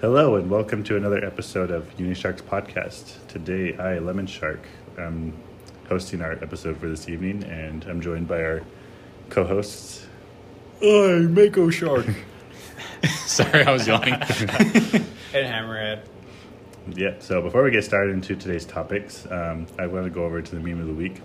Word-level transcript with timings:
Hello 0.00 0.36
and 0.36 0.50
welcome 0.50 0.84
to 0.84 0.96
another 0.96 1.24
episode 1.24 1.70
of 1.70 1.84
Unisharks 1.96 2.42
podcast. 2.42 3.14
Today, 3.28 3.76
I, 3.76 3.98
Lemon 3.98 4.26
Shark, 4.26 4.60
am 4.98 5.32
hosting 5.88 6.20
our 6.20 6.32
episode 6.32 6.76
for 6.78 6.88
this 6.88 7.08
evening, 7.08 7.44
and 7.44 7.84
I'm 7.84 8.00
joined 8.00 8.28
by 8.28 8.42
our 8.42 8.62
co-hosts. 9.30 10.06
I, 10.82 11.26
Mako 11.30 11.70
Shark. 11.70 12.06
Sorry, 13.26 13.64
I 13.64 13.72
was 13.72 13.86
yawning. 13.86 14.14
And 15.34 15.44
Hammerhead. 15.52 16.00
yeah. 16.94 17.14
So 17.18 17.42
before 17.42 17.62
we 17.62 17.70
get 17.70 17.84
started 17.84 18.12
into 18.14 18.36
today's 18.36 18.64
topics, 18.64 19.26
um, 19.30 19.66
I 19.78 19.86
want 19.86 20.04
to 20.04 20.10
go 20.10 20.24
over 20.24 20.40
to 20.40 20.54
the 20.54 20.60
meme 20.60 20.80
of 20.80 20.86
the 20.86 20.94
week. 20.94 21.20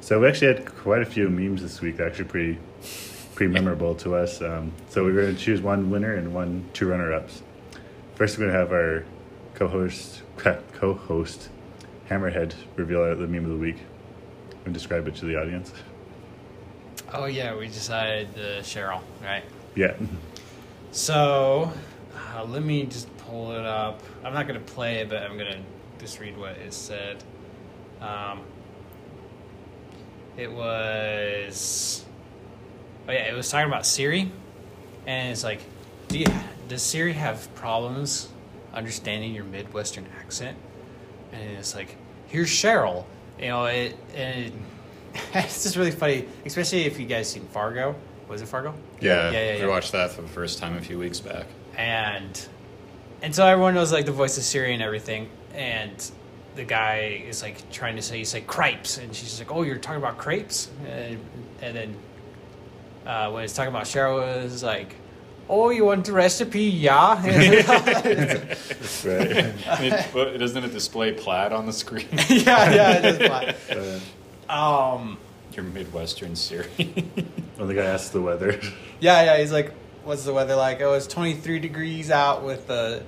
So 0.00 0.18
we 0.20 0.26
actually 0.26 0.54
had 0.54 0.66
quite 0.66 1.02
a 1.02 1.06
few 1.06 1.28
memes 1.28 1.62
this 1.62 1.80
week. 1.80 2.00
Actually, 2.00 2.24
pretty 2.24 2.58
pretty 3.36 3.52
memorable 3.52 3.94
to 3.96 4.16
us. 4.16 4.42
Um, 4.42 4.72
so 4.88 5.04
we're 5.04 5.12
going 5.12 5.36
to 5.36 5.40
choose 5.40 5.60
one 5.60 5.90
winner 5.90 6.14
and 6.14 6.34
one 6.34 6.68
two 6.72 6.88
runner-ups. 6.88 7.42
First, 8.18 8.36
we're 8.36 8.46
going 8.46 8.54
to 8.54 8.58
have 8.58 8.72
our 8.72 9.04
co-host 9.54 10.22
co-host 10.72 11.50
Hammerhead 12.10 12.52
reveal 12.74 13.14
the 13.14 13.28
meme 13.28 13.44
of 13.44 13.50
the 13.50 13.56
week 13.56 13.76
and 14.64 14.74
describe 14.74 15.06
it 15.06 15.14
to 15.14 15.24
the 15.24 15.36
audience. 15.40 15.72
Oh 17.12 17.26
yeah, 17.26 17.54
we 17.56 17.68
decided 17.68 18.26
uh, 18.34 18.60
Cheryl, 18.60 19.02
right? 19.22 19.44
Yeah. 19.76 19.94
So 20.90 21.72
uh, 22.34 22.42
let 22.42 22.64
me 22.64 22.86
just 22.86 23.16
pull 23.18 23.52
it 23.52 23.64
up. 23.64 24.02
I'm 24.24 24.34
not 24.34 24.48
gonna 24.48 24.58
play 24.58 24.96
it, 24.96 25.08
but 25.08 25.22
I'm 25.22 25.38
gonna 25.38 25.62
just 26.00 26.18
read 26.18 26.36
what 26.36 26.56
it 26.56 26.74
said. 26.74 27.22
Um, 28.00 28.40
it 30.36 30.50
was. 30.50 32.04
Oh 33.08 33.12
yeah, 33.12 33.30
it 33.30 33.36
was 33.36 33.48
talking 33.48 33.68
about 33.68 33.86
Siri, 33.86 34.32
and 35.06 35.30
it's 35.30 35.44
like, 35.44 35.60
do 36.08 36.18
you, 36.18 36.26
does 36.68 36.82
Siri 36.82 37.14
have 37.14 37.52
problems 37.54 38.28
understanding 38.72 39.34
your 39.34 39.44
Midwestern 39.44 40.06
accent? 40.20 40.56
And 41.32 41.58
it's 41.58 41.74
like, 41.74 41.96
here's 42.26 42.48
Cheryl. 42.48 43.04
You 43.38 43.48
know, 43.48 43.66
it 43.66 43.96
it, 44.14 44.52
it's 45.34 45.62
just 45.62 45.76
really 45.76 45.90
funny, 45.90 46.26
especially 46.44 46.84
if 46.84 46.98
you 46.98 47.06
guys 47.06 47.30
seen 47.30 47.46
Fargo. 47.46 47.94
Was 48.28 48.42
it 48.42 48.46
Fargo? 48.46 48.74
Yeah, 49.00 49.30
yeah, 49.30 49.30
yeah. 49.30 49.54
we 49.54 49.60
yeah. 49.60 49.66
watched 49.68 49.92
that 49.92 50.10
for 50.10 50.22
the 50.22 50.28
first 50.28 50.58
time 50.58 50.76
a 50.76 50.80
few 50.80 50.98
weeks 50.98 51.20
back. 51.20 51.46
and 51.76 52.48
and 53.22 53.34
so 53.34 53.46
everyone 53.46 53.74
knows 53.74 53.92
like 53.92 54.06
the 54.06 54.12
voice 54.12 54.36
of 54.36 54.44
Siri 54.44 54.74
and 54.74 54.82
everything, 54.82 55.28
and 55.54 56.10
the 56.54 56.64
guy 56.64 57.22
is 57.26 57.42
like 57.42 57.70
trying 57.70 57.96
to 57.96 58.02
say 58.02 58.18
he's 58.18 58.34
like 58.34 58.46
crepes, 58.46 58.98
and 58.98 59.14
she's 59.14 59.38
like, 59.38 59.50
"Oh, 59.50 59.62
you're 59.62 59.78
talking 59.78 59.98
about 59.98 60.18
crepes," 60.18 60.70
and, 60.86 61.18
and 61.62 61.76
then 61.76 61.96
uh, 63.06 63.30
when 63.30 63.42
he's 63.42 63.54
talking 63.54 63.70
about 63.70 63.84
Cheryl, 63.84 64.36
it 64.36 64.44
was 64.44 64.62
like, 64.62 64.94
"Oh, 65.48 65.70
you 65.70 65.84
want 65.84 66.04
the 66.06 66.12
recipe? 66.12 66.62
Yeah." 66.64 67.16
Right. 69.04 69.54
it, 69.80 70.06
but 70.12 70.38
doesn't 70.38 70.64
it 70.64 70.72
display 70.72 71.12
plaid 71.12 71.52
on 71.52 71.66
the 71.66 71.72
screen? 71.72 72.06
yeah, 72.28 72.70
yeah, 72.72 72.98
it 72.98 73.04
is 73.20 73.28
fine. 73.28 74.00
Uh, 74.48 74.52
Um, 74.52 75.18
Your 75.54 75.64
Midwestern 75.64 76.34
Siri. 76.36 76.66
when 77.56 77.68
the 77.68 77.74
guy 77.74 77.84
asks 77.84 78.10
the 78.10 78.20
weather. 78.20 78.58
yeah, 79.00 79.22
yeah. 79.24 79.38
He's 79.38 79.52
like, 79.52 79.72
"What's 80.04 80.24
the 80.24 80.32
weather 80.32 80.56
like?" 80.56 80.80
Oh, 80.80 80.94
it's 80.94 81.06
23 81.06 81.58
degrees 81.60 82.10
out 82.10 82.42
with 82.44 82.68
a 82.70 83.02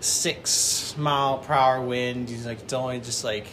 six 0.00 0.94
mile 0.96 1.38
per 1.38 1.52
hour 1.54 1.80
wind. 1.80 2.28
He's 2.28 2.46
like, 2.46 2.60
"It's 2.60 2.72
only 2.72 3.00
just 3.00 3.24
like 3.24 3.46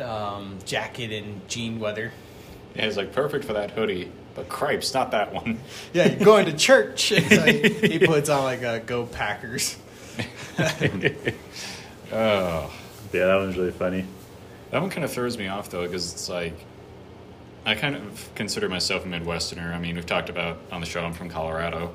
um, 0.00 0.58
jacket 0.64 1.12
and 1.12 1.46
jean 1.48 1.78
weather." 1.80 2.12
yeah, 2.74 2.86
it's 2.86 2.96
like 2.96 3.12
perfect 3.12 3.44
for 3.44 3.52
that 3.54 3.70
hoodie, 3.72 4.10
but 4.34 4.48
cripes, 4.48 4.94
not 4.94 5.10
that 5.12 5.32
one. 5.32 5.60
Yeah, 5.92 6.06
you're 6.08 6.24
going 6.24 6.46
to 6.46 6.52
church. 6.56 7.08
So 7.28 7.40
he, 7.42 7.68
he 7.98 7.98
puts 8.06 8.28
on 8.28 8.44
like 8.44 8.62
a 8.62 8.80
Go 8.80 9.06
Packers. 9.06 9.76
Oh, 12.12 12.70
Yeah, 13.12 13.26
that 13.26 13.36
one's 13.36 13.56
really 13.56 13.70
funny. 13.72 14.04
that 14.70 14.80
one 14.80 14.90
kind 14.90 15.04
of 15.04 15.10
throws 15.12 15.38
me 15.38 15.48
off 15.48 15.70
though, 15.70 15.82
because 15.86 16.12
it's 16.12 16.28
like 16.28 16.54
I 17.64 17.74
kind 17.74 17.94
of 17.96 18.28
consider 18.34 18.68
myself 18.68 19.04
a 19.04 19.08
Midwesterner. 19.08 19.72
I 19.72 19.78
mean, 19.78 19.94
we've 19.94 20.04
talked 20.06 20.28
about 20.28 20.58
on 20.72 20.80
the 20.80 20.86
show. 20.86 21.02
I'm 21.04 21.12
from 21.12 21.28
Colorado. 21.28 21.92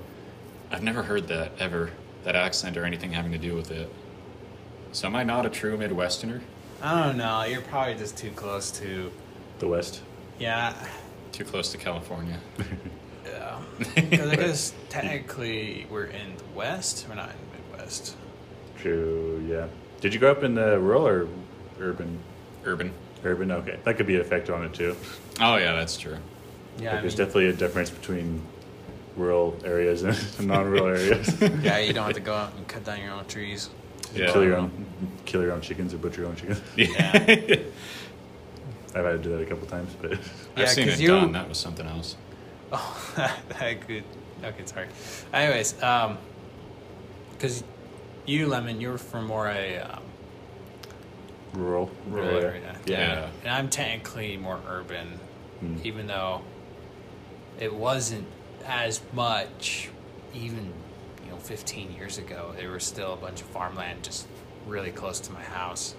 I've 0.71 0.81
never 0.83 1.03
heard 1.03 1.27
that 1.27 1.51
ever, 1.59 1.91
that 2.23 2.35
accent 2.35 2.77
or 2.77 2.85
anything 2.85 3.11
having 3.11 3.33
to 3.33 3.37
do 3.37 3.53
with 3.53 3.71
it. 3.71 3.91
So 4.93 5.07
am 5.07 5.15
I 5.15 5.23
not 5.23 5.45
a 5.45 5.49
true 5.49 5.77
Midwesterner? 5.77 6.41
I 6.81 7.03
don't 7.05 7.17
know. 7.17 7.43
You're 7.43 7.61
probably 7.61 7.95
just 7.95 8.17
too 8.17 8.31
close 8.31 8.71
to. 8.79 9.11
The 9.59 9.67
West. 9.67 10.01
Yeah. 10.39 10.73
Too 11.37 11.45
close 11.45 11.71
to 11.71 11.77
California. 11.77 12.39
Yeah. 13.25 13.59
Because 14.09 14.29
I 14.29 14.35
guess 14.37 14.73
technically 14.89 15.85
we're 15.91 16.05
in 16.05 16.35
the 16.37 16.43
West. 16.55 17.05
We're 17.09 17.15
not 17.15 17.29
in 17.29 17.35
the 17.35 17.73
Midwest. 17.73 18.15
True. 18.79 19.45
Yeah. 19.47 19.67
Did 19.99 20.13
you 20.13 20.19
grow 20.19 20.31
up 20.31 20.43
in 20.43 20.55
the 20.55 20.79
rural 20.79 21.05
or 21.05 21.27
urban? 21.77 22.17
Urban. 22.63 22.93
Urban. 23.23 23.51
Okay, 23.51 23.77
that 23.83 23.97
could 23.97 24.07
be 24.07 24.15
a 24.15 24.23
factor 24.23 24.55
on 24.55 24.63
it 24.63 24.73
too. 24.73 24.95
Oh 25.41 25.57
yeah, 25.57 25.73
that's 25.73 25.97
true. 25.97 26.17
Yeah. 26.79 26.93
Like, 26.93 27.01
there's 27.01 27.17
mean, 27.17 27.27
definitely 27.27 27.47
a 27.49 27.53
difference 27.53 27.89
between 27.89 28.41
rural 29.17 29.59
areas 29.65 30.03
and 30.03 30.17
non-rural 30.47 30.87
areas. 30.87 31.39
yeah, 31.61 31.77
you 31.79 31.93
don't 31.93 32.05
have 32.05 32.15
to 32.15 32.21
go 32.21 32.33
out 32.33 32.53
and 32.55 32.67
cut 32.67 32.85
down 32.85 33.01
your 33.01 33.11
own 33.11 33.25
trees. 33.25 33.69
Yeah. 34.15 34.31
kill 34.31 34.43
your 34.43 34.55
own, 34.55 34.71
kill 35.25 35.41
your 35.43 35.51
own 35.51 35.61
chickens 35.61 35.93
or 35.93 35.97
butcher 35.97 36.21
your 36.21 36.29
own 36.29 36.35
chickens. 36.37 36.61
Yeah. 36.77 37.59
I've 38.97 39.05
had 39.05 39.23
to 39.23 39.29
do 39.29 39.29
that 39.37 39.41
a 39.41 39.45
couple 39.45 39.67
times, 39.67 39.93
but 40.01 40.11
Yeah, 40.11 40.17
I've 40.57 40.69
seen 40.69 40.87
'cause 40.89 40.99
it 40.99 41.03
you- 41.03 41.07
done. 41.09 41.31
That 41.33 41.47
was 41.49 41.57
something 41.57 41.85
else. 41.87 42.15
Oh, 42.69 43.13
that 43.15 43.87
could. 43.87 44.03
Okay, 44.43 44.65
sorry. 44.65 44.87
Anyways, 45.33 45.81
um, 45.81 46.17
because 47.31 47.63
you, 48.25 48.47
Lemon, 48.47 48.81
you're 48.81 48.97
from 48.97 49.25
more 49.27 49.47
a 49.47 49.77
um, 49.79 50.03
rural, 51.53 51.89
rural 52.09 52.27
area. 52.27 52.41
area. 52.45 52.75
Yeah. 52.85 53.29
And 53.43 53.51
I'm 53.51 53.69
technically 53.69 54.35
more 54.37 54.59
urban, 54.67 55.19
Mm. 55.63 55.83
even 55.85 56.07
though 56.07 56.41
it 57.59 57.73
wasn't 57.73 58.27
as 58.65 58.99
much 59.13 59.89
even, 60.35 60.71
you 61.23 61.31
know, 61.31 61.37
15 61.37 61.93
years 61.93 62.17
ago. 62.17 62.53
There 62.57 62.69
was 62.71 62.83
still 62.83 63.13
a 63.13 63.17
bunch 63.17 63.41
of 63.41 63.47
farmland 63.47 64.03
just 64.03 64.27
really 64.67 64.91
close 64.91 65.19
to 65.21 65.31
my 65.31 65.41
house. 65.41 65.95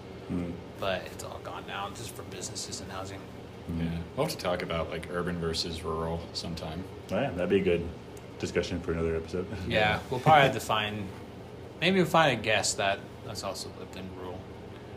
Mm. 0.78 0.80
But 0.80 1.02
it's 1.06 1.24
all 1.24 1.40
gone 1.44 1.64
now 1.66 1.88
just 1.94 2.14
for 2.14 2.22
businesses 2.24 2.80
and 2.80 2.90
housing. 2.90 3.20
Yeah. 3.78 3.84
We'll 4.16 4.26
have 4.26 4.34
to 4.36 4.42
talk 4.42 4.62
about 4.62 4.88
like 4.90 5.08
urban 5.12 5.38
versus 5.38 5.82
rural 5.82 6.20
sometime. 6.32 6.82
Oh, 7.10 7.16
yeah, 7.20 7.30
that'd 7.30 7.50
be 7.50 7.56
a 7.60 7.62
good 7.64 7.86
discussion 8.38 8.80
for 8.80 8.92
another 8.92 9.14
episode. 9.16 9.46
Yeah, 9.68 9.98
we'll 10.10 10.20
probably 10.20 10.44
have 10.44 10.54
to 10.54 10.60
find, 10.60 11.06
maybe 11.80 11.98
we'll 11.98 12.06
find 12.06 12.38
a 12.38 12.42
guest 12.42 12.78
that 12.78 12.98
that's 13.26 13.42
also 13.44 13.68
lived 13.78 13.96
in 13.96 14.04
rural. 14.18 14.38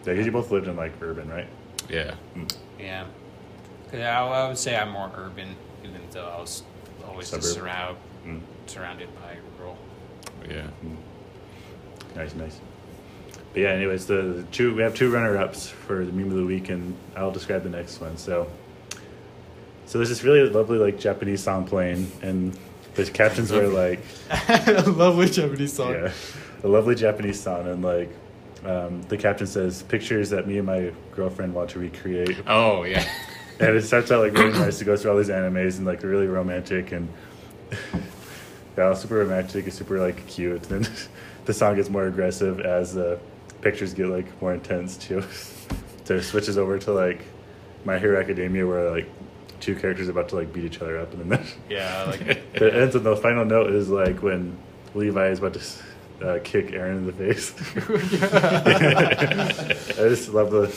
Yeah, 0.06 0.14
because 0.14 0.26
you 0.26 0.32
both 0.32 0.52
lived 0.52 0.68
in 0.68 0.78
like 0.78 0.94
urban, 1.02 1.28
right? 1.30 1.48
Yeah. 1.90 2.14
Yeah. 2.80 3.06
'Cause 3.92 4.00
I, 4.00 4.20
I 4.26 4.48
would 4.48 4.58
say 4.58 4.78
I'm 4.78 4.90
more 4.92 5.12
urban, 5.16 5.54
even 5.84 6.00
though 6.12 6.28
I 6.30 6.40
was 6.40 6.64
always 7.06 7.30
just 7.30 7.44
Suburb. 7.44 7.64
surround, 7.64 7.98
Mm. 8.26 8.40
surrounded 8.68 9.10
by 9.16 9.36
rural. 9.60 9.78
Yeah. 10.50 10.68
Nice, 12.16 12.36
nice. 12.36 12.60
But 13.54 13.62
yeah, 13.62 13.70
anyways, 13.70 14.06
the, 14.06 14.22
the 14.22 14.44
two 14.52 14.74
we 14.76 14.82
have 14.82 14.96
two 14.96 15.12
runner-ups 15.12 15.70
for 15.70 16.06
the 16.06 16.12
meme 16.12 16.32
of 16.32 16.38
the 16.38 16.46
week, 16.46 16.70
and 16.70 16.96
I'll 17.18 17.32
describe 17.32 17.64
the 17.64 17.70
next 17.70 18.00
one. 18.00 18.16
So, 18.18 18.48
so 19.86 19.98
there's 19.98 20.10
this 20.10 20.24
really 20.24 20.48
lovely 20.50 20.78
like 20.78 21.00
Japanese 21.00 21.44
song 21.44 21.66
playing, 21.66 22.10
and 22.22 22.58
the 22.96 23.06
captions 23.06 23.52
were 23.52 23.68
like, 23.68 24.00
"A 24.30 24.84
Lovely 24.88 25.30
Japanese 25.30 25.74
song. 25.74 25.92
yeah, 25.92 26.12
a 26.64 26.68
lovely 26.68 26.96
Japanese 26.96 27.42
song, 27.42 27.68
and 27.68 27.84
like 27.84 28.10
um, 28.66 29.02
the 29.04 29.18
caption 29.18 29.48
says 29.48 29.84
pictures 29.84 30.30
that 30.30 30.48
me 30.48 30.58
and 30.58 30.68
my 30.68 30.92
girlfriend 31.14 31.54
want 31.54 31.72
to 31.72 31.80
recreate, 31.80 32.38
Oh 32.48 32.84
yeah. 32.84 33.06
and 33.60 33.76
it 33.76 33.84
starts 33.84 34.12
out 34.12 34.22
like 34.22 34.34
really 34.34 34.54
nice. 34.58 34.80
It 34.82 34.86
goes 34.86 35.02
through 35.02 35.12
all 35.12 35.18
these 35.18 35.30
animes 35.30 35.78
and 35.78 35.86
like 35.86 36.04
really 36.04 36.28
romantic 36.28 36.92
and 36.94 37.10
yeah, 38.78 38.94
super 38.94 39.16
romantic 39.16 39.66
and 39.66 39.74
super 39.74 40.00
like 40.00 40.26
cute. 40.28 40.70
And 40.70 40.86
then 40.86 40.94
the 41.46 41.54
song 41.54 41.76
gets 41.76 41.90
more 41.90 42.06
aggressive 42.08 42.60
as 42.62 42.94
the 42.94 43.20
pictures 43.62 43.94
get 43.94 44.08
like 44.08 44.42
more 44.42 44.54
intense 44.54 44.98
too. 44.98 45.24
so 46.04 46.16
it 46.16 46.24
switches 46.24 46.58
over 46.58 46.78
to 46.80 46.92
like 46.92 47.22
My 47.86 47.98
Hero 48.00 48.20
Academia 48.20 48.66
where 48.68 48.90
like 48.92 49.08
two 49.60 49.76
characters 49.76 50.08
are 50.08 50.12
about 50.12 50.30
to 50.30 50.36
like 50.36 50.52
beat 50.52 50.66
each 50.66 50.82
other 50.82 50.98
up, 51.00 51.14
and 51.14 51.32
then 51.32 51.46
Yeah, 51.70 52.04
like 52.08 52.22
it 52.54 52.74
ends 52.76 52.96
and 52.96 53.06
the 53.06 53.16
final 53.16 53.46
note 53.46 53.72
is 53.74 53.90
like 53.90 54.22
when 54.24 54.58
Levi 54.96 55.28
is 55.30 55.40
about 55.40 55.54
to 55.54 55.62
uh, 56.28 56.40
kick 56.44 56.68
Eren 56.68 56.98
in 56.98 57.06
the 57.08 57.14
face. 57.14 57.54
I 60.00 60.10
just 60.10 60.30
love 60.30 60.52
the 60.52 60.74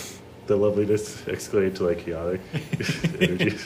the 0.46 0.56
loveliness 0.56 1.22
escalate 1.22 1.74
to 1.76 1.84
like 1.84 1.98
chaotic 2.04 2.40
energy. 3.20 3.44
Because 3.46 3.64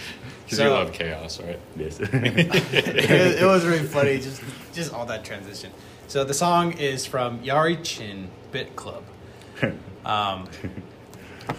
So- 0.59 0.65
you 0.65 0.71
love 0.71 0.93
chaos, 0.93 1.41
right? 1.41 1.59
Yes. 1.77 1.99
it, 2.01 2.13
was- 2.13 3.35
it 3.43 3.45
was 3.45 3.67
really 3.67 3.85
funny, 3.87 4.19
just 4.19 4.41
just 4.73 4.93
all 4.95 5.05
that 5.07 5.25
transition. 5.25 5.71
So 6.09 6.25
the 6.25 6.33
song 6.35 6.73
is 6.73 7.05
from 7.05 7.41
Yari 7.41 7.85
Chin 7.85 8.31
Bit 8.51 8.75
Club. 8.77 9.05
Um, 10.05 10.49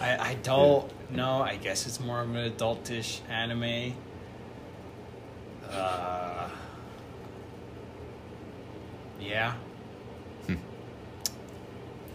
I, 0.00 0.16
I 0.18 0.36
don't 0.42 0.90
know. 1.12 1.40
I 1.40 1.54
guess 1.54 1.86
it's 1.86 2.00
more 2.00 2.20
of 2.20 2.34
an 2.34 2.50
adultish 2.50 3.20
anime. 3.28 3.94
Uh, 5.70 6.48
yeah. 9.20 9.54
Yeah, 10.48 10.56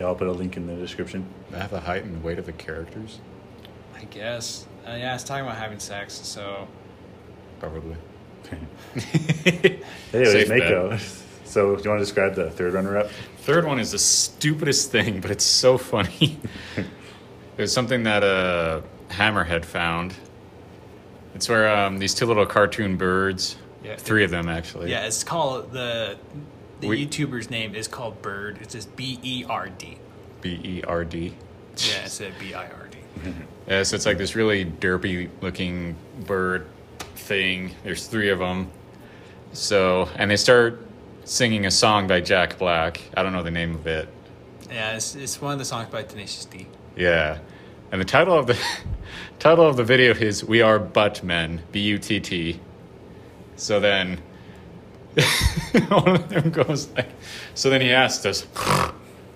I'll 0.02 0.16
put 0.16 0.28
a 0.28 0.32
link 0.32 0.58
in 0.58 0.68
the 0.68 0.76
description. 0.76 1.26
I 1.54 1.60
have 1.60 1.72
the 1.72 1.80
height 1.80 2.04
and 2.04 2.22
weight 2.22 2.38
of 2.38 2.46
the 2.46 2.52
characters, 2.52 3.22
I 3.96 4.04
guess. 4.06 4.68
Uh, 4.86 4.92
yeah, 4.92 5.16
it's 5.16 5.24
talking 5.24 5.46
about 5.46 5.58
having 5.58 5.80
sex, 5.80 6.14
so 6.16 6.68
probably. 7.62 7.96
Anyways, 8.94 9.80
Safe 10.12 10.50
bet. 10.50 10.60
Mako. 10.60 10.98
So, 11.46 11.76
do 11.76 11.84
you 11.84 11.90
want 11.90 12.00
to 12.02 12.06
describe 12.06 12.36
the 12.36 12.50
third 12.50 12.74
runner-up? 12.74 13.10
Third 13.40 13.66
one 13.66 13.80
is 13.80 13.92
the 13.92 14.00
stupidest 14.00 14.92
thing, 14.92 15.22
but 15.22 15.32
it's 15.32 15.44
so 15.46 15.78
funny. 15.78 16.40
it 16.78 16.86
was 17.58 17.72
something 17.72 18.04
that 18.04 18.24
uh, 18.24 18.82
Hammerhead 19.10 19.64
found. 19.64 20.14
It's 21.36 21.48
where 21.48 21.74
um, 21.76 22.00
these 22.00 22.14
two 22.14 22.26
little 22.26 22.46
cartoon 22.46 22.98
birds, 22.98 23.58
Yeah. 23.84 23.96
three 23.98 24.24
of 24.24 24.32
them 24.32 24.50
actually. 24.50 24.90
yeah, 24.92 25.06
it's 25.06 25.24
called 25.24 25.72
the 25.72 26.18
the 26.82 26.88
We- 26.88 27.06
YouTuber's 27.08 27.50
name 27.50 27.76
is 27.76 27.88
called 27.88 28.22
Bird. 28.22 28.58
It's 28.62 28.74
just 28.74 28.96
B 28.96 29.20
E 29.22 29.46
R 29.48 29.70
D. 29.70 29.98
B 30.42 30.60
E 30.64 30.84
R 30.88 31.04
D. 31.06 31.34
Yeah, 31.78 32.06
it's 32.06 32.20
a 32.22 32.32
B 32.40 32.54
I 32.54 32.66
R 32.68 32.88
D. 32.92 32.98
Yeah, 33.68 33.82
so 33.84 33.96
it's 33.96 34.06
like 34.06 34.18
this 34.20 34.36
really 34.36 34.64
derpy 34.66 35.30
looking 35.42 35.96
bird 36.28 36.68
thing. 37.16 37.72
There's 37.84 38.06
three 38.08 38.30
of 38.30 38.38
them. 38.40 38.70
So, 39.54 40.08
and 40.18 40.30
they 40.30 40.36
start 40.36 40.85
singing 41.26 41.66
a 41.66 41.72
song 41.72 42.08
by 42.08 42.22
Jack 42.22 42.58
Black. 42.58 43.02
I 43.18 43.24
don't 43.24 43.34
know 43.34 43.44
the 43.44 43.52
name 43.52 43.76
of 43.76 43.86
it. 43.88 44.08
Yeah, 44.70 44.96
it's, 44.96 45.16
it's 45.16 45.42
one 45.42 45.54
of 45.54 45.60
the 45.60 45.66
songs 45.66 45.90
by 45.90 46.04
Tenacious 46.04 46.46
D. 46.46 46.68
Yeah. 46.96 47.40
And 47.92 48.00
the 48.00 48.06
title 48.06 48.38
of 48.38 48.48
the 48.48 48.58
title 49.40 49.68
of 49.68 49.76
the 49.76 49.84
video 49.84 50.14
is 50.14 50.44
"We 50.44 50.62
Are 50.62 50.80
Butt 50.80 51.24
Men." 51.24 51.62
B 51.72 51.82
U 51.82 51.98
T 51.98 52.20
T. 52.20 52.60
So 53.58 53.80
then, 53.80 54.22
one 55.88 56.16
of 56.16 56.30
them 56.30 56.52
goes 56.52 56.90
like, 56.92 57.10
so 57.54 57.70
then 57.70 57.82
he 57.82 57.92
asked 57.92 58.26
us, 58.26 58.46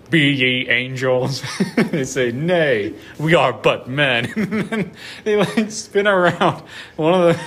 "Be 0.09 0.31
ye 0.31 0.69
angels?" 0.69 1.43
they 1.77 2.05
say, 2.05 2.31
"Nay, 2.31 2.93
we 3.17 3.35
are 3.35 3.53
but 3.53 3.87
men." 3.87 4.31
and 4.35 4.51
then 4.51 4.91
they 5.23 5.37
like 5.37 5.71
spin 5.71 6.07
around. 6.07 6.63
One 6.95 7.13
of 7.13 7.35
the 7.35 7.43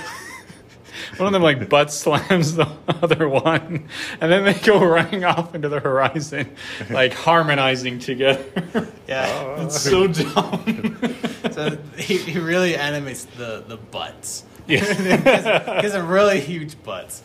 one 1.17 1.27
of 1.27 1.33
them 1.33 1.41
like 1.43 1.69
butt 1.69 1.91
slams 1.91 2.55
the 2.55 2.67
other 2.87 3.27
one, 3.29 3.87
and 4.21 4.31
then 4.31 4.45
they 4.45 4.53
go 4.53 4.83
running 4.83 5.23
off 5.23 5.53
into 5.55 5.69
the 5.69 5.79
horizon, 5.79 6.55
like 6.89 7.13
harmonizing 7.13 7.99
together. 7.99 8.87
Yeah, 9.07 9.55
oh. 9.57 9.65
It's 9.65 9.81
so 9.81 10.07
dumb. 10.07 11.17
so 11.51 11.77
he, 11.97 12.17
he 12.17 12.39
really 12.39 12.75
animates 12.75 13.25
the 13.25 13.63
the 13.67 13.75
butts. 13.77 14.45
Yeah. 14.65 14.79
Because 14.79 15.91
they're 15.91 16.01
really 16.03 16.39
huge 16.39 16.81
butts. 16.83 17.21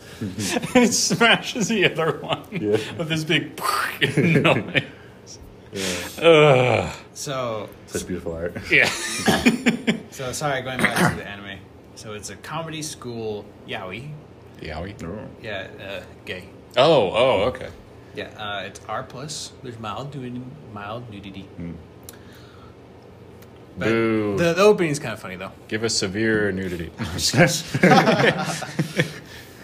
he 0.73 0.87
smashes 0.87 1.69
the 1.69 1.85
other 1.85 2.19
one 2.19 2.43
Yeah. 2.51 2.71
with 2.97 3.07
this 3.07 3.23
big 3.23 3.57
noise. 4.17 4.83
Yeah. 5.71 6.21
Ugh. 6.21 6.95
So 7.13 7.69
Such 7.87 8.05
beautiful 8.07 8.33
art. 8.33 8.57
Yeah. 8.69 8.89
so 10.11 10.33
sorry, 10.33 10.61
going 10.61 10.79
back 10.79 11.11
to 11.13 11.17
the 11.17 11.27
anime. 11.27 11.59
So 11.99 12.13
it's 12.13 12.29
a 12.29 12.37
comedy 12.37 12.81
school 12.81 13.43
yaoi. 13.67 14.09
Yowie. 14.61 15.03
Oh. 15.03 15.27
Yeah, 15.43 15.67
uh, 15.81 16.01
gay. 16.23 16.45
Oh, 16.77 17.11
oh, 17.11 17.41
okay. 17.49 17.67
Yeah, 18.15 18.29
uh, 18.37 18.63
it's 18.63 18.79
R 18.87 19.03
plus. 19.03 19.51
There's 19.63 19.77
mild 19.79 20.15
nudity. 20.15 20.41
Mild 20.73 21.09
nudity. 21.09 21.41
Hmm. 21.41 21.71
But 23.77 23.89
Boo. 23.89 24.37
The, 24.37 24.53
the 24.53 24.61
opening 24.61 24.91
is 24.91 24.99
kind 24.99 25.11
of 25.11 25.19
funny 25.19 25.35
though. 25.35 25.51
Give 25.67 25.83
us 25.83 25.93
severe 25.93 26.53
nudity. 26.53 26.89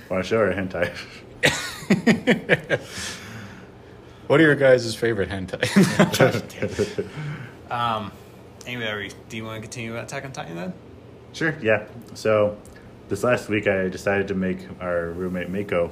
Want 0.09 0.21
to 0.21 0.23
show 0.23 0.39
her 0.39 0.51
a 0.51 0.55
hentai? 0.55 0.91
what 4.27 4.41
are 4.41 4.43
your 4.43 4.55
guys' 4.55 4.93
favorite 4.93 5.29
hentai? 5.29 5.63
Um, 7.71 8.11
anyway, 8.67 8.87
are 8.87 8.97
we- 8.97 9.11
do 9.29 9.37
you 9.37 9.45
want 9.45 9.55
to 9.55 9.61
continue 9.61 9.93
about 9.93 10.03
Attack 10.03 10.25
on 10.25 10.33
Titan 10.33 10.57
then? 10.57 10.73
Sure. 11.35 11.53
Yeah. 11.61 11.85
So, 12.13 12.57
this 13.09 13.21
last 13.21 13.49
week 13.49 13.67
I 13.67 13.89
decided 13.89 14.29
to 14.29 14.33
make 14.33 14.59
our 14.79 15.09
roommate 15.09 15.49
Mako 15.49 15.91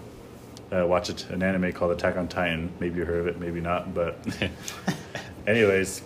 uh, 0.71 0.87
watch 0.87 1.09
an 1.09 1.43
anime 1.43 1.73
called 1.73 1.91
Attack 1.91 2.15
on 2.15 2.29
Titan. 2.29 2.71
Maybe 2.79 2.99
you 2.99 3.05
heard 3.05 3.19
of 3.19 3.27
it, 3.27 3.39
maybe 3.41 3.59
not. 3.59 3.93
But, 3.93 4.17
anyways, 5.47 6.01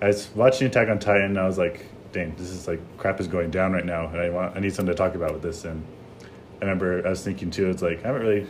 I 0.00 0.06
was 0.06 0.30
watching 0.34 0.66
Attack 0.66 0.88
on 0.88 0.98
Titan. 0.98 1.26
And 1.26 1.38
I 1.38 1.46
was 1.46 1.58
like, 1.58 1.84
"Dang, 2.12 2.34
this 2.36 2.48
is 2.48 2.66
like 2.66 2.80
crap 2.96 3.20
is 3.20 3.28
going 3.28 3.50
down 3.50 3.72
right 3.72 3.84
now, 3.84 4.06
and 4.06 4.18
I 4.18 4.30
want 4.30 4.56
I 4.56 4.60
need 4.60 4.74
something 4.74 4.94
to 4.94 4.98
talk 4.98 5.14
about 5.14 5.34
with 5.34 5.42
this." 5.42 5.66
And 5.66 5.84
I 6.62 6.64
remember 6.64 7.06
I 7.06 7.10
was 7.10 7.22
thinking 7.22 7.50
too. 7.50 7.68
It's 7.68 7.82
like 7.82 8.02
I 8.02 8.06
haven't 8.08 8.22
really. 8.22 8.46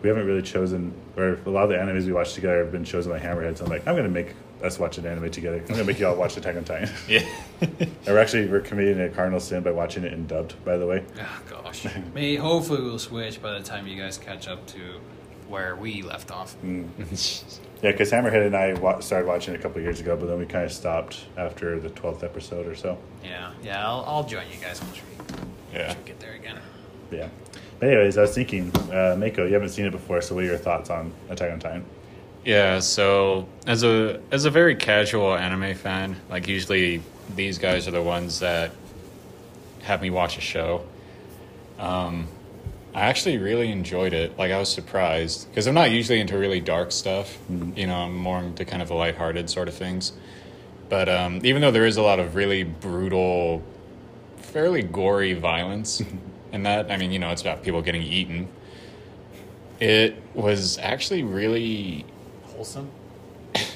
We 0.00 0.08
haven't 0.08 0.26
really 0.26 0.42
chosen, 0.42 0.92
or 1.16 1.38
a 1.46 1.50
lot 1.50 1.62
of 1.64 1.68
the 1.68 1.76
animes 1.76 2.06
we 2.06 2.12
watch 2.12 2.32
together 2.32 2.64
have 2.64 2.72
been 2.72 2.84
chosen 2.84 3.12
by 3.12 3.20
Hammerhead. 3.20 3.58
So 3.58 3.64
I'm 3.66 3.70
like, 3.70 3.86
I'm 3.86 3.94
gonna 3.94 4.08
make 4.08 4.34
us 4.62 4.78
watch 4.78 4.98
an 4.98 5.06
anime 5.06 5.30
together. 5.30 5.58
I'm 5.58 5.66
gonna 5.66 5.84
make 5.84 5.98
you 5.98 6.06
all 6.06 6.16
watch 6.16 6.36
Attack 6.36 6.56
on 6.56 6.64
Titan. 6.64 6.90
yeah. 7.08 7.26
And 7.60 7.88
we're 8.06 8.18
actually 8.18 8.46
we're 8.48 8.60
committing 8.60 9.00
a 9.00 9.08
cardinal 9.08 9.38
sin 9.40 9.62
by 9.62 9.70
watching 9.70 10.04
it 10.04 10.12
in 10.12 10.26
dubbed. 10.26 10.62
By 10.64 10.76
the 10.76 10.86
way, 10.86 11.04
Oh 11.20 11.42
gosh. 11.48 11.86
Maybe 12.14 12.36
hopefully 12.36 12.82
we'll 12.82 12.98
switch 12.98 13.40
by 13.42 13.52
the 13.58 13.64
time 13.64 13.86
you 13.86 14.00
guys 14.00 14.18
catch 14.18 14.48
up 14.48 14.66
to 14.68 15.00
where 15.48 15.76
we 15.76 16.02
left 16.02 16.30
off. 16.30 16.56
yeah, 16.64 16.82
because 17.82 18.10
Hammerhead 18.10 18.46
and 18.46 18.56
I 18.56 18.72
wa- 18.74 19.00
started 19.00 19.26
watching 19.28 19.54
it 19.54 19.60
a 19.60 19.62
couple 19.62 19.80
years 19.82 20.00
ago, 20.00 20.16
but 20.16 20.26
then 20.26 20.38
we 20.38 20.46
kind 20.46 20.64
of 20.64 20.72
stopped 20.72 21.24
after 21.36 21.78
the 21.78 21.90
twelfth 21.90 22.24
episode 22.24 22.66
or 22.66 22.74
so. 22.74 22.98
Yeah, 23.22 23.52
yeah. 23.62 23.86
I'll, 23.86 24.04
I'll 24.06 24.24
join 24.24 24.44
you 24.50 24.56
guys 24.64 24.80
once 24.82 24.96
we, 24.96 25.78
Yeah. 25.78 25.94
we 25.96 26.04
get 26.04 26.18
there 26.20 26.32
again. 26.34 26.58
Yeah. 27.10 27.28
But 27.78 27.88
anyways, 27.90 28.16
I 28.16 28.22
was 28.22 28.34
thinking, 28.34 28.70
uh, 28.92 29.16
Mako, 29.18 29.46
you 29.46 29.52
haven't 29.54 29.70
seen 29.70 29.84
it 29.86 29.90
before, 29.90 30.20
so 30.22 30.34
what 30.34 30.44
are 30.44 30.46
your 30.46 30.56
thoughts 30.56 30.88
on 30.88 31.12
Attack 31.28 31.52
on 31.52 31.58
Titan? 31.60 31.84
Yeah, 32.44 32.80
so 32.80 33.48
as 33.66 33.84
a 33.84 34.20
as 34.32 34.46
a 34.46 34.50
very 34.50 34.74
casual 34.74 35.34
anime 35.34 35.74
fan, 35.74 36.16
like 36.28 36.48
usually 36.48 37.02
these 37.36 37.58
guys 37.58 37.86
are 37.86 37.92
the 37.92 38.02
ones 38.02 38.40
that 38.40 38.72
have 39.82 40.02
me 40.02 40.10
watch 40.10 40.38
a 40.38 40.40
show. 40.40 40.84
Um, 41.78 42.26
I 42.94 43.02
actually 43.02 43.38
really 43.38 43.70
enjoyed 43.70 44.12
it. 44.12 44.36
Like 44.36 44.50
I 44.50 44.58
was 44.58 44.72
surprised 44.72 45.48
because 45.48 45.68
I'm 45.68 45.74
not 45.74 45.92
usually 45.92 46.18
into 46.20 46.36
really 46.36 46.60
dark 46.60 46.90
stuff. 46.90 47.38
You 47.48 47.86
know, 47.86 47.94
I'm 47.94 48.16
more 48.16 48.40
into 48.40 48.64
kind 48.64 48.82
of 48.82 48.88
the 48.88 48.94
lighthearted 48.94 49.48
sort 49.48 49.68
of 49.68 49.74
things. 49.74 50.12
But 50.88 51.08
um, 51.08 51.40
even 51.44 51.62
though 51.62 51.70
there 51.70 51.86
is 51.86 51.96
a 51.96 52.02
lot 52.02 52.18
of 52.18 52.34
really 52.34 52.64
brutal, 52.64 53.62
fairly 54.38 54.82
gory 54.82 55.32
violence 55.32 56.02
in 56.52 56.64
that, 56.64 56.90
I 56.90 56.96
mean, 56.96 57.12
you 57.12 57.18
know, 57.20 57.30
it's 57.30 57.40
about 57.40 57.62
people 57.62 57.82
getting 57.82 58.02
eaten. 58.02 58.48
It 59.80 60.20
was 60.34 60.76
actually 60.78 61.22
really 61.22 62.04
Wholesome. 62.54 62.90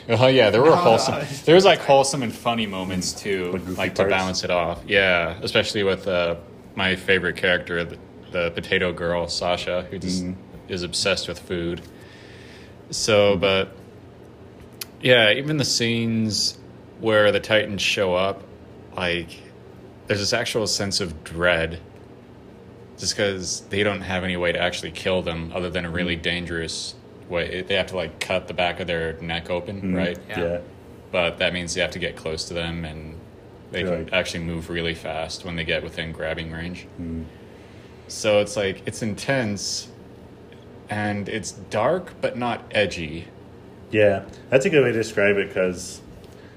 Oh 0.09 0.27
yeah, 0.29 0.51
there 0.51 0.61
were 0.63 0.71
No, 0.71 0.77
wholesome. 0.77 1.15
no. 1.17 1.25
There 1.45 1.55
was 1.55 1.65
like 1.65 1.81
wholesome 1.81 2.23
and 2.23 2.33
funny 2.35 2.67
moments 2.67 3.13
too, 3.13 3.53
Like 3.53 3.65
goofy 3.67 3.77
like 3.79 3.95
to 3.97 4.05
balance 4.05 4.45
it 4.45 4.51
off. 4.51 4.81
Yeah, 4.87 5.39
especially 5.43 5.83
with 5.83 6.07
uh, 6.07 6.37
my 6.75 6.97
favorite 6.97 7.37
character, 7.37 7.85
the, 7.85 7.99
the 8.31 8.51
potato 8.53 8.93
girl 8.93 9.29
Sasha, 9.29 9.87
who 9.91 9.99
just 9.99 10.25
Mhm. 10.25 10.37
is 10.69 10.83
obsessed 10.83 11.27
with 11.29 11.39
food. 11.39 11.83
So, 12.91 13.37
but 13.37 13.73
yeah, 15.01 15.33
even 15.33 15.57
the 15.57 15.65
scenes 15.65 16.57
where 17.01 17.33
the 17.33 17.41
Titans 17.41 17.83
show 17.83 18.15
up, 18.15 18.43
like 18.97 19.29
there's 20.07 20.21
this 20.21 20.33
actual 20.33 20.67
sense 20.67 21.01
of 21.01 21.25
dread, 21.25 21.81
just 22.97 23.15
because 23.17 23.61
they 23.71 23.83
don't 23.83 24.01
have 24.03 24.23
any 24.25 24.37
way 24.37 24.53
to 24.53 24.61
actually 24.61 24.93
kill 24.93 25.21
them 25.23 25.53
other 25.55 25.69
than 25.69 25.85
a 25.85 25.91
really 25.91 26.17
dangerous 26.17 26.95
way. 27.29 27.63
They 27.63 27.75
have 27.75 27.87
to 27.89 27.97
like 27.97 28.21
cut 28.21 28.49
the 28.49 28.55
back 28.55 28.81
of 28.81 28.87
their 28.87 29.15
neck 29.21 29.51
open, 29.51 29.81
Mhm. 29.83 29.97
right? 29.97 30.19
Yeah. 30.29 30.41
Yeah. 30.43 30.59
But 31.13 31.39
that 31.39 31.53
means 31.53 31.75
you 31.77 31.83
have 31.83 31.93
to 31.93 31.99
get 31.99 32.17
close 32.17 32.47
to 32.49 32.55
them, 32.55 32.85
and 32.85 33.15
they 33.73 33.83
can 33.83 33.93
Right. 33.93 34.09
actually 34.13 34.45
move 34.45 34.69
really 34.71 34.95
fast 34.95 35.45
when 35.45 35.57
they 35.57 35.65
get 35.65 35.83
within 35.83 36.13
grabbing 36.13 36.51
range. 36.53 36.87
Mm. 37.01 37.25
So 38.09 38.41
it's 38.41 38.57
like 38.57 38.83
it's 38.87 39.03
intense, 39.03 39.89
and 40.89 41.29
it's 41.29 41.53
dark 41.53 42.13
but 42.21 42.37
not 42.37 42.65
edgy. 42.71 43.27
Yeah, 43.91 44.23
that's 44.51 44.67
a 44.67 44.71
good 44.71 44.83
way 44.83 44.93
to 44.93 44.99
describe 44.99 45.37
it 45.37 45.49
because 45.49 46.01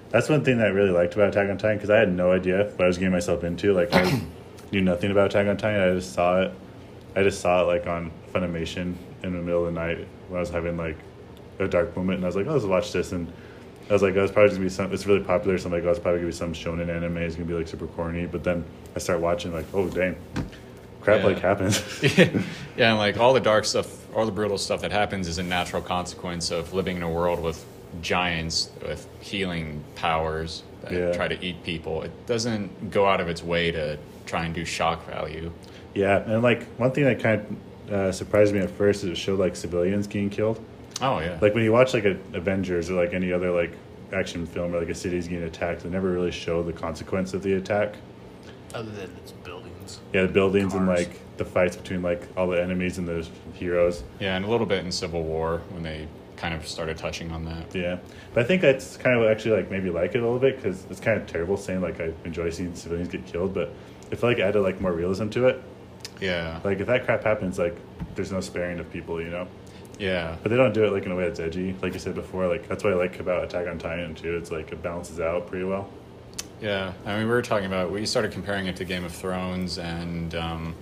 that's 0.10 0.30
one 0.30 0.44
thing 0.44 0.58
that 0.58 0.68
I 0.68 0.70
really 0.70 0.90
liked 0.92 1.14
about 1.14 1.30
Attack 1.30 1.50
on 1.50 1.58
Titan 1.58 1.78
because 1.78 1.90
I 1.92 1.98
had 1.98 2.12
no 2.12 2.32
idea 2.32 2.66
what 2.76 2.82
I 2.86 2.88
was 2.88 2.98
getting 2.98 3.12
myself 3.14 3.44
into. 3.44 3.72
Like, 3.74 3.94
I 3.94 4.22
knew 4.72 4.82
nothing 4.82 5.12
about 5.12 5.28
Attack 5.28 5.48
on 5.48 5.58
Titan. 5.58 5.80
I 5.82 5.94
just 5.94 6.14
saw 6.14 6.42
it. 6.42 6.52
I 7.16 7.24
just 7.24 7.40
saw 7.42 7.62
it 7.64 7.66
like 7.66 7.88
on 7.88 8.12
Funimation 8.34 8.96
in 9.24 9.34
the 9.34 9.40
middle 9.42 9.66
of 9.66 9.74
the 9.74 9.80
night 9.80 9.98
when 10.00 10.08
I 10.34 10.40
was 10.40 10.50
having 10.50 10.78
like 10.78 10.98
a 11.60 11.68
dark 11.68 11.96
moment, 11.96 12.18
and 12.18 12.26
I 12.26 12.28
was 12.28 12.36
like, 12.36 12.48
"Oh, 12.48 12.54
let's 12.54 12.66
watch 12.66 12.92
this." 12.92 13.12
And 13.12 13.32
I 13.90 13.94
was 13.94 14.02
like, 14.02 14.16
"Oh, 14.16 14.24
it's 14.24 14.32
probably 14.32 14.50
gonna 14.52 14.62
be 14.62 14.70
some. 14.70 14.94
It's 14.94 15.06
really 15.06 15.24
popular, 15.24 15.58
so 15.58 15.68
I'm 15.68 15.74
like, 15.74 15.84
oh, 15.84 15.90
it's 15.90 16.00
probably 16.00 16.20
gonna 16.22 16.32
be 16.32 16.36
some 16.38 16.54
shonen 16.54 16.90
anime. 16.90 17.18
It's 17.18 17.36
gonna 17.36 17.48
be 17.48 17.54
like 17.54 17.68
super 17.68 17.88
corny." 17.88 18.26
But 18.26 18.44
then 18.44 18.64
I 18.96 19.00
start 19.00 19.20
watching, 19.20 19.54
like, 19.54 19.66
"Oh, 19.74 19.88
dang, 19.90 20.16
crap 21.02 21.22
Yeah. 21.22 21.26
like 21.28 21.40
happens." 21.40 21.82
yeah, 22.18 22.90
and 22.92 22.98
like 22.98 23.18
all 23.18 23.34
the 23.34 23.40
dark 23.40 23.66
stuff, 23.66 23.88
all 24.16 24.26
the 24.26 24.32
brutal 24.32 24.58
stuff 24.58 24.82
that 24.82 24.92
happens 24.92 25.28
is 25.28 25.38
a 25.38 25.44
natural 25.44 25.82
consequence 25.82 26.52
of 26.52 26.74
living 26.74 26.98
in 26.98 27.04
a 27.04 27.10
world 27.10 27.42
with 27.42 27.64
giants 28.02 28.70
with 28.86 29.08
healing 29.20 29.84
powers 29.96 30.64
that 30.84 30.94
Yeah. 30.94 31.12
try 31.12 31.28
to 31.28 31.44
eat 31.44 31.64
people. 31.64 32.04
It 32.04 32.12
doesn't 32.28 32.92
go 32.92 33.06
out 33.08 33.20
of 33.20 33.28
its 33.28 33.44
way 33.44 33.72
to 33.72 33.98
try 34.28 34.46
and 34.46 34.54
do 34.54 34.64
shock 34.64 35.06
value. 35.08 35.52
yeah, 35.96 36.18
and 36.20 36.44
like 36.44 36.68
one 36.78 36.92
thing 36.92 37.04
that 37.06 37.20
kind 37.20 37.42
of 37.42 37.48
uh, 37.92 38.12
surprised 38.12 38.54
me 38.54 38.60
at 38.60 38.70
first 38.70 39.04
is 39.04 39.12
it 39.12 39.18
showed 39.18 39.40
like 39.40 39.56
civilians 39.56 40.08
getting 40.08 40.30
killed. 40.30 40.64
Oh 41.02 41.20
yeah, 41.20 41.38
like 41.42 41.54
when 41.54 41.64
you 41.64 41.72
watch 41.72 41.94
like 41.94 42.06
a 42.06 42.18
Avengers 42.34 42.90
or 42.90 42.94
like 42.94 43.14
any 43.14 43.32
other 43.32 43.52
like 43.52 43.72
action 44.14 44.46
film 44.46 44.72
where 44.72 44.82
like 44.82 44.90
a 44.90 44.96
city's 44.96 45.28
getting 45.28 45.46
attacked, 45.46 45.84
they 45.84 45.90
never 45.90 46.10
really 46.10 46.32
show 46.32 46.64
the 46.64 46.74
consequence 46.74 47.34
of 47.34 47.44
the 47.44 47.54
attack. 47.54 47.96
Other 48.74 48.92
than 48.92 49.10
its 49.18 49.32
buildings. 49.32 50.00
Yeah, 50.14 50.24
the 50.24 50.28
buildings 50.28 50.74
and 50.74 50.86
Cars. 50.86 51.00
like 51.00 51.38
the 51.38 51.46
fights 51.46 51.76
between 51.76 52.02
like 52.02 52.28
all 52.38 52.48
the 52.48 52.62
enemies 52.62 52.98
and 52.98 53.08
the 53.08 53.28
heroes. 53.54 54.04
Yeah, 54.20 54.36
and 54.36 54.46
a 54.46 54.48
little 54.50 54.68
bit 54.68 54.86
in 54.86 54.92
Civil 54.92 55.24
War 55.24 55.62
when 55.70 55.84
they 55.84 56.08
kind 56.36 56.54
of 56.54 56.68
started 56.68 56.98
touching 56.98 57.32
on 57.32 57.46
that. 57.46 57.74
Yeah, 57.76 57.98
but 58.34 58.44
I 58.44 58.48
think 58.48 58.62
that's 58.62 58.98
kind 58.98 59.20
of 59.20 59.30
actually 59.30 59.58
like 59.58 59.72
maybe 59.72 59.90
like 59.90 60.16
it 60.16 60.20
a 60.20 60.22
little 60.22 60.40
bit 60.40 60.56
because 60.56 60.86
it's 60.90 61.00
kind 61.00 61.20
of 61.20 61.28
terrible 61.28 61.58
saying 61.58 61.82
like 61.82 62.00
I 62.00 62.12
enjoy 62.26 62.50
seeing 62.50 62.76
civilians 62.76 63.10
get 63.10 63.26
killed, 63.26 63.54
but 63.54 63.74
I 64.12 64.16
feel 64.16 64.30
like 64.30 64.40
it 64.40 64.44
added 64.44 64.62
like 64.62 64.82
more 64.82 64.94
realism 64.94 65.30
to 65.30 65.48
it. 65.48 65.64
Yeah, 66.20 66.60
Like 66.64 66.80
if 66.80 66.88
that 66.88 67.06
crap 67.06 67.24
happens, 67.24 67.58
like 67.58 67.78
there's 68.16 68.32
no 68.32 68.42
sparing 68.42 68.80
of 68.80 68.92
people, 68.92 69.22
you 69.22 69.30
know. 69.30 69.48
yeah, 69.98 70.36
But 70.44 70.50
they 70.50 70.58
don't 70.58 70.74
do 70.74 70.84
it 70.86 70.92
like 70.92 71.06
in 71.06 71.12
a 71.12 71.16
way 71.16 71.26
that's 71.26 71.40
edgy, 71.40 71.76
like 71.82 71.94
you 71.94 72.00
said 72.00 72.16
before. 72.16 72.48
Like 72.48 72.68
that's 72.68 72.84
what 72.84 72.94
I 72.94 72.96
like 72.96 73.20
about 73.20 73.44
Attack 73.44 73.68
on 73.68 73.78
Titan 73.78 74.16
too. 74.16 74.36
It's 74.38 74.52
like 74.52 74.72
it 74.72 74.82
balances 74.82 75.20
out 75.20 75.48
pretty 75.48 75.66
well. 75.66 75.90
yeah. 76.62 76.92
I 77.06 77.18
mean, 77.18 77.26
we 77.28 77.32
were 77.32 77.42
talking 77.42 77.68
about 77.68 77.92
we 77.92 78.06
started 78.06 78.32
comparing 78.32 78.68
it 78.68 78.76
to 78.78 78.86
Game 78.86 79.06
of 79.06 79.14
Thrones 79.14 79.78
and 79.78 80.36
um, 80.36 80.76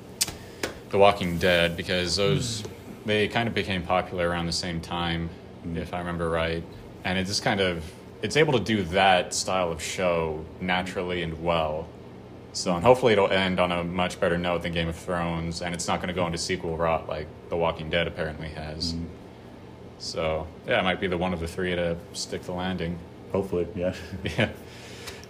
The 0.90 0.98
Walking 0.98 1.38
Dead 1.38 1.78
because 1.78 2.16
those 2.16 2.64
they 3.06 3.28
kind 3.28 3.48
of 3.48 3.54
became 3.54 3.84
popular 3.84 4.28
around 4.30 4.48
the 4.48 4.52
same 4.52 4.82
time, 4.82 5.30
if 5.76 5.94
I 5.94 6.00
remember 6.00 6.30
right. 6.30 6.64
And 7.04 7.18
it 7.18 7.26
just 7.26 7.44
kind 7.44 7.60
of 7.62 7.84
it's 8.24 8.36
able 8.38 8.54
to 8.54 8.60
do 8.60 8.82
that 8.84 9.34
style 9.36 9.72
of 9.72 9.82
show 9.82 10.44
naturally 10.60 11.22
and 11.22 11.44
well. 11.44 11.88
So, 12.58 12.74
and 12.74 12.84
hopefully 12.84 13.14
it'll 13.14 13.30
end 13.30 13.60
on 13.60 13.72
a 13.72 13.84
much 13.84 14.20
better 14.20 14.36
note 14.36 14.64
than 14.64 14.74
Game 14.74 14.88
of 14.88 14.96
Thrones, 14.96 15.62
and 15.62 15.76
it's 15.76 15.88
not 15.88 16.00
going 16.00 16.08
to 16.08 16.14
go 16.14 16.26
into 16.26 16.40
sequel 16.40 16.76
rot 16.76 17.08
like 17.08 17.28
The 17.50 17.56
Walking 17.56 17.92
Dead 17.92 18.08
apparently 18.08 18.50
has. 18.50 18.94
Mm-hmm. 18.94 19.06
So, 20.00 20.48
yeah, 20.68 20.80
it 20.80 20.84
might 20.84 21.00
be 21.00 21.06
the 21.06 21.20
one 21.20 21.34
of 21.34 21.40
the 21.40 21.48
three 21.48 21.76
to 21.76 21.96
stick 22.14 22.42
the 22.42 22.54
landing. 22.54 22.98
Hopefully, 23.32 23.68
yeah. 23.76 23.94
Yeah. 24.38 24.50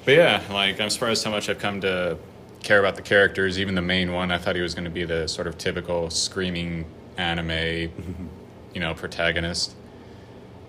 But 0.06 0.16
yeah, 0.16 0.42
like 0.50 0.80
I'm 0.80 0.90
surprised 0.90 1.26
how 1.26 1.32
much 1.32 1.50
I've 1.50 1.60
come 1.60 1.82
to 1.82 2.18
care 2.64 2.80
about 2.80 2.96
the 2.96 3.02
characters. 3.02 3.60
Even 3.60 3.76
the 3.76 3.82
main 3.82 4.14
one, 4.14 4.32
I 4.32 4.38
thought 4.38 4.56
he 4.56 4.62
was 4.62 4.74
going 4.74 4.86
to 4.86 4.90
be 4.90 5.04
the 5.04 5.28
sort 5.28 5.48
of 5.48 5.58
typical 5.58 6.10
screaming 6.10 6.86
anime, 7.18 7.50
mm-hmm. 7.50 8.28
you 8.74 8.80
know, 8.80 8.94
protagonist. 8.94 9.76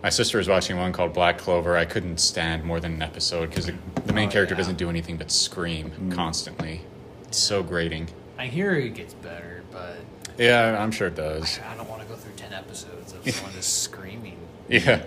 My 0.03 0.09
sister 0.09 0.39
was 0.39 0.49
watching 0.49 0.77
one 0.77 0.93
called 0.93 1.13
Black 1.13 1.39
Clover. 1.39 1.77
I 1.77 1.85
couldn't 1.85 2.19
stand 2.19 2.65
more 2.65 2.81
than 2.81 2.95
an 2.95 3.03
episode 3.03 3.51
because 3.51 3.71
the 4.09 4.15
main 4.15 4.29
Oh, 4.29 4.33
character 4.33 4.55
yeah. 4.55 4.59
doesn't 4.59 4.77
do 4.79 4.89
anything 4.91 5.17
but 5.17 5.31
scream 5.31 5.91
mm. 5.91 6.13
constantly. 6.13 6.81
It's 7.29 7.39
so 7.39 7.63
grating. 7.63 8.09
I 8.39 8.47
hear 8.47 8.75
it 8.75 8.95
gets 8.95 9.15
better, 9.15 9.63
but 9.71 9.99
Yeah, 10.39 10.83
I'm 10.83 10.91
sure 10.91 11.09
it 11.09 11.15
does. 11.15 11.61
I 11.71 11.77
don't 11.77 11.89
want 11.89 12.03
to 12.03 12.09
go 12.09 12.15
through 12.15 12.33
10 12.37 12.53
episodes 12.53 13.13
of 13.13 13.29
someone 13.35 13.53
just 13.55 13.83
screaming. 13.83 14.39
Yeah. 14.69 15.03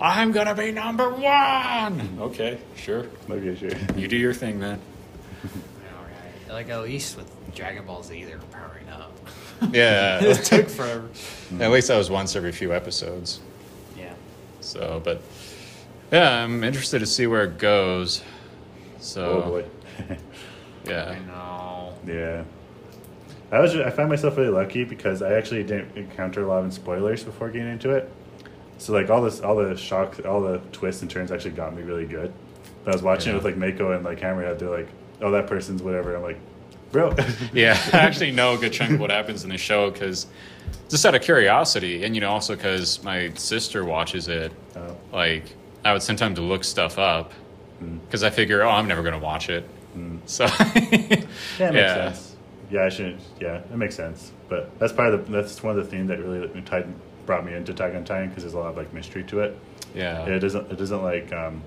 I'm 0.00 0.30
gonna 0.32 0.54
be 0.54 0.70
number 0.70 1.10
one. 1.10 2.18
Okay, 2.20 2.58
sure. 2.76 3.06
okay, 3.28 3.56
sure. 3.56 3.70
You 3.96 4.06
do 4.06 4.16
your 4.16 4.32
thing, 4.32 4.60
man. 4.60 4.80
Alright. 5.98 6.48
Like, 6.50 6.68
at 6.68 6.82
least 6.84 7.16
with 7.16 7.28
Dragon 7.54 7.84
Ball 7.84 8.02
Z, 8.04 8.24
they 8.24 8.34
were 8.34 8.40
powering 8.52 8.88
up. 8.88 9.12
Yeah. 9.72 10.20
it 10.22 10.44
took 10.44 10.68
forever. 10.68 11.08
At 11.58 11.72
least 11.72 11.88
that 11.88 11.96
was 11.96 12.08
once 12.10 12.36
every 12.36 12.52
few 12.52 12.72
episodes. 12.72 13.40
Yeah. 13.96 14.12
So, 14.60 15.00
but 15.02 15.20
yeah, 16.12 16.44
I'm 16.44 16.62
interested 16.62 17.00
to 17.00 17.06
see 17.06 17.26
where 17.26 17.42
it 17.42 17.58
goes. 17.58 18.22
So, 18.98 19.42
Oh 19.44 19.50
boy. 19.50 19.64
yeah. 20.86 21.10
I 21.10 21.18
know. 21.26 21.94
yeah. 22.06 22.44
I 23.50 23.60
was 23.60 23.72
just, 23.72 23.84
I 23.86 23.90
found 23.90 24.10
myself 24.10 24.36
really 24.36 24.50
lucky 24.50 24.84
because 24.84 25.22
I 25.22 25.32
actually 25.32 25.62
didn't 25.64 25.96
encounter 25.96 26.44
a 26.44 26.46
lot 26.48 26.64
of 26.64 26.72
spoilers 26.72 27.24
before 27.24 27.48
getting 27.48 27.68
into 27.72 27.90
it. 27.90 28.10
So 28.78 28.92
like 28.92 29.10
all 29.10 29.22
this 29.22 29.40
all 29.40 29.56
the 29.56 29.76
shock 29.76 30.24
all 30.26 30.40
the 30.40 30.58
twists 30.72 31.02
and 31.02 31.10
turns 31.10 31.32
actually 31.32 31.52
got 31.52 31.74
me 31.74 31.82
really 31.82 32.06
good. 32.06 32.32
But 32.84 32.92
I 32.92 32.94
was 32.94 33.02
watching 33.02 33.30
Yeah. 33.32 33.38
it 33.40 33.42
with 33.42 33.44
like 33.44 33.56
Mako 33.72 33.92
and 33.92 34.04
like 34.04 34.20
Hammerhead, 34.20 34.58
they're 34.58 34.70
like, 34.70 34.88
Oh 35.20 35.30
that 35.32 35.46
person's 35.46 35.82
whatever. 35.82 36.14
I'm 36.14 36.22
like, 36.22 36.38
Bro 36.92 37.16
yeah. 37.52 37.78
I 37.92 37.98
actually 37.98 38.30
know 38.32 38.54
a 38.54 38.58
good 38.58 38.72
chunk 38.72 38.92
of 38.92 39.00
what 39.00 39.10
happens 39.10 39.44
in 39.44 39.50
the 39.50 39.58
show 39.58 39.90
because 39.90 40.26
just 40.90 41.04
out 41.06 41.14
of 41.14 41.22
curiosity, 41.22 42.04
and 42.04 42.14
you 42.14 42.20
know, 42.20 42.30
also 42.30 42.54
because 42.54 43.02
my 43.02 43.32
sister 43.34 43.84
watches 43.84 44.28
it. 44.28 44.52
Oh. 44.76 44.96
Like, 45.12 45.44
I 45.84 45.92
would 45.92 46.02
sometimes 46.02 46.38
look 46.38 46.64
stuff 46.64 46.98
up 46.98 47.32
because 48.04 48.22
I 48.22 48.30
figure, 48.30 48.62
oh, 48.62 48.68
I'm 48.70 48.88
never 48.88 49.02
gonna 49.02 49.18
watch 49.18 49.48
it. 49.50 49.68
So, 50.26 50.44
Yeah, 50.64 50.90
it 50.90 51.10
makes 51.18 51.28
Yeah. 51.58 51.94
sense. 52.12 52.36
Yeah, 52.70 52.84
I 52.84 52.88
shouldn't. 52.90 53.20
Yeah, 53.40 53.56
it 53.58 53.76
makes 53.76 53.94
sense. 53.96 54.30
But 54.48 54.78
that's 54.78 54.92
probably 54.92 55.18
the, 55.24 55.32
that's 55.32 55.62
one 55.62 55.76
of 55.78 55.84
the 55.84 55.90
themes 55.90 56.08
that 56.08 56.18
really 56.18 56.48
tied, 56.62 56.86
brought 57.26 57.44
me 57.44 57.54
into 57.54 57.72
Attack 57.72 57.94
on 57.94 58.04
Titan 58.04 58.28
because 58.28 58.44
there's 58.44 58.54
a 58.54 58.58
lot 58.58 58.68
of 58.68 58.76
like 58.76 58.92
mystery 58.92 59.24
to 59.24 59.40
it. 59.40 59.58
yeah, 59.94 60.24
It 60.26 60.38
doesn't. 60.40 60.70
It 60.70 60.76
doesn't 60.76 61.02
like. 61.02 61.32
Um, 61.32 61.62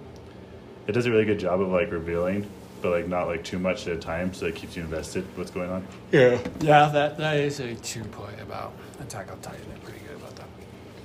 it 0.87 0.91
does 0.93 1.05
a 1.05 1.11
really 1.11 1.25
good 1.25 1.39
job 1.39 1.59
of 1.61 1.69
like 1.69 1.91
revealing, 1.91 2.47
but 2.81 2.91
like 2.91 3.07
not 3.07 3.27
like 3.27 3.43
too 3.43 3.59
much 3.59 3.87
at 3.87 3.95
a 3.95 3.99
time, 3.99 4.33
so 4.33 4.45
it 4.45 4.55
keeps 4.55 4.75
you 4.77 4.83
invested. 4.83 5.25
What's 5.35 5.51
going 5.51 5.69
on? 5.71 5.87
yeah. 6.11 6.39
Yeah, 6.59 6.87
that, 6.89 7.17
that 7.17 7.37
is 7.39 7.59
a 7.59 7.75
true 7.75 8.03
point 8.05 8.39
about 8.41 8.73
Attack 9.01 9.31
on 9.31 9.39
Titan. 9.41 9.61
They're 9.69 9.77
pretty 9.79 9.99
good 10.05 10.17
about 10.17 10.35
that. 10.35 10.47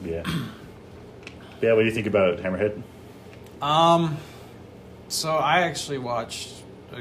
Yeah. 0.04 0.22
yeah. 1.62 1.72
What 1.72 1.80
do 1.80 1.86
you 1.86 1.92
think 1.92 2.06
about 2.06 2.38
Hammerhead? 2.38 2.82
Um, 3.62 4.16
so 5.08 5.36
I 5.36 5.60
actually 5.62 5.98
watched 5.98 6.50
uh 6.92 7.00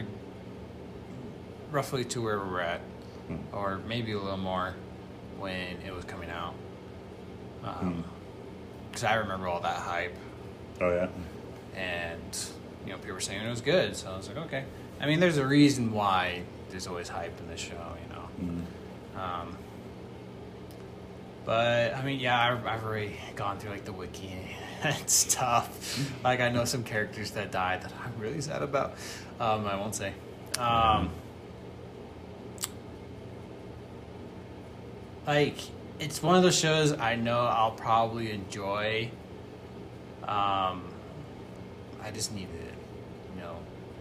roughly 1.71 2.05
to 2.05 2.21
where 2.21 2.39
we're 2.39 2.61
at, 2.61 2.81
or 3.51 3.79
maybe 3.87 4.11
a 4.13 4.19
little 4.19 4.37
more 4.37 4.73
when 5.37 5.77
it 5.85 5.93
was 5.93 6.05
coming 6.05 6.29
out. 6.29 6.53
Because 8.89 9.03
I 9.03 9.15
remember 9.15 9.47
all 9.47 9.59
that 9.61 9.77
hype, 9.77 10.15
Oh 10.79 10.89
yeah. 10.93 11.07
and 11.75 12.45
you 12.85 12.91
know 12.91 12.97
people 12.97 13.13
were 13.15 13.19
saying 13.19 13.41
it 13.45 13.49
was 13.49 13.61
good, 13.61 13.95
so 13.95 14.11
I 14.11 14.17
was 14.17 14.27
like, 14.27 14.37
okay. 14.37 14.63
I 15.01 15.07
mean, 15.07 15.19
there's 15.19 15.37
a 15.37 15.45
reason 15.45 15.91
why 15.91 16.43
there's 16.69 16.87
always 16.87 17.09
hype 17.09 17.37
in 17.39 17.47
this 17.49 17.59
show, 17.59 17.73
you 18.07 18.15
know. 18.15 19.19
Um, 19.21 19.57
but 21.45 21.93
I 21.95 22.03
mean, 22.03 22.19
yeah, 22.19 22.39
I've, 22.53 22.65
I've 22.65 22.83
already 22.85 23.17
gone 23.35 23.57
through 23.57 23.71
like 23.71 23.85
the 23.85 23.91
wiki 23.93 24.31
and 24.85 25.07
tough. 25.29 25.99
Like 26.23 26.39
I 26.39 26.49
know 26.49 26.65
some 26.65 26.83
characters 26.83 27.31
that 27.31 27.51
died 27.51 27.81
that 27.81 27.93
I'm 28.03 28.19
really 28.19 28.41
sad 28.41 28.61
about. 28.61 28.95
Um, 29.39 29.65
I 29.65 29.75
won't 29.75 29.95
say. 29.95 30.13
Um, 30.57 31.09
like 35.27 35.57
it's 35.99 36.21
one 36.21 36.35
of 36.35 36.43
those 36.43 36.57
shows 36.57 36.93
I 36.93 37.15
know 37.15 37.39
I'll 37.39 37.71
probably 37.71 38.31
enjoy. 38.31 39.09
Um, 40.23 40.83
I 42.03 42.11
just 42.13 42.33
need 42.33 42.47
to, 42.47 43.35
you 43.35 43.41
know, 43.41 43.55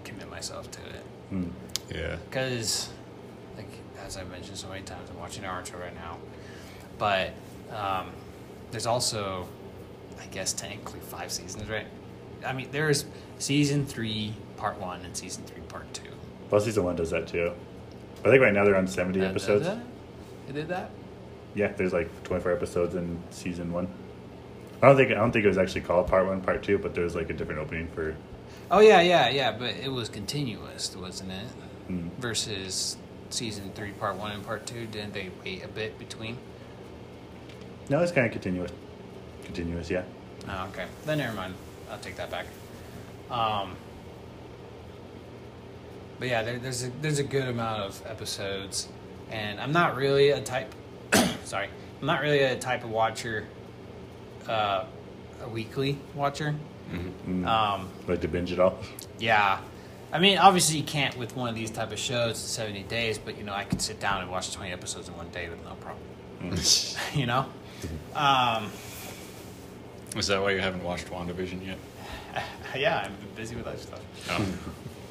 commit 0.05 0.29
myself 0.31 0.71
to 0.71 0.81
it. 0.81 1.05
Mm. 1.33 1.51
yeah. 1.95 2.17
Because, 2.29 2.91
like, 3.57 3.69
as 4.05 4.17
I've 4.17 4.31
mentioned 4.31 4.57
so 4.57 4.69
many 4.69 4.83
times, 4.83 5.09
I'm 5.11 5.19
watching 5.19 5.45
Naruto 5.45 5.81
right 5.81 5.95
now. 5.95 6.19
But 6.99 7.33
um, 7.73 8.11
there's 8.71 8.87
also, 8.87 9.49
I 10.21 10.27
guess, 10.27 10.53
technically 10.53 11.01
five 11.01 11.31
seasons, 11.33 11.69
right? 11.69 11.87
I 12.45 12.53
mean, 12.53 12.69
there's 12.71 13.07
season 13.39 13.87
three, 13.87 14.35
part 14.57 14.81
one, 14.81 15.05
and 15.05 15.17
season 15.17 15.45
three, 15.45 15.63
part 15.63 15.93
two. 15.95 16.03
Well, 16.51 16.61
season 16.61 16.85
one 16.85 16.97
does 16.97 17.11
that 17.11 17.27
too. 17.27 17.53
I 18.25 18.29
think 18.31 18.41
right 18.43 18.53
now 18.53 18.65
they're 18.65 18.77
on 18.77 18.87
seventy 18.87 19.21
That- 19.21 19.31
episodes. 19.31 19.67
That, 19.67 19.79
it 20.49 20.53
did 20.53 20.69
that? 20.69 20.91
Yeah, 21.55 21.69
there's 21.73 21.93
like 21.93 22.09
twenty 22.25 22.43
four 22.43 22.53
episodes 22.53 22.95
in 22.95 23.19
season 23.31 23.73
one. 23.73 23.89
I 24.83 24.89
don't 24.89 24.97
think 24.97 25.11
I 25.11 25.15
don't 25.15 25.33
think 25.33 25.45
it 25.45 25.49
was 25.49 25.59
actually 25.59 25.83
called 25.83 26.09
part 26.09 26.27
one, 26.27 26.41
part 26.43 26.63
two, 26.63 26.79
but 26.79 26.95
there's 26.95 27.15
like 27.15 27.31
a 27.31 27.33
different 27.33 27.61
opening 27.61 27.89
for. 27.89 28.15
Oh, 28.71 28.81
yeah, 28.81 29.01
yeah, 29.03 29.29
yeah, 29.29 29.53
but 29.53 29.75
it 29.77 29.93
was 29.93 30.09
continuous, 30.09 30.97
wasn't 30.97 31.33
it? 31.33 31.47
Mm. 31.91 32.11
Versus 32.19 32.97
season 33.31 33.71
three, 33.75 33.91
part 33.93 34.17
one, 34.17 34.33
and 34.33 34.45
part 34.45 34.67
two. 34.67 34.87
Didn't 34.87 35.13
they 35.13 35.31
wait 35.45 35.65
a 35.65 35.69
bit 35.69 35.99
between? 35.99 36.39
No, 37.91 38.01
it's 38.01 38.11
kind 38.13 38.27
of 38.27 38.33
continuous. 38.33 38.71
Continuous, 39.45 39.91
yeah. 39.91 40.03
Oh, 40.49 40.69
okay. 40.73 40.87
Then 41.05 41.19
never 41.19 41.35
mind. 41.35 41.55
I'll 41.91 41.99
take 41.99 42.17
that 42.17 42.31
back. 42.31 42.47
Um, 43.31 43.77
but 46.19 46.29
yeah, 46.29 46.43
there, 46.43 46.59
there's 46.59 46.85
a 46.85 46.91
there's 47.01 47.19
a 47.19 47.25
good 47.25 47.49
amount 47.49 47.83
of 47.83 48.03
episodes, 48.07 48.89
and 49.31 49.61
I'm 49.61 49.73
not 49.73 49.97
really 49.97 50.31
a 50.31 50.41
type. 50.41 50.75
sorry, 51.45 51.69
I'm 52.01 52.07
not 52.07 52.21
really 52.21 52.41
a 52.41 52.59
type 52.59 52.85
of 52.85 52.91
watcher. 52.91 53.47
Uh, 54.47 54.85
a 55.43 55.49
weekly 55.49 55.99
watcher. 56.15 56.55
Mm. 56.93 57.47
Um, 57.47 57.89
like 58.07 58.21
to 58.21 58.29
binge 58.29 58.53
it 58.53 58.61
all. 58.61 58.79
yeah. 59.19 59.61
I 60.13 60.21
mean, 60.21 60.39
obviously 60.39 60.77
you 60.79 60.85
can't 60.85 61.17
with 61.17 61.35
one 61.35 61.49
of 61.49 61.57
these 61.57 61.73
type 61.73 61.91
of 61.91 61.99
shows 61.99 62.37
in 62.37 62.47
70 62.47 62.85
days, 62.85 63.19
but 63.19 63.37
you 63.37 63.43
know, 63.43 63.53
I 63.53 63.65
could 63.65 63.83
sit 63.83 63.99
down 63.99 64.23
and 64.23 64.31
watch 64.31 64.53
20 64.53 64.71
episodes 64.71 65.09
in 65.09 65.17
one 65.17 65.29
day 65.31 65.49
with 65.49 65.65
no 65.65 65.75
problem. 65.75 66.57
you 67.15 67.27
know? 67.27 67.47
Um, 68.15 68.71
Is 70.17 70.29
that 70.29 70.41
why 70.41 70.53
you 70.53 70.61
haven't 70.61 70.85
watched 70.85 71.11
WandaVision 71.11 71.67
yet? 71.67 71.79
yeah, 72.77 73.07
I'm 73.07 73.15
busy 73.35 73.57
with 73.57 73.67
other 73.67 73.79
stuff. 73.79 74.01
Oh. 74.31 74.47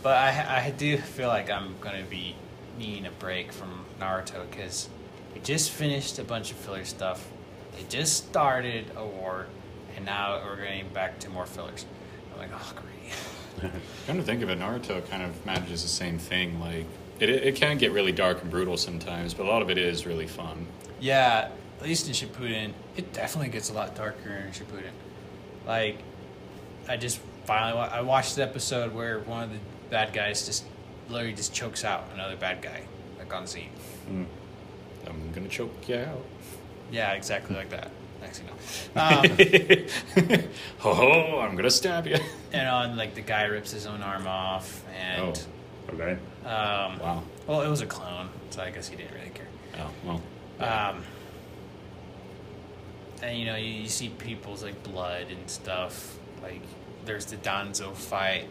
But 0.04 0.18
I, 0.18 0.66
I 0.66 0.72
do 0.72 0.98
feel 0.98 1.30
like 1.30 1.50
I'm 1.50 1.76
going 1.80 2.04
to 2.04 2.10
be 2.10 2.36
needing 2.78 3.06
a 3.06 3.12
break 3.12 3.54
from 3.54 3.86
Naruto 4.02 4.50
because 4.50 4.90
we 5.34 5.40
just 5.40 5.72
finished 5.72 6.20
a 6.20 6.26
bunch 6.26 6.52
of 6.52 6.58
filler 6.58 6.84
stuff. 6.84 7.26
They 7.78 7.84
just 7.88 8.28
started 8.28 8.92
a 8.98 9.06
war, 9.06 9.48
and 9.96 10.06
now 10.06 10.42
we're 10.44 10.58
getting 10.58 10.90
back 10.90 11.20
to 11.20 11.30
more 11.30 11.46
fillers. 11.46 11.86
I'm 12.34 12.40
like, 12.40 12.50
oh 12.54 12.74
great. 12.76 13.72
Come 14.08 14.18
to 14.18 14.24
think 14.24 14.44
of 14.44 14.50
it, 14.50 14.60
Naruto 14.60 15.08
kind 15.10 15.24
of 15.24 15.46
manages 15.46 15.84
the 15.84 15.88
same 15.88 16.20
thing. 16.20 16.60
Like 16.60 16.86
it, 17.22 17.30
it 17.30 17.56
can 17.56 17.78
get 17.78 17.94
really 17.94 18.12
dark 18.12 18.42
and 18.42 18.52
brutal 18.52 18.76
sometimes, 18.76 19.34
but 19.34 19.46
a 19.46 19.50
lot 19.50 19.62
of 19.62 19.70
it 19.70 19.78
is 19.78 20.06
really 20.06 20.28
fun. 20.28 20.68
Yeah, 21.00 21.50
at 21.80 21.84
least 21.84 22.08
in 22.08 22.14
Shippuden, 22.14 22.74
it 22.96 23.14
definitely 23.14 23.50
gets 23.50 23.70
a 23.70 23.74
lot 23.74 23.96
darker 23.96 24.30
in 24.30 24.52
Shippuden. 24.52 24.92
Like, 25.66 25.98
I 26.88 26.98
just 26.98 27.20
finally 27.46 27.74
wa- 27.74 27.90
I 27.92 28.02
watched 28.02 28.36
the 28.36 28.44
episode 28.44 28.94
where 28.94 29.20
one 29.20 29.44
of 29.44 29.52
the 29.52 29.60
bad 29.90 30.14
guys 30.14 30.46
just 30.46 30.66
literally 31.10 31.34
just 31.34 31.54
chokes 31.54 31.84
out 31.84 32.06
another 32.14 32.36
bad 32.36 32.62
guy, 32.62 32.82
like 33.20 33.34
on 33.34 33.48
scene. 33.48 33.70
Mm. 34.10 34.26
I'm 35.08 35.32
gonna 35.34 35.48
choke 35.50 35.88
you 35.90 35.96
out. 35.98 36.24
Yeah, 36.92 37.12
exactly 37.14 37.56
like 37.56 37.70
that. 37.72 37.90
Next 38.22 38.40
thing 38.40 38.48
you 38.48 40.38
ho 40.80 40.92
Um, 40.92 40.94
oh, 41.36 41.40
I'm 41.40 41.56
gonna 41.56 41.70
stab 41.70 42.08
you. 42.08 42.18
and 42.54 42.68
on 42.68 42.96
like 42.98 43.16
the 43.16 43.22
guy 43.22 43.44
rips 43.46 43.72
his 43.72 43.86
own 43.86 44.02
arm 44.02 44.28
off, 44.28 44.84
and 44.98 45.46
Okay. 45.90 46.14
um, 46.46 47.00
Wow. 47.00 47.24
well, 47.48 47.62
it 47.62 47.68
was 47.70 47.82
a 47.82 47.86
clone, 47.86 48.30
so 48.50 48.62
I 48.62 48.70
guess 48.72 48.88
he 48.88 48.96
didn't 48.96 49.14
really 49.14 49.30
care. 49.32 49.48
Oh 49.80 49.90
well. 50.06 50.22
Um, 50.70 51.04
and 53.24 53.40
you 53.40 53.46
know, 53.46 53.56
you, 53.56 53.68
you 53.68 53.88
see 53.88 54.10
people's 54.10 54.64
like 54.64 54.82
blood 54.84 55.28
and 55.30 55.50
stuff. 55.50 56.18
Like 56.42 56.62
there's 57.06 57.26
the 57.26 57.38
Danzo 57.38 57.96
fight 57.96 58.48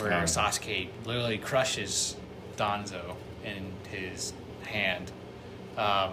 where 0.00 0.12
Um. 0.12 0.24
Sasuke 0.24 0.88
literally 1.04 1.38
crushes 1.38 2.16
Danzo 2.56 3.14
in 3.44 3.72
his 3.90 4.32
hand. 4.64 5.10
Um, 5.78 6.12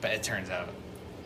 but 0.00 0.12
it 0.12 0.22
turns 0.22 0.50
out, 0.50 0.70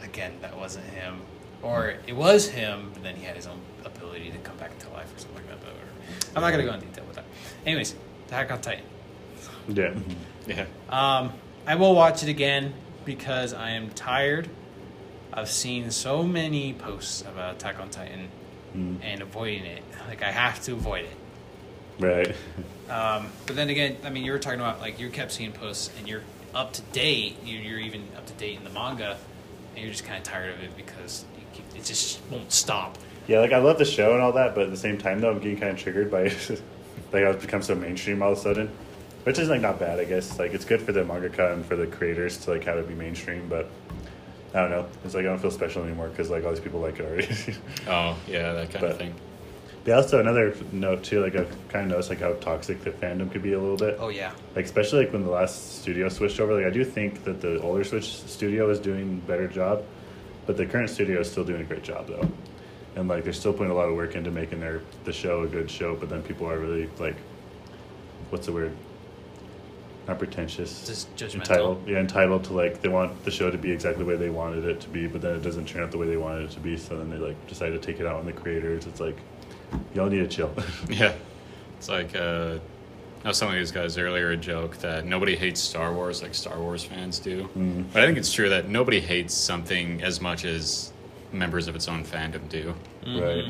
again, 0.02 0.33
that 0.43 0.57
wasn't 0.57 0.85
him. 0.87 1.21
Or 1.62 1.95
it 2.07 2.14
was 2.14 2.49
him, 2.49 2.90
but 2.93 3.02
then 3.02 3.16
he 3.16 3.25
had 3.25 3.37
his 3.37 3.47
own 3.47 3.61
ability 3.85 4.31
to 4.31 4.38
come 4.38 4.57
back 4.59 4.76
to 4.81 4.88
life 4.90 5.14
or 5.14 5.19
something 5.19 5.37
like 5.37 5.49
that. 5.49 5.61
But. 5.61 5.71
I'm 6.37 6.43
not 6.43 6.50
going 6.50 6.64
to 6.64 6.71
go 6.71 6.75
in 6.75 6.81
detail 6.81 7.04
with 7.07 7.16
that. 7.16 7.25
Anyways, 7.64 7.95
Attack 8.26 8.50
on 8.50 8.61
Titan. 8.61 8.85
Yeah. 9.69 9.95
Yeah. 10.47 10.66
Um, 10.90 11.33
I 11.66 11.75
will 11.76 11.95
watch 11.95 12.23
it 12.23 12.28
again 12.28 12.75
because 13.07 13.54
I 13.54 13.71
am 13.71 13.88
tired 13.93 14.47
of 15.35 15.50
seen 15.50 15.91
so 15.91 16.23
many 16.23 16.73
posts 16.73 17.23
about 17.23 17.57
Attack 17.57 17.81
on 17.81 17.91
Titan 17.91 18.29
Mm. 18.76 18.97
and 19.05 19.23
avoiding 19.23 19.64
it. 19.67 19.83
Like 20.09 20.23
I 20.25 20.33
have 20.33 20.61
to 20.62 20.73
avoid 20.73 21.05
it. 21.05 21.17
Right. 22.00 22.35
Um, 22.91 23.29
but 23.47 23.55
then 23.55 23.69
again, 23.71 23.97
I 24.05 24.11
mean, 24.11 24.25
you 24.25 24.33
were 24.33 24.41
talking 24.41 24.59
about 24.59 24.81
like 24.81 24.99
you 24.99 25.09
kept 25.11 25.31
seeing 25.31 25.53
posts 25.53 25.91
and 25.99 26.09
you're 26.09 26.23
up 26.55 26.73
to 26.73 26.83
date. 26.93 27.37
You- 27.45 27.59
You're 27.61 27.79
even 27.79 28.03
up 28.17 28.26
to 28.26 28.33
date 28.33 28.59
in 28.59 28.64
the 28.64 28.71
manga, 28.71 29.17
and 29.76 29.85
you're 29.85 29.93
just 29.93 30.05
kind 30.05 30.19
of 30.19 30.25
tired 30.25 30.55
of 30.55 30.61
it 30.64 30.76
because 30.76 31.25
you 31.38 31.45
keep, 31.53 31.64
it 31.81 31.85
just 31.85 32.19
won't 32.33 32.50
stop. 32.50 32.99
Yeah, 33.29 33.38
like 33.41 33.53
I 33.53 33.59
love 33.59 33.79
the 33.79 33.85
show 33.85 34.12
and 34.14 34.21
all 34.23 34.33
that, 34.33 34.57
but 34.57 34.64
at 34.64 34.71
the 34.71 34.76
same 34.76 34.99
time 34.99 35.21
though, 35.21 35.31
I'm 35.31 35.38
getting 35.38 35.59
kind 35.59 35.71
of 35.73 35.79
triggered 35.79 36.11
by 36.11 36.25
like 37.12 37.23
how 37.23 37.31
it's 37.31 37.45
become 37.45 37.62
so 37.62 37.76
mainstream 37.76 38.23
all 38.25 38.33
of 38.33 38.38
a 38.38 38.41
sudden, 38.41 38.71
which 39.23 39.38
is 39.38 39.49
like 39.49 39.61
not 39.61 39.79
bad, 39.79 40.00
I 40.00 40.05
guess. 40.05 40.37
Like 40.37 40.53
it's 40.53 40.64
good 40.64 40.83
for 40.83 40.91
the 40.91 41.05
manga 41.05 41.53
and 41.53 41.64
for 41.64 41.76
the 41.76 41.87
creators 41.87 42.38
to 42.38 42.50
like 42.50 42.64
have 42.64 42.76
it 42.79 42.88
be 42.88 42.95
mainstream, 42.95 43.47
but 43.49 43.71
I 44.55 44.61
don't 44.61 44.71
know. 44.71 44.87
It's 45.05 45.15
like 45.15 45.23
I 45.23 45.29
don't 45.29 45.39
feel 45.41 45.51
special 45.51 45.83
anymore 45.83 46.09
because 46.09 46.31
like 46.31 46.45
all 46.45 46.51
these 46.51 46.61
people 46.61 46.81
like 46.81 46.99
it 47.01 47.05
already. 47.07 47.29
Oh 47.89 48.17
yeah, 48.29 48.53
that 48.53 48.71
kind 48.71 48.81
But- 48.83 48.91
of 48.93 48.99
thing. 48.99 49.15
yeah. 49.85 49.97
Also 49.97 50.21
another 50.21 50.55
note 50.73 51.03
too, 51.03 51.21
like 51.23 51.35
I've 51.35 51.51
kind 51.69 51.85
of 51.87 51.91
noticed 51.91 52.09
like 52.11 52.21
how 52.21 52.33
toxic 52.35 52.83
the 52.85 52.91
fandom 52.91 53.31
could 53.33 53.43
be 53.43 53.53
a 53.55 53.59
little 53.61 53.77
bit. 53.77 53.97
Oh 54.01 54.09
yeah, 54.09 54.33
Like 54.55 54.65
especially 54.65 55.05
like 55.05 55.13
when 55.13 55.25
the 55.25 55.31
last 55.31 55.81
studio 55.83 56.09
switched 56.09 56.39
over. 56.41 56.55
Like 56.55 56.67
I 56.67 56.71
do 56.71 56.85
think 56.85 57.25
that 57.25 57.41
the 57.41 57.61
older 57.63 57.83
Switch 57.85 58.15
studio 58.23 58.71
is 58.71 58.79
doing 58.79 59.23
a 59.25 59.27
better 59.29 59.49
job, 59.49 59.83
but 60.47 60.57
the 60.57 60.67
current 60.67 60.89
studio 60.91 61.21
is 61.21 61.31
still 61.31 61.45
doing 61.45 61.63
a 61.63 61.65
great 61.65 61.83
job 61.83 62.07
though. 62.07 62.29
And 62.97 63.09
like 63.09 63.25
they're 63.25 63.33
still 63.33 63.53
putting 63.53 63.73
a 63.73 63.75
lot 63.75 63.89
of 63.89 63.97
work 63.97 64.15
into 64.15 64.31
making 64.31 64.61
their 64.61 64.83
the 65.03 65.13
show 65.13 65.43
a 65.43 65.49
good 65.49 65.69
show. 65.69 65.97
But 65.97 66.11
then 66.11 66.23
people 66.23 66.49
are 66.49 66.59
really 66.61 66.88
like, 67.01 67.17
what's 68.31 68.47
the 68.47 68.53
word? 68.53 68.73
Not 70.07 70.19
pretentious. 70.19 70.87
Just 70.87 71.14
judgmental. 71.17 71.35
Entitled. 71.37 71.88
Yeah, 71.88 71.99
entitled 71.99 72.45
to 72.45 72.53
like 72.53 72.83
they 72.83 72.88
want 72.88 73.25
the 73.25 73.31
show 73.31 73.51
to 73.51 73.57
be 73.57 73.71
exactly 73.73 74.05
the 74.05 74.09
way 74.11 74.17
they 74.17 74.29
wanted 74.31 74.64
it 74.67 74.81
to 74.83 74.88
be, 74.90 75.07
but 75.07 75.23
then 75.23 75.35
it 75.37 75.43
doesn't 75.43 75.67
turn 75.67 75.83
out 75.83 75.90
the 75.90 75.99
way 75.99 76.07
they 76.07 76.17
wanted 76.19 76.45
it 76.45 76.51
to 76.53 76.61
be. 76.61 76.77
So 76.77 76.99
then 76.99 77.09
they 77.11 77.17
like 77.17 77.47
decide 77.47 77.71
to 77.71 77.79
take 77.79 78.01
it 78.01 78.07
out 78.07 78.17
on 78.17 78.27
the 78.27 78.33
creators. 78.33 78.87
It's 78.87 79.01
like, 79.01 79.17
y'all 79.95 80.09
need 80.11 80.19
to 80.19 80.29
chill. 80.29 80.55
Yeah. 80.88 81.14
It's 81.79 81.88
like 81.88 82.14
uh 82.14 82.59
I 83.25 83.29
was 83.29 83.40
telling 83.40 83.57
these 83.57 83.73
guys 83.73 83.97
earlier 83.97 84.33
a 84.33 84.37
joke 84.37 84.77
that 84.79 85.07
nobody 85.07 85.35
hates 85.35 85.59
Star 85.61 85.95
Wars 85.95 86.23
like 86.23 86.35
Star 86.35 86.59
Wars 86.59 86.85
fans 86.85 87.19
do. 87.19 87.49
Mhm. 87.57 87.87
But 87.93 88.03
I 88.03 88.07
think 88.07 88.19
it's 88.19 88.33
true 88.33 88.51
that 88.51 88.69
nobody 88.69 89.01
hates 89.01 89.33
something 89.33 90.03
as 90.03 90.21
much 90.21 90.45
as 90.45 90.93
members 91.33 91.67
of 91.67 91.75
its 91.75 91.88
own 91.88 92.05
fandom 92.05 92.47
do. 92.51 92.75
Right. 93.07 93.47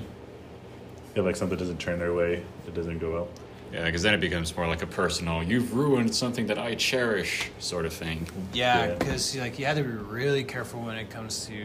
If 1.17 1.25
like 1.25 1.35
something 1.35 1.59
doesn't 1.59 1.79
turn 1.81 1.99
their 1.99 2.15
way, 2.15 2.45
it 2.69 2.75
doesn't 2.75 2.99
go 3.01 3.13
well. 3.13 3.29
Yeah, 3.75 3.85
because 3.87 4.03
then 4.03 4.15
it 4.15 4.21
becomes 4.21 4.57
more 4.57 4.69
like 4.69 4.83
a 4.83 4.87
personal, 4.87 5.43
you've 5.43 5.75
ruined 5.75 6.15
something 6.15 6.47
that 6.47 6.59
I 6.61 6.77
cherish 6.77 7.51
sort 7.59 7.87
of 7.87 7.93
thing. 7.93 8.25
Yeah, 8.53 8.87
Yeah. 8.87 8.95
because 8.95 9.37
like 9.37 9.59
you 9.59 9.67
have 9.67 9.77
to 9.77 9.83
be 9.83 9.89
really 9.91 10.45
careful 10.45 10.81
when 10.81 10.97
it 10.97 11.11
comes 11.11 11.45
to 11.47 11.57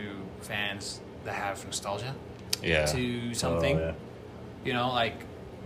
fans 0.41 1.02
that 1.26 1.36
have 1.36 1.63
nostalgia 1.65 2.15
Yeah. 2.63 2.88
to 2.88 3.34
something. 3.36 3.78
Oh, 3.78 3.80
yeah. 3.80 3.91
You 4.65 4.74
know, 4.74 4.89
like 4.89 5.13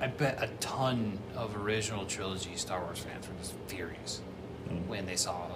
I 0.01 0.07
bet 0.07 0.37
a 0.43 0.47
ton 0.59 1.17
of 1.33 1.55
original 1.55 2.05
trilogy 2.05 2.57
Star 2.57 2.81
Wars 2.81 2.99
fans 2.99 3.25
were 3.27 3.35
just 3.39 3.53
furious 3.67 4.19
Mm. 4.69 4.87
when 4.87 5.05
they 5.05 5.15
saw 5.15 5.47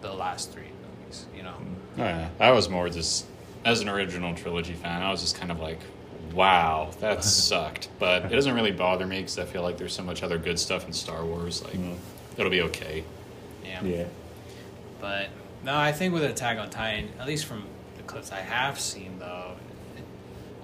the 0.00 0.12
last 0.12 0.50
three 0.52 0.70
movies. 1.02 1.26
You 1.36 1.44
know, 1.44 1.54
Oh, 1.98 2.02
yeah. 2.04 2.28
I 2.40 2.50
was 2.50 2.68
more 2.68 2.88
just, 2.88 3.26
as 3.64 3.80
an 3.80 3.88
original 3.88 4.34
trilogy 4.34 4.72
fan, 4.74 5.02
I 5.02 5.10
was 5.12 5.20
just 5.20 5.36
kind 5.38 5.52
of 5.52 5.60
like, 5.60 5.78
wow, 6.32 6.90
that 7.00 7.24
sucked. 7.24 7.88
But 7.98 8.24
it 8.26 8.28
doesn't 8.30 8.54
really 8.54 8.72
bother 8.72 9.06
me 9.06 9.18
because 9.18 9.38
I 9.38 9.44
feel 9.44 9.62
like 9.62 9.76
there's 9.78 9.92
so 9.94 10.02
much 10.02 10.22
other 10.22 10.38
good 10.38 10.58
stuff 10.58 10.86
in 10.86 10.92
Star 10.92 11.24
Wars. 11.24 11.62
Like, 11.64 11.74
Mm. 11.74 11.96
it'll 12.36 12.50
be 12.50 12.62
okay. 12.62 13.04
yeah. 13.64 13.82
Yeah. 13.84 14.04
But 15.00 15.28
no, 15.64 15.76
I 15.76 15.92
think 15.92 16.12
with 16.12 16.24
Attack 16.24 16.58
on 16.58 16.68
Titan, 16.70 17.08
at 17.18 17.26
least 17.26 17.46
from 17.46 17.64
the 17.96 18.02
clips 18.02 18.32
I 18.32 18.40
have 18.40 18.78
seen, 18.80 19.18
though, 19.18 19.52
it, 19.96 20.02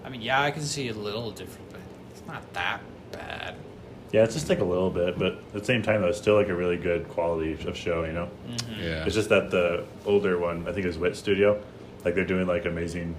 I 0.05 0.09
mean, 0.11 0.21
yeah, 0.23 0.43
I 0.43 0.51
can 0.51 0.63
see 0.63 0.89
a 0.89 0.93
little 0.95 1.31
different, 1.31 1.71
but 1.71 1.81
it's 2.13 2.27
not 2.27 2.53
that 2.55 2.81
bad. 3.13 3.55
Yeah, 4.13 4.25
it's 4.25 4.35
just 4.35 4.49
like 4.49 4.61
a 4.61 4.65
little 4.65 4.91
bit, 4.91 5.19
but 5.19 5.33
at 5.33 5.53
the 5.53 5.65
same 5.65 5.83
time, 5.83 6.01
though, 6.03 6.09
it's 6.09 6.19
still 6.19 6.35
like 6.37 6.49
a 6.49 6.55
really 6.55 6.77
good 6.77 7.09
quality 7.09 7.53
of 7.67 7.77
show, 7.77 8.05
you 8.05 8.13
know? 8.13 8.29
Yeah. 8.79 9.05
It's 9.05 9.15
just 9.15 9.29
that 9.31 9.51
the 9.51 9.85
older 10.05 10.39
one, 10.39 10.67
I 10.69 10.73
think 10.73 10.87
is 10.87 10.97
Wit 10.99 11.17
Studio, 11.17 11.63
like 12.05 12.15
they're 12.15 12.25
doing 12.25 12.47
like 12.47 12.65
amazing, 12.67 13.15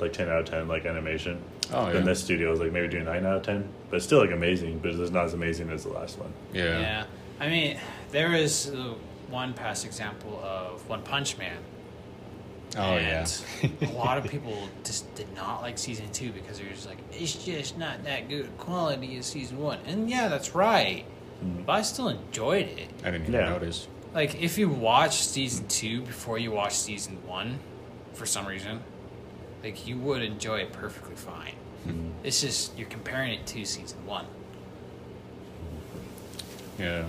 like 0.00 0.12
10 0.12 0.28
out 0.28 0.40
of 0.40 0.44
10, 0.46 0.68
like 0.68 0.84
animation. 0.86 1.42
Oh, 1.72 1.86
yeah. 1.86 1.92
Then 1.94 2.04
this 2.04 2.22
studio 2.22 2.52
is 2.52 2.60
like 2.60 2.72
maybe 2.72 2.88
doing 2.88 3.04
9 3.04 3.26
out 3.26 3.36
of 3.36 3.42
10, 3.42 3.68
but 3.90 3.96
it's 3.96 4.04
still 4.06 4.20
like 4.20 4.30
amazing, 4.30 4.78
but 4.78 4.92
it's 4.92 5.10
not 5.10 5.24
as 5.26 5.34
amazing 5.34 5.70
as 5.70 5.84
the 5.84 5.90
last 5.90 6.18
one. 6.18 6.32
yeah. 6.52 6.78
Yeah. 6.80 7.04
I 7.40 7.48
mean, 7.48 7.78
there 8.10 8.34
is 8.34 8.70
uh, 8.70 8.94
one 9.30 9.54
past 9.54 9.84
example 9.84 10.40
of 10.42 10.88
One 10.88 11.02
Punch 11.02 11.38
Man. 11.38 11.56
Oh, 12.76 12.96
yeah. 12.96 13.26
a 13.82 13.86
lot 13.92 14.18
of 14.18 14.24
people 14.24 14.56
just 14.84 15.12
did 15.14 15.32
not 15.34 15.62
like 15.62 15.78
season 15.78 16.10
two 16.12 16.32
because 16.32 16.58
they 16.58 16.64
were 16.64 16.70
just 16.70 16.86
like, 16.86 16.98
it's 17.12 17.32
just 17.44 17.78
not 17.78 18.04
that 18.04 18.28
good 18.28 18.56
quality 18.58 19.16
as 19.18 19.26
season 19.26 19.58
one. 19.58 19.78
And 19.86 20.10
yeah, 20.10 20.28
that's 20.28 20.54
right. 20.54 21.04
Mhm. 21.44 21.64
But 21.64 21.72
I 21.72 21.82
still 21.82 22.08
enjoyed 22.08 22.66
it. 22.66 22.88
I 23.04 23.10
didn't 23.10 23.22
even 23.28 23.34
Yeah. 23.34 23.48
notice. 23.50 23.86
Like, 24.14 24.42
if 24.42 24.58
you 24.58 24.68
watch 24.68 25.18
season 25.22 25.66
two 25.68 26.02
before 26.02 26.38
you 26.38 26.50
watch 26.50 26.74
season 26.74 27.18
one, 27.26 27.58
for 28.14 28.26
some 28.26 28.46
reason, 28.46 28.80
like, 29.62 29.86
you 29.86 29.96
would 29.98 30.22
enjoy 30.22 30.58
it 30.60 30.72
perfectly 30.72 31.14
fine. 31.16 31.54
Mhm. 31.86 32.10
It's 32.24 32.40
just, 32.40 32.76
you're 32.78 32.88
comparing 32.88 33.32
it 33.32 33.46
to 33.48 33.64
season 33.64 34.04
one. 34.06 34.26
Yeah. 36.78 37.04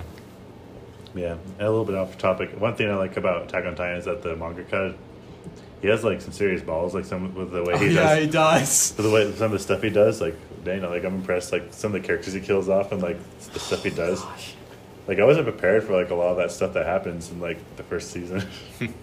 Yeah, 1.16 1.34
and 1.58 1.62
a 1.62 1.70
little 1.70 1.86
bit 1.86 1.96
off 1.96 2.18
topic. 2.18 2.60
One 2.60 2.76
thing 2.76 2.90
I 2.90 2.96
like 2.96 3.18
about 3.18 3.44
Attack 3.48 3.66
on 3.66 3.76
Titan 3.76 3.98
is 3.98 4.06
that 4.06 4.22
the 4.22 4.36
mangaka, 4.36 4.96
he 5.82 5.88
has 5.88 6.04
like 6.04 6.22
some 6.22 6.32
serious 6.32 6.62
balls, 6.62 6.94
like 6.94 7.06
some 7.06 7.34
with 7.34 7.52
the 7.52 7.64
way 7.64 7.78
he 7.80 7.86
does, 7.88 7.96
Yeah, 7.96 8.16
he 8.20 8.28
does. 8.28 8.94
with 8.96 9.06
the 9.08 9.12
way 9.12 9.32
some 9.34 9.46
of 9.46 9.52
the 9.54 9.60
stuff 9.60 9.82
he 9.82 9.90
does. 9.90 10.22
Like, 10.22 10.36
dang, 10.64 10.82
like 10.84 11.04
I'm 11.04 11.16
impressed. 11.16 11.52
Like 11.52 11.68
some 11.72 11.96
of 11.96 12.02
the 12.02 12.08
characters 12.08 12.34
he 12.34 12.42
kills 12.42 12.70
off 12.70 12.92
and 12.92 13.02
like 13.02 13.18
the 13.54 13.60
stuff 13.60 13.84
he 13.84 13.90
does. 13.90 14.24
Like 15.08 15.18
I 15.20 15.24
wasn't 15.24 15.46
prepared 15.48 15.84
for 15.84 15.94
like 16.00 16.12
a 16.12 16.16
lot 16.16 16.30
of 16.30 16.38
that 16.38 16.52
stuff 16.52 16.74
that 16.74 16.86
happens 16.86 17.32
in 17.32 17.40
like 17.40 17.58
the 17.78 17.84
first 17.84 18.12
season. 18.12 18.44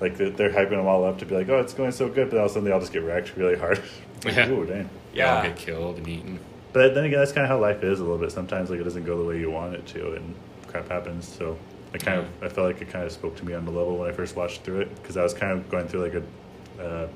like 0.00 0.16
they're, 0.16 0.30
they're 0.30 0.50
hyping 0.50 0.70
them 0.70 0.86
all 0.86 1.04
up 1.04 1.18
to 1.18 1.26
be 1.26 1.34
like, 1.34 1.48
oh, 1.48 1.58
it's 1.60 1.72
going 1.74 1.92
so 1.92 2.08
good, 2.08 2.30
but 2.30 2.38
all 2.38 2.44
of 2.46 2.50
a 2.50 2.54
sudden 2.54 2.64
they 2.64 2.72
all 2.72 2.80
just 2.80 2.92
get 2.92 3.02
wrecked 3.02 3.36
really 3.36 3.56
hard. 3.56 3.78
like, 4.24 4.36
Yeah. 4.36 4.50
Ooh, 4.50 4.66
dang. 4.66 4.88
Yeah. 5.14 5.42
Yeah. 5.42 5.48
get 5.48 5.56
killed 5.56 5.96
and 5.98 6.08
eaten. 6.08 6.38
But 6.72 6.94
then 6.94 7.04
again, 7.04 7.18
that's 7.18 7.32
kind 7.32 7.44
of 7.44 7.48
how 7.48 7.58
life 7.58 7.82
is 7.82 8.00
a 8.00 8.02
little 8.02 8.18
bit. 8.18 8.30
Sometimes 8.32 8.68
like 8.68 8.80
it 8.80 8.84
doesn't 8.84 9.04
go 9.04 9.16
the 9.18 9.24
way 9.24 9.38
you 9.40 9.50
want 9.50 9.74
it 9.74 9.86
to, 9.88 10.12
and 10.12 10.34
crap 10.66 10.88
happens. 10.88 11.26
So 11.26 11.56
I 11.94 11.98
kind 11.98 12.20
of 12.20 12.26
I 12.42 12.48
felt 12.50 12.66
like 12.66 12.82
it 12.82 12.90
kind 12.90 13.04
of 13.06 13.12
spoke 13.12 13.34
to 13.36 13.44
me 13.46 13.54
on 13.54 13.64
the 13.64 13.70
level 13.70 13.96
when 13.96 14.10
I 14.10 14.12
first 14.12 14.36
watched 14.36 14.62
through 14.62 14.80
it 14.80 14.94
because 14.96 15.16
I 15.16 15.22
was 15.22 15.32
kind 15.32 15.52
of 15.52 15.70
going 15.70 15.88
through 15.88 16.02
like 16.04 16.14
a, 16.14 16.82
uh, 16.82 17.08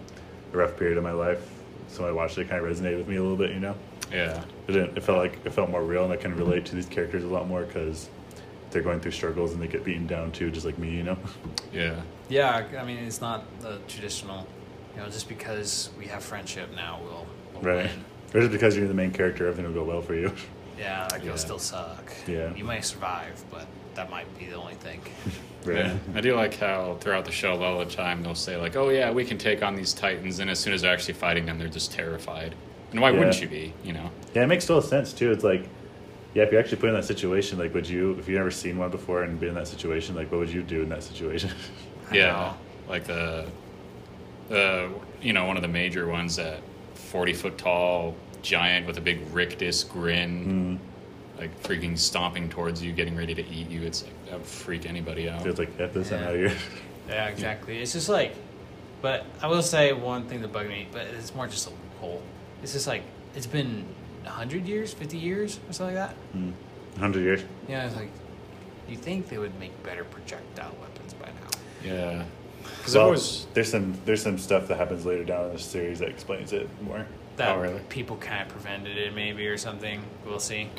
a 0.52 0.56
rough 0.56 0.78
period 0.78 0.96
of 0.96 1.04
my 1.04 1.12
life. 1.12 1.46
So 1.88 2.02
when 2.02 2.10
I 2.10 2.14
watched 2.14 2.38
it, 2.38 2.42
it 2.42 2.48
kind 2.48 2.64
of 2.64 2.70
resonated 2.74 2.96
with 2.98 3.08
me 3.08 3.16
a 3.16 3.22
little 3.22 3.36
bit, 3.36 3.50
you 3.50 3.60
know. 3.60 3.74
Yeah. 4.10 4.42
It 4.66 4.72
didn't. 4.72 4.96
It 4.96 5.02
felt 5.02 5.18
like 5.18 5.38
it 5.44 5.52
felt 5.52 5.68
more 5.68 5.82
real, 5.84 6.04
and 6.04 6.12
I 6.12 6.16
can 6.16 6.34
relate 6.36 6.64
to 6.66 6.74
these 6.74 6.86
characters 6.86 7.24
a 7.24 7.28
lot 7.28 7.46
more 7.46 7.64
because 7.64 8.08
they're 8.70 8.82
going 8.82 9.00
through 9.00 9.10
struggles 9.10 9.52
and 9.52 9.60
they 9.60 9.66
get 9.66 9.84
beaten 9.84 10.06
down 10.06 10.32
too, 10.32 10.50
just 10.50 10.64
like 10.64 10.78
me, 10.78 10.90
you 10.96 11.02
know. 11.02 11.18
Yeah. 11.72 12.00
Yeah, 12.30 12.64
I 12.78 12.84
mean, 12.84 12.98
it's 12.98 13.20
not 13.20 13.44
the 13.60 13.78
traditional, 13.88 14.46
you 14.94 15.02
know, 15.02 15.08
just 15.08 15.28
because 15.28 15.90
we 15.98 16.06
have 16.06 16.22
friendship 16.22 16.70
now, 16.74 17.00
we'll, 17.02 17.26
we'll 17.52 17.62
Right. 17.62 17.86
win. 17.86 18.04
Or 18.32 18.40
just 18.40 18.52
because 18.52 18.76
you're 18.76 18.86
the 18.88 18.94
main 18.94 19.10
character, 19.10 19.46
everything 19.48 19.66
will 19.74 19.84
go 19.84 19.90
well 19.90 20.00
for 20.00 20.14
you. 20.14 20.32
Yeah, 20.78 21.08
like 21.10 21.20
Yeah. 21.22 21.26
it'll 21.26 21.38
still 21.38 21.58
suck. 21.58 22.10
Yeah. 22.26 22.54
You 22.54 22.64
might 22.64 22.84
survive, 22.84 23.42
but 23.50 23.66
that 23.96 24.08
might 24.08 24.26
be 24.38 24.46
the 24.46 24.54
only 24.56 24.74
thing. 24.74 25.00
Yeah, 25.66 25.94
I 26.14 26.22
do 26.22 26.34
like 26.36 26.54
how 26.54 26.96
throughout 27.00 27.26
the 27.26 27.32
show, 27.32 27.62
all 27.62 27.80
the 27.80 27.84
time 27.84 28.22
they'll 28.22 28.34
say 28.34 28.56
like, 28.56 28.76
"Oh 28.76 28.88
yeah, 28.88 29.10
we 29.10 29.26
can 29.26 29.36
take 29.36 29.62
on 29.62 29.76
these 29.76 29.92
titans," 29.92 30.38
and 30.38 30.48
as 30.48 30.58
soon 30.58 30.72
as 30.72 30.80
they're 30.80 30.90
actually 30.90 31.12
fighting 31.12 31.44
them, 31.44 31.58
they're 31.58 31.68
just 31.68 31.92
terrified. 31.92 32.54
And 32.92 33.00
why 33.02 33.10
Yeah. 33.10 33.18
wouldn't 33.18 33.42
you 33.42 33.46
be? 33.46 33.74
You 33.84 33.92
know? 33.92 34.10
Yeah, 34.34 34.44
it 34.44 34.46
makes 34.46 34.64
total 34.64 34.80
sense 34.80 35.12
too. 35.12 35.30
It's 35.32 35.44
like, 35.44 35.68
yeah, 36.32 36.44
if 36.44 36.50
you're 36.50 36.62
actually 36.62 36.78
put 36.78 36.88
in 36.88 36.94
that 36.94 37.04
situation, 37.04 37.58
like, 37.58 37.74
would 37.74 37.86
you, 37.86 38.12
if 38.12 38.26
you've 38.26 38.38
never 38.38 38.50
seen 38.50 38.78
one 38.78 38.90
before 38.90 39.22
and 39.22 39.38
been 39.38 39.50
in 39.50 39.54
that 39.56 39.68
situation, 39.68 40.14
like, 40.14 40.32
what 40.32 40.38
would 40.38 40.48
you 40.50 40.62
do 40.62 40.80
in 40.80 40.88
that 40.88 41.02
situation? 41.02 41.50
I 42.10 42.14
yeah, 42.16 42.26
know. 42.32 42.54
like 42.88 43.04
the, 43.04 43.46
the 44.48 44.90
you 45.22 45.32
know 45.32 45.44
one 45.46 45.56
of 45.56 45.62
the 45.62 45.68
major 45.68 46.06
ones 46.08 46.36
that 46.36 46.60
forty 46.94 47.32
foot 47.32 47.56
tall 47.58 48.14
giant 48.42 48.86
with 48.86 48.96
a 48.98 49.00
big 49.00 49.20
rictus 49.32 49.84
grin, 49.84 50.78
mm, 51.38 51.40
like 51.40 51.62
freaking 51.62 51.96
stomping 51.98 52.48
towards 52.48 52.82
you, 52.82 52.92
getting 52.92 53.16
ready 53.16 53.34
to 53.34 53.46
eat 53.48 53.68
you. 53.70 53.82
It's 53.82 54.02
like 54.02 54.26
that 54.26 54.38
would 54.38 54.46
freak 54.46 54.86
anybody 54.86 55.28
out. 55.28 55.42
feels 55.42 55.58
like 55.58 55.70
F 55.78 55.92
this, 55.92 56.10
Yeah. 56.10 56.24
out 56.26 56.34
of 56.34 56.40
here. 56.40 56.56
Yeah, 57.08 57.26
exactly. 57.26 57.78
It's 57.82 57.92
just 57.92 58.08
like, 58.08 58.34
but 59.02 59.24
I 59.42 59.48
will 59.48 59.62
say 59.62 59.92
one 59.92 60.26
thing 60.26 60.40
that 60.42 60.52
bugged 60.52 60.68
me, 60.68 60.86
but 60.92 61.02
it's 61.08 61.34
more 61.34 61.46
just 61.48 61.66
a 61.66 61.70
loophole. 61.70 62.22
It's 62.62 62.72
just 62.72 62.86
like 62.86 63.02
it's 63.34 63.46
been 63.46 63.84
hundred 64.24 64.66
years, 64.66 64.92
fifty 64.94 65.16
years, 65.18 65.58
or 65.68 65.72
something 65.72 65.96
like 65.96 66.08
that. 66.10 66.16
Mm. 66.36 66.52
100 66.94 67.20
years. 67.20 67.42
Yeah, 67.68 67.86
it's 67.86 67.94
like 67.96 68.10
you 68.88 68.96
think 68.96 69.28
they 69.28 69.38
would 69.38 69.58
make 69.60 69.80
better 69.84 70.04
projectile 70.04 70.74
weapons 70.80 70.88
by 70.88 70.88
now. 70.88 70.89
Yeah, 71.84 72.24
because 72.78 72.94
Well, 72.94 73.08
it 73.08 73.10
was 73.12 73.46
there's 73.54 73.70
some 73.70 73.94
there's 74.04 74.22
some 74.22 74.38
stuff 74.38 74.68
that 74.68 74.76
happens 74.78 75.04
later 75.06 75.24
down 75.24 75.46
in 75.46 75.52
the 75.52 75.58
series 75.58 75.98
that 76.00 76.08
explains 76.08 76.52
it 76.52 76.68
more. 76.82 77.06
That 77.36 77.56
Oh, 77.56 77.60
really? 77.60 77.80
people 77.88 78.16
kind 78.16 78.42
of 78.42 78.48
prevented 78.48 78.98
it, 78.98 79.14
maybe 79.14 79.46
or 79.46 79.56
something. 79.56 80.02
We'll 80.26 80.40
see. 80.40 80.68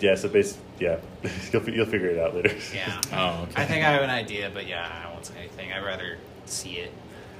Yeah, 0.00 0.16
so 0.16 0.28
basically, 0.28 0.62
yeah, 0.80 0.98
you'll 1.52 1.68
you'll 1.70 1.86
figure 1.86 2.08
it 2.08 2.18
out 2.18 2.34
later. 2.34 2.54
Yeah. 2.74 3.00
Oh, 3.12 3.42
okay. 3.44 3.62
I 3.62 3.64
think 3.64 3.84
I 3.84 3.90
have 3.92 4.02
an 4.02 4.10
idea, 4.10 4.50
but 4.52 4.66
yeah, 4.66 4.90
I 5.06 5.10
won't 5.12 5.24
say 5.24 5.34
anything. 5.38 5.72
I'd 5.72 5.84
rather 5.84 6.18
see 6.46 6.72
it. 6.78 6.92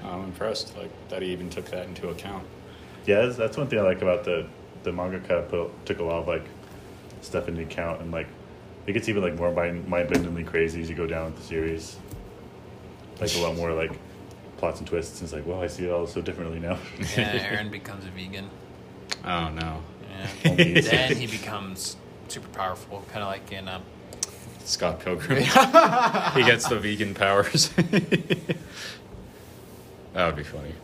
I'm 0.02 0.24
impressed, 0.24 0.76
like 0.78 0.90
that 1.10 1.20
he 1.22 1.28
even 1.32 1.50
took 1.50 1.66
that 1.70 1.86
into 1.86 2.08
account. 2.08 2.44
Yeah, 3.06 3.22
that's, 3.22 3.36
that's 3.36 3.56
one 3.58 3.66
thing 3.66 3.78
I 3.80 3.82
like 3.82 4.00
about 4.02 4.24
the 4.24 4.46
the 4.82 4.92
manga. 4.92 5.18
Kind 5.18 5.32
of 5.32 5.48
put, 5.50 5.86
took 5.86 5.98
a 5.98 6.04
lot 6.04 6.20
of 6.20 6.28
like 6.28 6.44
stuff 7.20 7.48
into 7.48 7.62
account, 7.62 8.00
and 8.00 8.10
like 8.12 8.28
it 8.86 8.92
gets 8.92 9.08
even 9.10 9.22
like 9.22 9.34
more 9.34 9.50
mind 9.52 9.86
mind 9.88 10.08
bendingly 10.08 10.46
crazy 10.46 10.80
as 10.80 10.88
you 10.88 10.94
go 10.94 11.06
down 11.06 11.26
with 11.26 11.36
the 11.36 11.42
series. 11.42 11.96
Like 13.32 13.36
a 13.36 13.40
lot 13.46 13.56
more 13.56 13.72
like 13.72 13.92
plots 14.56 14.78
and 14.80 14.88
twists. 14.88 15.20
And 15.20 15.26
it's 15.26 15.32
like, 15.32 15.46
well, 15.46 15.62
I 15.62 15.66
see 15.66 15.84
it 15.86 15.90
all 15.90 16.06
so 16.06 16.20
differently 16.20 16.58
now. 16.60 16.78
Yeah, 17.16 17.56
Eren 17.56 17.70
becomes 17.70 18.04
a 18.04 18.10
vegan. 18.10 18.48
Oh 19.24 19.50
no, 19.50 19.82
Yeah. 20.44 20.54
Then 20.80 21.16
he 21.16 21.26
becomes 21.26 21.96
super 22.28 22.48
powerful, 22.48 23.04
kind 23.12 23.22
of 23.22 23.28
like 23.28 23.52
in 23.52 23.68
um, 23.68 23.82
Scott 24.64 25.00
Pilgrim. 25.00 25.38
he 25.42 26.42
gets 26.42 26.68
the 26.68 26.78
vegan 26.80 27.14
powers. 27.14 27.68
that 30.12 30.26
would 30.26 30.36
be 30.36 30.42
funny. 30.44 30.74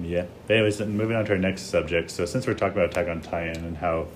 Yeah. 0.00 0.26
Anyways, 0.48 0.80
moving 0.80 1.16
on 1.16 1.24
to 1.26 1.32
our 1.32 1.38
next 1.38 1.62
subject. 1.62 2.10
So 2.10 2.24
since 2.24 2.46
we're 2.46 2.54
talking 2.54 2.76
about 2.78 2.90
Attack 2.90 3.08
on 3.08 3.20
Titan 3.20 3.64
and 3.64 3.76
how 3.76 4.06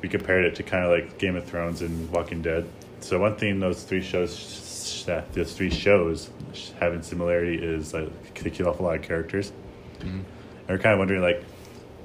we 0.00 0.08
compared 0.08 0.44
it 0.44 0.54
to 0.56 0.62
kind 0.62 0.84
of 0.84 0.90
like 0.90 1.18
Game 1.18 1.36
of 1.36 1.44
Thrones 1.44 1.82
and 1.82 2.10
Walking 2.10 2.42
Dead, 2.42 2.66
so 3.00 3.18
one 3.18 3.36
thing 3.36 3.60
those 3.60 3.82
three 3.82 4.02
shows, 4.02 4.36
sh- 4.36 4.58
that 5.06 5.24
uh, 5.24 5.26
those 5.32 5.52
three 5.54 5.70
shows 5.70 6.30
having 6.80 7.02
similarity 7.02 7.56
is 7.56 7.92
like 7.94 8.34
they 8.34 8.50
kill 8.50 8.68
off 8.68 8.80
a 8.80 8.82
lot 8.82 8.96
of 8.96 9.02
characters. 9.02 9.52
And 10.00 10.24
we're 10.68 10.78
kind 10.78 10.92
of 10.94 10.98
wondering 10.98 11.22
like, 11.22 11.44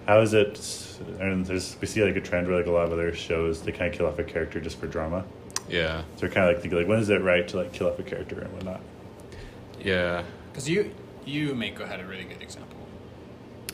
how 0.07 0.19
is 0.21 0.33
it? 0.33 0.59
And 1.19 1.45
there's 1.45 1.75
we 1.81 1.87
see 1.87 2.03
like 2.03 2.15
a 2.15 2.21
trend 2.21 2.47
where 2.47 2.57
like 2.57 2.67
a 2.67 2.71
lot 2.71 2.85
of 2.85 2.93
other 2.93 3.13
shows 3.13 3.61
they 3.61 3.71
kind 3.71 3.91
of 3.91 3.97
kill 3.97 4.07
off 4.07 4.19
a 4.19 4.23
character 4.23 4.59
just 4.59 4.79
for 4.79 4.87
drama. 4.87 5.25
Yeah, 5.69 6.03
So 6.15 6.27
we're 6.27 6.33
kind 6.33 6.47
of 6.49 6.55
like 6.55 6.61
thinking 6.61 6.79
like, 6.79 6.87
when 6.87 6.99
is 6.99 7.09
it 7.09 7.21
right 7.21 7.45
to 7.49 7.57
like 7.57 7.73
kill 7.73 7.87
off 7.87 7.99
a 7.99 8.03
character 8.03 8.39
and 8.39 8.51
whatnot? 8.53 8.79
yeah. 9.81 10.23
because 10.51 10.69
you 10.69 10.91
you 11.25 11.53
Mako 11.53 11.85
had 11.85 11.99
a 11.99 12.05
really 12.05 12.23
good 12.23 12.41
example. 12.41 12.77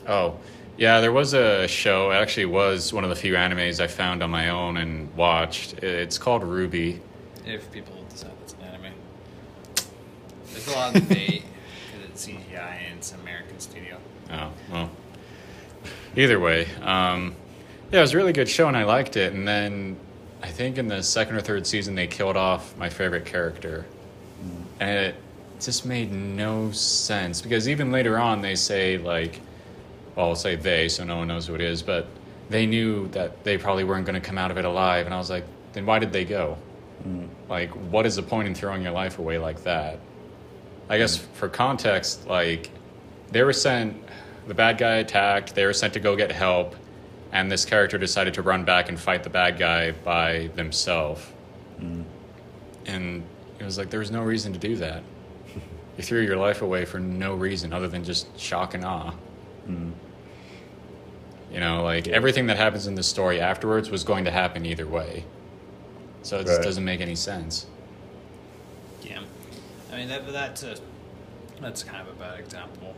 Oh, 0.07 0.37
yeah. 0.75 0.99
There 1.01 1.11
was 1.11 1.33
a 1.33 1.67
show. 1.67 2.11
It 2.11 2.15
actually 2.15 2.45
was 2.47 2.91
one 2.91 3.03
of 3.03 3.09
the 3.11 3.15
few 3.15 3.33
animes 3.35 3.79
I 3.79 3.87
found 3.87 4.23
on 4.23 4.31
my 4.31 4.49
own 4.49 4.77
and 4.77 5.13
watched. 5.15 5.73
It's 5.83 6.17
called 6.17 6.41
RWBY. 6.41 6.99
If 7.45 7.71
people 7.71 8.03
decide 8.09 8.31
it's 8.41 8.53
an 8.53 8.61
anime, 8.61 8.72
there's 10.53 10.67
a 10.67 10.71
lot 10.71 10.95
of 10.95 11.07
debate 11.07 11.43
because 11.91 12.09
it's 12.09 12.27
CGI 12.27 12.87
and 12.87 12.97
it's 12.97 13.11
an 13.11 13.19
American 13.21 13.59
studio. 13.59 13.97
Oh 14.31 14.51
well. 14.71 14.89
Either 16.15 16.39
way, 16.39 16.67
um, 16.81 17.35
yeah, 17.91 17.99
it 17.99 18.01
was 18.01 18.13
a 18.13 18.17
really 18.17 18.33
good 18.33 18.47
show 18.47 18.67
and 18.67 18.77
I 18.77 18.83
liked 18.83 19.17
it. 19.17 19.33
And 19.33 19.47
then 19.47 19.97
I 20.41 20.47
think 20.47 20.77
in 20.77 20.87
the 20.87 21.01
second 21.01 21.35
or 21.35 21.41
third 21.41 21.65
season 21.65 21.95
they 21.95 22.07
killed 22.07 22.37
off 22.37 22.77
my 22.77 22.89
favorite 22.89 23.25
character, 23.25 23.85
and 24.79 24.89
it 24.89 25.15
just 25.59 25.85
made 25.85 26.11
no 26.11 26.71
sense 26.71 27.41
because 27.41 27.69
even 27.69 27.91
later 27.91 28.19
on 28.19 28.41
they 28.41 28.55
say 28.55 28.97
like, 28.97 29.41
well, 30.15 30.29
I'll 30.29 30.35
say 30.35 30.55
they, 30.55 30.89
so 30.89 31.03
no 31.03 31.17
one 31.17 31.27
knows 31.27 31.47
who 31.47 31.55
it 31.55 31.61
is, 31.61 31.81
but 31.81 32.07
they 32.49 32.65
knew 32.65 33.07
that 33.09 33.43
they 33.43 33.57
probably 33.57 33.83
weren't 33.83 34.05
going 34.05 34.19
to 34.19 34.25
come 34.25 34.37
out 34.37 34.51
of 34.51 34.57
it 34.57 34.65
alive, 34.65 35.05
and 35.05 35.15
I 35.15 35.17
was 35.17 35.29
like, 35.29 35.45
then 35.71 35.85
why 35.85 35.97
did 35.99 36.11
they 36.11 36.25
go? 36.25 36.57
Like, 37.49 37.69
what 37.91 38.05
is 38.05 38.15
the 38.15 38.21
point 38.21 38.47
in 38.47 38.55
throwing 38.55 38.81
your 38.83 38.91
life 38.91 39.19
away 39.19 39.37
like 39.37 39.63
that? 39.63 39.99
I 40.89 40.97
guess 40.97 41.17
for 41.17 41.49
context, 41.49 42.27
like 42.27 42.69
they 43.31 43.43
were 43.43 43.53
sent, 43.53 43.95
the 44.47 44.53
bad 44.53 44.77
guy 44.77 44.95
attacked, 44.95 45.55
they 45.55 45.65
were 45.65 45.73
sent 45.73 45.93
to 45.93 45.99
go 45.99 46.15
get 46.15 46.31
help, 46.31 46.75
and 47.31 47.51
this 47.51 47.65
character 47.65 47.97
decided 47.97 48.33
to 48.35 48.41
run 48.41 48.63
back 48.63 48.89
and 48.89 48.99
fight 48.99 49.23
the 49.23 49.29
bad 49.29 49.57
guy 49.57 49.91
by 49.91 50.49
themselves. 50.55 51.25
Mm. 51.79 52.03
And 52.85 53.23
it 53.59 53.63
was 53.63 53.77
like 53.77 53.89
there 53.89 53.99
was 53.99 54.11
no 54.11 54.21
reason 54.21 54.53
to 54.53 54.59
do 54.59 54.75
that. 54.77 55.03
you 55.97 56.03
threw 56.03 56.21
your 56.21 56.37
life 56.37 56.61
away 56.61 56.85
for 56.85 56.99
no 56.99 57.33
reason 57.33 57.73
other 57.73 57.87
than 57.87 58.03
just 58.03 58.39
shock 58.39 58.73
and 58.73 58.85
awe. 58.85 59.13
Mm. 59.67 59.93
You 61.51 61.59
know, 61.59 61.83
like 61.83 62.07
everything 62.07 62.47
that 62.47 62.57
happens 62.57 62.87
in 62.87 62.95
the 62.95 63.03
story 63.03 63.39
afterwards 63.39 63.89
was 63.89 64.03
going 64.03 64.25
to 64.25 64.31
happen 64.31 64.65
either 64.65 64.87
way. 64.87 65.23
So 66.23 66.39
it 66.39 66.47
just 66.47 66.61
doesn't 66.61 66.85
make 66.85 67.01
any 67.01 67.15
sense. 67.15 67.67
Yeah, 69.03 69.21
I 69.93 69.97
mean 69.97 70.07
that 70.07 70.31
that's 70.31 70.63
a 70.63 70.75
that's 71.61 71.83
kind 71.83 72.07
of 72.07 72.13
a 72.15 72.19
bad 72.19 72.39
example. 72.39 72.95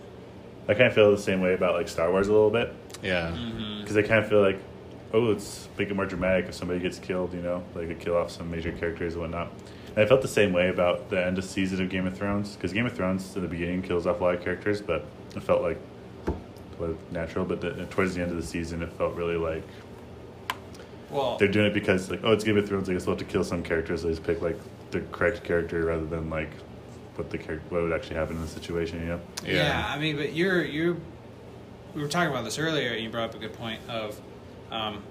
I 0.68 0.74
kind 0.74 0.88
of 0.88 0.94
feel 0.94 1.12
the 1.12 1.18
same 1.18 1.42
way 1.42 1.54
about 1.54 1.76
like 1.76 1.90
Star 1.90 2.10
Wars 2.10 2.28
a 2.28 2.32
little 2.32 2.50
bit. 2.50 2.74
Yeah. 3.04 3.32
Mm-hmm. 3.32 3.82
because 3.82 3.98
I 3.98 4.02
kind 4.02 4.24
of 4.24 4.30
feel 4.30 4.42
like, 4.42 4.60
oh, 5.14 5.20
let's 5.20 5.68
make 5.78 5.90
it 5.90 5.94
more 5.94 6.06
dramatic 6.06 6.48
if 6.48 6.56
somebody 6.56 6.80
gets 6.80 6.98
killed, 6.98 7.34
you 7.34 7.42
know, 7.42 7.64
like 7.76 7.90
they 7.90 7.96
kill 7.96 8.16
off 8.16 8.32
some 8.32 8.50
major 8.50 8.72
characters 8.72 9.14
and 9.14 9.22
whatnot. 9.22 9.52
And 9.90 10.00
I 10.00 10.06
felt 10.06 10.22
the 10.22 10.28
same 10.28 10.54
way 10.54 10.70
about 10.70 11.10
the 11.10 11.24
end 11.24 11.38
of 11.38 11.44
season 11.44 11.82
of 11.84 11.90
Game 11.90 12.08
of 12.08 12.18
Thrones 12.18 12.56
because 12.56 12.72
Game 12.72 12.86
of 12.86 12.94
Thrones 12.94 13.36
in 13.36 13.42
the 13.42 13.48
beginning 13.48 13.82
kills 13.82 14.08
off 14.08 14.22
a 14.22 14.24
lot 14.24 14.36
of 14.36 14.44
characters, 14.44 14.82
but 14.82 15.06
it 15.36 15.44
felt 15.44 15.62
like 15.62 15.80
well, 16.80 16.96
natural. 17.12 17.46
But 17.46 17.62
the, 17.62 17.84
uh, 17.84 17.86
towards 17.90 18.16
the 18.16 18.22
end 18.22 18.32
of 18.32 18.38
the 18.38 18.44
season, 18.44 18.82
it 18.82 18.92
felt 18.94 19.16
really 19.16 19.38
like 19.38 19.64
Well, 21.10 21.38
they're 21.38 21.50
doing 21.50 21.68
it 21.68 21.74
because 21.74 22.10
like, 22.10 22.22
oh, 22.24 22.32
it's 22.32 22.46
Game 22.46 22.58
of 22.58 22.68
Thrones. 22.68 22.90
I 22.90 22.94
guess 22.94 23.06
we'll 23.06 23.18
have 23.18 23.28
to 23.28 23.32
kill 23.32 23.44
some 23.44 23.62
characters. 23.62 24.02
So 24.02 24.08
they 24.08 24.14
just 24.14 24.26
pick 24.26 24.42
like 24.42 24.58
the 24.92 25.02
correct 25.12 25.44
character 25.44 25.86
rather 25.86 26.06
than 26.06 26.30
like 26.30 26.52
what 27.18 27.30
the 27.30 27.38
character 27.38 27.66
what 27.70 27.82
would 27.84 27.94
actually 27.94 28.16
happen 28.18 28.36
in 28.36 28.42
the 28.42 28.48
situation. 28.48 29.00
You 29.02 29.06
know? 29.08 29.20
Yeah. 29.46 29.86
I 29.88 29.98
mean, 30.00 30.18
but 30.18 30.34
you're 30.34 30.64
you. 30.64 31.00
We 31.94 32.02
were 32.02 32.08
talking 32.10 32.30
about 32.30 32.44
this 32.44 32.60
earlier, 32.60 32.90
and 32.92 33.02
you 33.04 33.10
brought 33.10 33.30
up 33.30 33.36
a 33.36 33.40
good 33.40 33.54
point 33.54 33.80
of 33.90 34.20
um, 34.72 35.02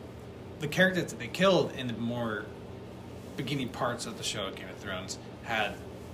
the 0.61 0.69
characters 0.69 1.11
that 1.11 1.19
they 1.19 1.29
killed 1.29 1.73
in 1.79 1.87
the 1.87 1.95
more 1.95 2.45
beginning 3.37 3.71
parts 3.71 4.07
of 4.07 4.19
the 4.19 4.25
show 4.25 4.51
Game 4.51 4.69
of 4.69 4.77
Thrones 4.77 5.19
had 5.45 5.73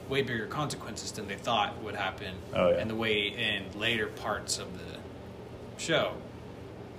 way 0.09 0.23
bigger 0.23 0.47
consequences 0.47 1.13
than 1.13 1.27
they 1.29 1.35
thought 1.35 1.81
would 1.83 1.95
happen 1.95 2.35
Oh, 2.55 2.71
yeah. 2.71 2.81
in 2.83 2.89
the 2.89 2.95
way 2.95 3.29
in 3.29 3.79
later 3.79 4.07
parts 4.07 4.59
of 4.59 4.67
the 4.79 4.99
show. 5.77 6.13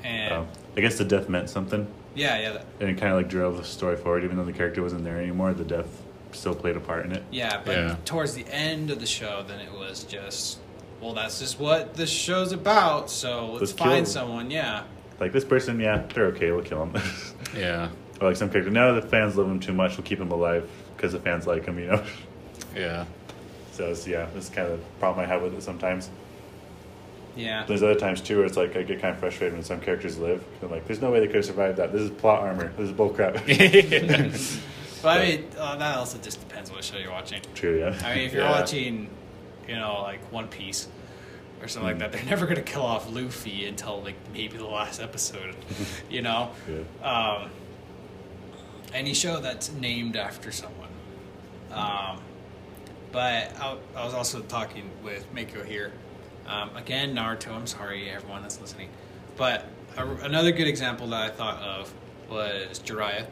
And 0.04 0.34
Um, 0.34 0.48
I 0.78 0.82
guess 0.82 0.98
the 0.98 1.04
death 1.06 1.28
meant 1.30 1.50
something. 1.50 1.88
yeah, 2.16 2.40
yeah, 2.40 2.52
that, 2.54 2.66
and 2.80 2.90
it 2.90 2.98
kind 3.00 3.12
of 3.14 3.18
like 3.18 3.30
drove 3.30 3.58
the 3.58 3.64
story 3.64 3.96
forward 3.98 4.24
even 4.24 4.38
though 4.38 4.44
the 4.46 4.54
character 4.54 4.82
wasn't 4.82 5.04
there 5.04 5.18
anymore 5.18 5.54
the 5.54 5.64
death 5.66 6.02
still 6.34 6.56
played 6.56 6.76
a 6.76 6.80
part 6.80 7.06
in 7.06 7.12
it 7.12 7.24
yeah. 7.32 7.62
But 7.63 7.76
Yeah. 7.78 7.96
towards 8.06 8.34
the 8.34 8.46
end 8.48 8.89
of 8.91 9.00
the 9.00 9.06
show, 9.06 9.44
then 9.48 9.60
it 9.60 9.72
was 9.72 10.04
just. 10.04 10.60
Well, 11.02 11.13
that's 11.13 11.39
just 11.39 11.60
what 11.60 11.96
the 11.96 12.06
show's 12.06 12.52
about. 12.52 13.10
So 13.10 13.48
let's, 13.54 13.62
Let's 13.62 13.72
find 13.74 14.06
kill- 14.06 14.06
someone. 14.06 14.52
Yeah, 14.52 14.84
like 15.20 15.32
this 15.32 15.46
person 15.46 15.80
yeah 15.80 16.04
they're 16.13 16.26
okay 16.28 16.52
we'll 16.52 16.63
kill 16.63 16.86
them 16.86 17.02
Yeah. 17.56 17.89
or 18.20 18.28
like 18.30 18.36
some 18.38 18.50
character 18.50 18.72
no 18.72 18.94
the 19.00 19.02
fans 19.08 19.36
love 19.38 19.48
him 19.48 19.60
too 19.60 19.72
much 19.74 19.96
we'll 19.98 20.06
keep 20.06 20.20
him 20.20 20.32
alive 20.32 20.67
because 20.96 21.12
the 21.13 21.20
fans 21.20 21.46
like 21.48 21.65
him 21.65 21.78
you 21.80 21.86
know 21.88 22.04
Yeah. 22.76 23.06
so 23.72 23.89
it's, 23.89 24.08
yeah 24.08 24.28
that's 24.34 24.50
kind 24.50 24.67
of 24.67 24.80
the 24.80 24.86
problem 25.00 25.24
i 25.24 25.28
have 25.28 25.44
with 25.44 25.54
it 25.54 25.62
sometimes 25.62 26.10
yeah. 27.36 27.63
there's 27.67 27.84
other 27.84 27.94
times 27.96 28.20
too 28.22 28.38
where 28.38 28.46
it's 28.48 28.58
like 28.58 28.76
i 28.76 28.82
get 28.82 29.00
kind 29.00 29.13
of 29.13 29.20
frustrated 29.20 29.54
when 29.54 29.63
some 29.63 29.80
characters 29.80 30.17
live 30.17 30.44
i'm 30.63 30.72
like 30.72 30.88
there's 30.88 31.02
no 31.02 31.12
way 31.12 31.20
they 31.20 31.28
could 31.28 31.36
have 31.38 31.46
survived 31.46 31.78
that 31.78 31.91
this 31.94 32.02
is 32.02 32.10
plot 32.10 32.41
armor 32.41 32.72
this 32.78 32.89
is 32.89 32.91
bullcrap 32.96 33.36
But 35.02 35.20
I 35.22 35.26
mean, 35.26 35.46
uh, 35.58 35.76
that 35.78 35.98
also 35.98 36.18
just 36.20 36.40
depends 36.48 36.70
on 36.70 36.76
what 36.76 36.86
show 36.86 36.98
you're 36.98 37.12
watching. 37.12 37.42
true 37.56 37.80
yeah 37.80 38.00
I 38.06 38.16
mean, 38.16 38.26
if 38.26 38.34
you're 38.34 38.44
Yeah. 38.44 38.52
watching, 38.60 39.10
you 39.68 39.76
know, 39.76 40.02
like 40.04 40.32
One 40.32 40.48
Piece, 40.48 40.88
or 41.62 41.68
something 41.68 41.90
like 41.90 42.00
that. 42.00 42.12
They're 42.12 42.24
never 42.30 42.46
gonna 42.48 42.62
kill 42.62 42.82
off 42.84 43.12
Luffy 43.12 43.66
until 43.68 44.02
like 44.02 44.16
maybe 44.34 44.58
the 44.58 44.66
last 44.66 45.00
episode, 45.02 45.56
you 46.10 46.22
know. 46.22 46.52
Yeah. 46.68 47.08
Um, 47.44 47.50
any 48.94 49.14
show 49.14 49.40
that's 49.40 49.72
named 49.72 50.16
after 50.16 50.52
someone. 50.52 50.90
Um, 51.72 52.20
but 53.12 53.56
I, 53.60 53.78
I 53.96 54.04
was 54.06 54.14
also 54.14 54.42
talking 54.42 54.90
with 55.04 55.26
Mako 55.34 55.64
here. 55.64 55.94
Um, 56.48 56.76
again, 56.76 57.16
Naruto. 57.16 57.52
I'm 57.54 57.68
sorry, 57.68 58.10
everyone 58.10 58.42
that's 58.42 58.60
listening. 58.60 58.90
But 59.38 59.66
a, 59.98 60.06
another 60.06 60.52
good 60.52 60.68
example 60.68 61.08
that 61.08 61.22
I 61.22 61.30
thought 61.30 61.62
of 61.62 61.94
was 62.30 62.80
Jiraiya. 62.80 63.26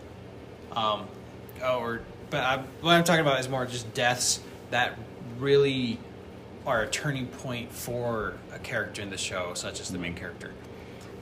Um, 0.71 1.08
or, 1.62 2.02
but 2.30 2.43
I, 2.43 2.58
what 2.82 2.93
I'm 2.93 3.04
talking 3.04 3.22
about 3.22 3.39
is 3.39 3.50
more 3.50 3.65
just 3.65 3.93
deaths 3.93 4.39
that 4.72 4.98
really 5.38 6.00
are 6.65 6.84
a 6.84 6.88
turning 6.88 7.28
point 7.28 7.72
for 7.72 8.36
a 8.54 8.60
character 8.60 9.02
in 9.02 9.10
the 9.10 9.17
show, 9.17 9.54
such 9.54 9.80
as 9.80 9.89
the 9.89 9.98
main 9.98 10.13
character. 10.13 10.52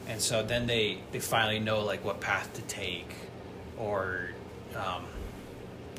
And 0.07 0.21
so 0.21 0.43
then 0.43 0.67
they, 0.67 0.99
they 1.11 1.19
finally 1.19 1.59
know 1.59 1.81
like 1.81 2.03
what 2.03 2.19
path 2.21 2.53
to 2.53 2.61
take, 2.63 3.13
or 3.77 4.29
um, 4.75 5.05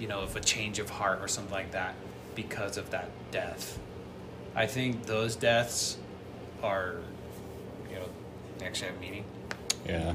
you 0.01 0.09
know, 0.09 0.25
if 0.25 0.37
a 0.37 0.41
change 0.41 0.79
of 0.79 0.91
heart 0.91 1.21
or 1.23 1.29
something 1.29 1.53
like 1.53 1.73
that 1.73 1.95
because 2.35 2.77
of 2.77 2.91
that 2.91 3.11
death. 3.31 3.79
I 4.55 4.67
think 4.67 5.05
those 5.07 5.37
deaths 5.37 5.99
are, 6.63 6.97
you 7.91 7.97
know, 7.97 8.07
they 8.59 8.67
actually 8.67 8.91
have 8.91 9.01
meaning. 9.01 9.25
Yeah. 9.87 10.15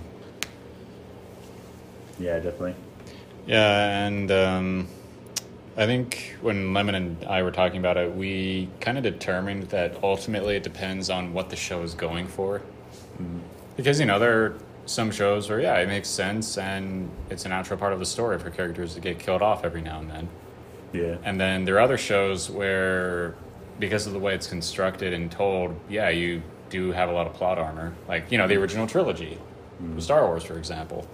Yeah, 2.19 2.35
definitely. 2.35 2.75
Yeah, 3.45 4.05
and 4.05 4.31
um, 4.31 4.87
I 5.75 5.85
think 5.85 6.35
when 6.41 6.73
Lemon 6.73 6.95
and 6.95 7.25
I 7.25 7.43
were 7.43 7.51
talking 7.51 7.79
about 7.79 7.97
it, 7.97 8.15
we 8.15 8.69
kind 8.79 8.97
of 8.97 9.03
determined 9.03 9.63
that 9.69 10.03
ultimately 10.03 10.55
it 10.55 10.63
depends 10.63 11.09
on 11.09 11.33
what 11.33 11.49
the 11.49 11.55
show 11.55 11.81
is 11.81 11.93
going 11.93 12.27
for. 12.27 12.61
Because, 13.75 13.99
you 13.99 14.05
know, 14.05 14.19
there 14.19 14.43
are 14.43 14.55
some 14.85 15.11
shows 15.11 15.49
where, 15.49 15.59
yeah, 15.59 15.77
it 15.77 15.87
makes 15.87 16.09
sense 16.09 16.57
and 16.57 17.09
it's 17.29 17.45
a 17.45 17.49
natural 17.49 17.79
part 17.79 17.93
of 17.93 17.99
the 17.99 18.05
story 18.05 18.37
for 18.37 18.49
characters 18.49 18.93
to 18.93 18.99
get 18.99 19.19
killed 19.19 19.41
off 19.41 19.65
every 19.65 19.81
now 19.81 19.99
and 19.99 20.09
then. 20.09 20.29
Yeah. 20.91 21.17
And 21.23 21.39
then 21.39 21.65
there 21.65 21.75
are 21.75 21.81
other 21.81 21.97
shows 21.97 22.49
where, 22.49 23.35
because 23.79 24.05
of 24.05 24.13
the 24.13 24.19
way 24.19 24.35
it's 24.35 24.47
constructed 24.47 25.13
and 25.13 25.31
told, 25.31 25.75
yeah, 25.89 26.09
you 26.09 26.43
do 26.69 26.91
have 26.91 27.09
a 27.09 27.11
lot 27.11 27.25
of 27.25 27.33
plot 27.33 27.57
armor. 27.57 27.93
Like, 28.07 28.31
you 28.31 28.37
know, 28.37 28.47
the 28.47 28.57
original 28.57 28.85
trilogy, 28.85 29.39
Star 29.97 30.25
Wars, 30.27 30.43
for 30.43 30.57
example. 30.57 31.07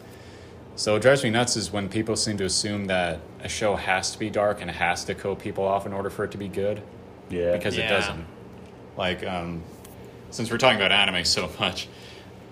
So 0.75 0.93
what 0.93 1.01
drives 1.01 1.23
me 1.23 1.29
nuts 1.29 1.57
is 1.57 1.71
when 1.71 1.89
people 1.89 2.15
seem 2.15 2.37
to 2.37 2.45
assume 2.45 2.85
that 2.85 3.19
a 3.41 3.49
show 3.49 3.75
has 3.75 4.11
to 4.11 4.19
be 4.19 4.29
dark 4.29 4.61
and 4.61 4.71
has 4.71 5.03
to 5.05 5.15
kill 5.15 5.35
people 5.35 5.65
off 5.65 5.85
in 5.85 5.91
order 5.93 6.09
for 6.09 6.23
it 6.23 6.31
to 6.31 6.37
be 6.37 6.47
good, 6.47 6.81
Yeah. 7.29 7.51
because 7.53 7.77
it 7.77 7.87
doesn't. 7.87 8.25
Like, 8.97 9.25
um, 9.25 9.61
since 10.31 10.49
we're 10.49 10.57
talking 10.57 10.77
about 10.77 10.91
anime 10.91 11.25
so 11.25 11.49
much, 11.59 11.87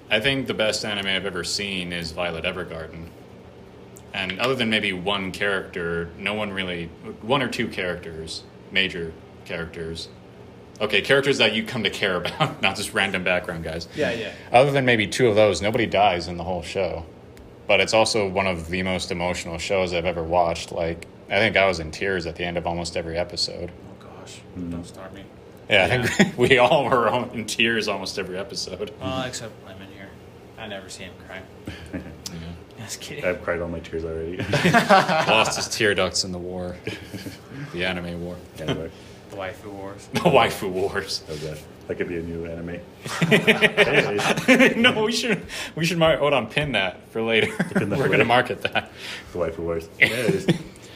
I 0.10 0.20
think 0.20 0.48
the 0.48 0.54
best 0.54 0.84
anime 0.84 1.08
I've 1.08 1.26
ever 1.26 1.44
seen 1.44 1.94
is 1.94 2.12
Violet 2.12 2.44
Evergarden. 2.44 3.08
And 4.14 4.40
other 4.40 4.56
than 4.56 4.70
maybe 4.70 4.94
one 4.94 5.32
character, 5.32 6.10
no 6.18 6.34
one 6.34 6.52
really, 6.52 6.86
one 7.22 7.42
or 7.42 7.48
two 7.50 7.68
characters, 7.68 8.44
major 8.72 9.14
characters. 9.46 10.10
Okay, 10.82 11.02
characters 11.02 11.38
that 11.38 11.54
you 11.54 11.64
come 11.64 11.84
to 11.84 11.90
care 11.90 12.16
about, 12.22 12.62
not 12.62 12.76
just 12.76 12.94
random 12.94 13.24
background 13.24 13.64
guys. 13.64 13.88
Yeah, 13.96 14.12
yeah. 14.12 14.32
Other 14.52 14.72
than 14.72 14.84
maybe 14.86 15.08
two 15.08 15.28
of 15.28 15.36
those, 15.36 15.62
nobody 15.62 15.86
dies 15.86 16.28
in 16.28 16.36
the 16.38 16.44
whole 16.44 16.62
show. 16.64 17.06
But 17.68 17.82
it's 17.82 17.94
also 17.94 18.28
one 18.28 18.48
of 18.48 18.70
the 18.70 18.84
most 18.84 19.12
emotional 19.12 19.58
shows 19.58 19.94
I've 19.94 20.06
ever 20.06 20.24
watched. 20.24 20.72
Like, 20.72 21.08
I 21.30 21.38
think 21.38 21.58
I 21.58 21.66
was 21.68 21.80
in 21.80 21.92
tears 21.92 22.26
at 22.26 22.36
the 22.36 22.44
end 22.46 22.58
of 22.58 22.66
almost 22.66 22.96
every 22.96 23.18
episode. 23.18 23.72
Oh 23.72 24.06
gosh, 24.06 24.42
mm-hmm. 24.56 24.72
don't 24.72 24.86
start 24.86 25.14
me. 25.14 25.24
Yeah, 25.70 25.90
I 25.92 26.08
think 26.08 26.38
we 26.38 26.58
all 26.58 26.86
were 26.86 27.08
in 27.34 27.46
tears 27.46 27.88
almost 27.88 28.18
every 28.18 28.38
episode. 28.38 28.94
Well, 29.02 29.24
except 29.24 29.54
Lemon 29.66 29.88
here. 29.96 30.10
I 30.58 30.68
never 30.68 30.90
see 30.90 31.04
him 31.04 31.14
cry. 31.28 31.42
yeah. 31.94 32.00
Just 32.80 33.02
kidding. 33.02 33.26
I've 33.26 33.42
cried 33.42 33.60
all 33.60 33.68
my 33.68 33.80
tears 33.80 34.06
already. 34.06 34.38
Lost 34.72 35.58
his 35.58 35.68
tear 35.68 35.96
ducts 35.96 36.24
in 36.24 36.32
the 36.32 36.38
war, 36.38 36.78
the 37.74 37.84
anime 37.84 38.24
war, 38.24 38.36
anyway, 38.60 38.90
The 38.90 38.92
waifu 39.38 39.72
wars. 39.72 40.08
the 40.14 40.20
waifu 40.22 40.70
wars. 40.72 41.20
that, 41.20 41.30
was 41.30 41.42
that. 41.42 41.60
that 41.88 41.96
could 41.98 42.08
be 42.10 42.18
a 42.18 42.22
new 42.22 42.46
anime. 42.46 42.80
No, 44.82 45.04
we 45.04 45.12
should 45.12 45.42
we 45.76 45.86
should 45.86 45.98
mar- 45.98 46.18
hold 46.18 46.34
on 46.34 46.48
pin 46.48 46.72
that 46.74 47.08
for 47.12 47.22
later. 47.22 47.48
Pin 47.74 47.90
that 47.90 47.98
We're 47.98 48.06
for 48.06 48.10
gonna 48.10 48.18
later. 48.20 48.26
market 48.26 48.62
that. 48.64 48.92
the 49.34 49.40
waifu 49.40 49.60
wars. 49.60 49.90
Anyways, 50.00 50.48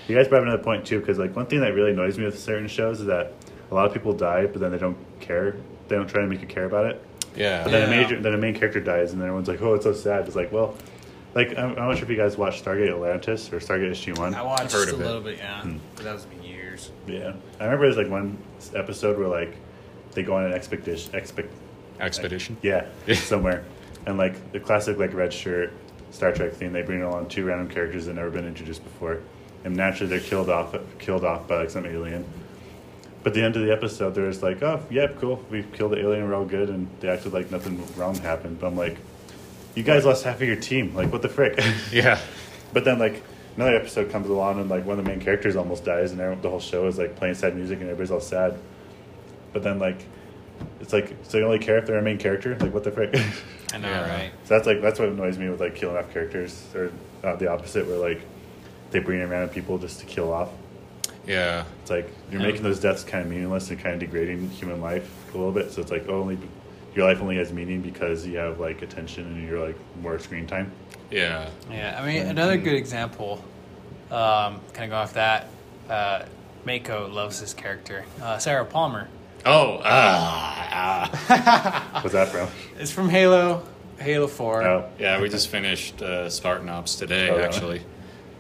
you 0.08 0.16
guys 0.16 0.28
brought 0.28 0.40
up 0.42 0.48
another 0.48 0.64
point 0.64 0.86
too, 0.86 1.00
because 1.00 1.18
like 1.18 1.36
one 1.36 1.46
thing 1.46 1.62
that 1.62 1.74
really 1.74 1.92
annoys 1.92 2.18
me 2.18 2.26
with 2.26 2.40
certain 2.40 2.68
shows 2.68 3.00
is 3.00 3.06
that 3.08 3.34
a 3.70 3.76
lot 3.76 3.86
of 3.86 3.94
people 3.94 4.14
die, 4.14 4.46
but 4.48 4.60
then 4.60 4.72
they 4.72 4.78
don't 4.78 4.98
care. 5.20 5.56
They 5.88 5.96
don't 5.96 6.08
try 6.08 6.22
to 6.22 6.28
make 6.28 6.42
you 6.42 6.48
care 6.48 6.66
about 6.66 6.86
it. 6.88 7.02
Yeah, 7.36 7.64
But 7.64 7.72
then 7.72 7.88
a 7.88 7.90
major, 7.90 8.20
then 8.22 8.34
a 8.34 8.38
main 8.38 8.54
character 8.56 8.82
dies, 8.82 9.14
and 9.14 9.22
then 9.22 9.28
everyone's 9.28 9.48
like, 9.48 9.62
"Oh, 9.62 9.74
it's 9.76 9.86
so 9.86 9.94
sad." 9.94 10.28
It's 10.28 10.36
like, 10.36 10.52
well, 10.52 10.76
like 11.34 11.58
I'm, 11.58 11.70
I'm 11.72 11.76
not 11.88 11.96
sure 11.96 12.04
if 12.04 12.10
you 12.10 12.18
guys 12.18 12.38
watched 12.38 12.66
Stargate 12.66 12.90
Atlantis 12.90 13.52
or 13.54 13.60
Stargate 13.60 13.92
SG 13.92 14.18
One. 14.18 14.36
I 14.36 14.42
watched 14.42 14.74
heard 14.74 14.90
a 14.90 14.94
of 14.96 15.00
it. 15.00 15.06
little 15.06 15.22
bit, 15.22 15.38
yeah. 15.38 15.66
But 15.96 16.04
that 16.04 16.14
was 16.14 16.26
been 16.26 16.41
years. 16.90 16.92
Yeah, 17.08 17.34
I 17.60 17.66
remember 17.66 17.86
there's 17.86 17.98
like 17.98 18.10
one 18.10 18.38
episode 18.76 19.18
where 19.18 19.28
like 19.28 19.56
they 20.14 20.24
go 20.24 20.36
on 20.36 20.46
an 20.46 20.54
expedition, 20.54 21.16
expect, 21.16 21.54
expedition. 22.00 22.58
yeah, 22.62 22.88
somewhere, 23.14 23.64
and 24.06 24.18
like 24.18 24.52
the 24.52 24.60
classic 24.60 24.98
like 24.98 25.14
red 25.14 25.34
shirt 25.34 25.74
Star 26.12 26.32
Trek 26.34 26.54
thing, 26.54 26.74
they 26.74 26.82
bring 26.82 27.02
along 27.02 27.30
two 27.30 27.46
random 27.46 27.70
characters 27.70 28.06
that 28.06 28.14
never 28.16 28.30
been 28.30 28.46
introduced 28.46 28.84
before, 28.84 29.22
and 29.64 29.76
naturally 29.76 30.10
they're 30.10 30.20
killed 30.28 30.50
off, 30.50 30.76
killed 31.00 31.24
off 31.24 31.48
by 31.48 31.58
like 31.58 31.70
some 31.70 31.86
alien. 31.86 32.26
But 33.24 33.30
at 33.30 33.34
the 33.36 33.44
end 33.44 33.56
of 33.56 33.64
the 33.64 33.72
episode, 33.72 34.16
they're 34.16 34.30
just 34.30 34.42
like, 34.42 34.62
"Oh, 34.64 34.84
yeah, 34.90 35.08
cool. 35.20 35.44
We 35.50 35.64
killed 35.64 35.92
the 35.92 36.00
alien. 36.00 36.28
We're 36.28 36.36
all 36.36 36.46
good," 36.46 36.70
and 36.70 36.90
they 37.00 37.08
acted 37.08 37.34
like 37.34 37.52
nothing 37.52 37.82
wrong 37.96 38.16
happened. 38.16 38.60
But 38.60 38.68
I'm 38.68 38.76
like, 38.76 38.98
"You 39.76 39.84
guys 39.84 40.06
lost 40.06 40.24
half 40.24 40.42
of 40.42 40.48
your 40.48 40.56
team. 40.56 40.96
Like, 40.96 41.12
what 41.12 41.22
the 41.22 41.30
frick?" 41.30 41.60
Yeah, 41.92 42.20
But 42.74 42.86
then 42.86 43.00
like 43.00 43.22
another 43.56 43.76
episode 43.76 44.12
comes 44.12 44.30
along 44.30 44.60
and 44.60 44.70
like 44.70 44.86
one 44.86 44.98
of 44.98 45.04
the 45.06 45.10
main 45.10 45.20
characters 45.20 45.56
almost 45.56 45.84
dies 45.86 46.12
and 46.12 46.20
the 46.42 46.50
whole 46.50 46.60
show 46.60 46.88
is 46.88 46.98
like 46.98 47.16
playing 47.16 47.36
sad 47.36 47.56
music 47.56 47.80
and 47.80 47.90
everybody's 47.90 48.12
all 48.12 48.20
sad. 48.22 48.58
But 49.54 49.64
then 49.64 49.80
like 49.80 50.06
it's 50.80 50.94
like 50.94 51.16
so 51.24 51.38
you 51.38 51.46
only 51.46 51.60
care 51.60 51.78
if 51.78 51.86
they're 51.86 51.98
a 51.98 52.02
main 52.02 52.18
character? 52.18 52.56
Like 52.58 52.74
what 52.74 52.84
the 52.84 52.92
frick? 52.92 53.16
I 53.74 53.78
know, 53.78 53.88
Yeah. 53.90 54.10
right? 54.14 54.32
So 54.46 54.54
that's 54.56 54.68
like 54.68 54.82
that's 54.82 55.00
what 55.00 55.10
annoys 55.10 55.38
me 55.38 55.50
with 55.50 55.60
like 55.60 55.76
killing 55.76 55.98
off 55.98 56.12
characters 56.14 56.66
or 56.76 56.92
uh, 57.24 57.36
the 57.36 57.50
opposite 57.52 57.88
where 57.88 57.98
like 57.98 58.22
they 58.92 59.00
bring 59.00 59.22
in 59.22 59.30
random 59.30 59.50
people 59.50 59.78
just 59.78 60.00
to 60.02 60.06
kill 60.06 60.32
off. 60.34 60.50
yeah, 61.26 61.64
It's 61.82 61.90
like 61.90 62.10
you're 62.32 62.42
Yeah. 62.42 62.48
making 62.48 62.64
those 62.64 62.80
deaths 62.80 63.04
kind 63.04 63.24
of 63.26 63.30
meaningless 63.32 63.70
and 63.70 63.80
kind 63.80 63.94
of 63.94 64.00
degrading 64.02 64.50
human 64.50 64.82
life 64.82 65.10
a 65.34 65.38
little 65.38 65.52
bit. 65.54 65.72
So 65.72 65.82
it's 65.82 65.92
like 65.92 66.06
oh, 66.10 66.20
only 66.22 66.38
your 66.96 67.06
life 67.08 67.22
only 67.22 67.38
has 67.38 67.54
meaning 67.54 67.82
because 67.82 68.26
you 68.28 68.38
have 68.38 68.60
like 68.60 68.82
attention 68.82 69.26
and 69.26 69.48
you're 69.48 69.66
like 69.66 69.78
more 70.02 70.20
screen 70.20 70.46
time. 70.48 70.72
Yeah. 71.12 71.50
Yeah, 71.70 72.00
I 72.02 72.06
mean, 72.06 72.26
another 72.28 72.58
good 72.58 72.76
example, 72.76 73.44
um, 74.10 74.60
kind 74.74 74.86
of 74.86 74.90
go 74.90 74.96
off 74.96 75.14
that, 75.14 75.48
uh, 75.90 76.24
Mako 76.66 77.08
loves 77.10 77.40
this 77.42 77.54
character. 77.54 78.06
Uh, 78.22 78.38
Sarah 78.38 78.66
Palmer. 78.66 79.08
Oh, 79.46 79.82
ah, 79.84 81.10
ah. 81.30 82.00
What's 82.04 82.14
that 82.14 82.30
from? 82.30 82.48
It's 82.80 82.92
from 82.92 83.10
Halo, 83.10 83.64
Halo 83.98 84.28
4. 84.28 84.64
Oh, 84.64 84.90
yeah. 85.00 85.20
We 85.20 85.30
just 85.30 85.48
finished 85.48 86.02
uh, 86.02 86.30
Spartan 86.30 86.70
Ops 86.70 86.96
today, 86.96 87.30
Oh, 87.30 87.34
really? 87.34 87.44
actually. 87.44 87.82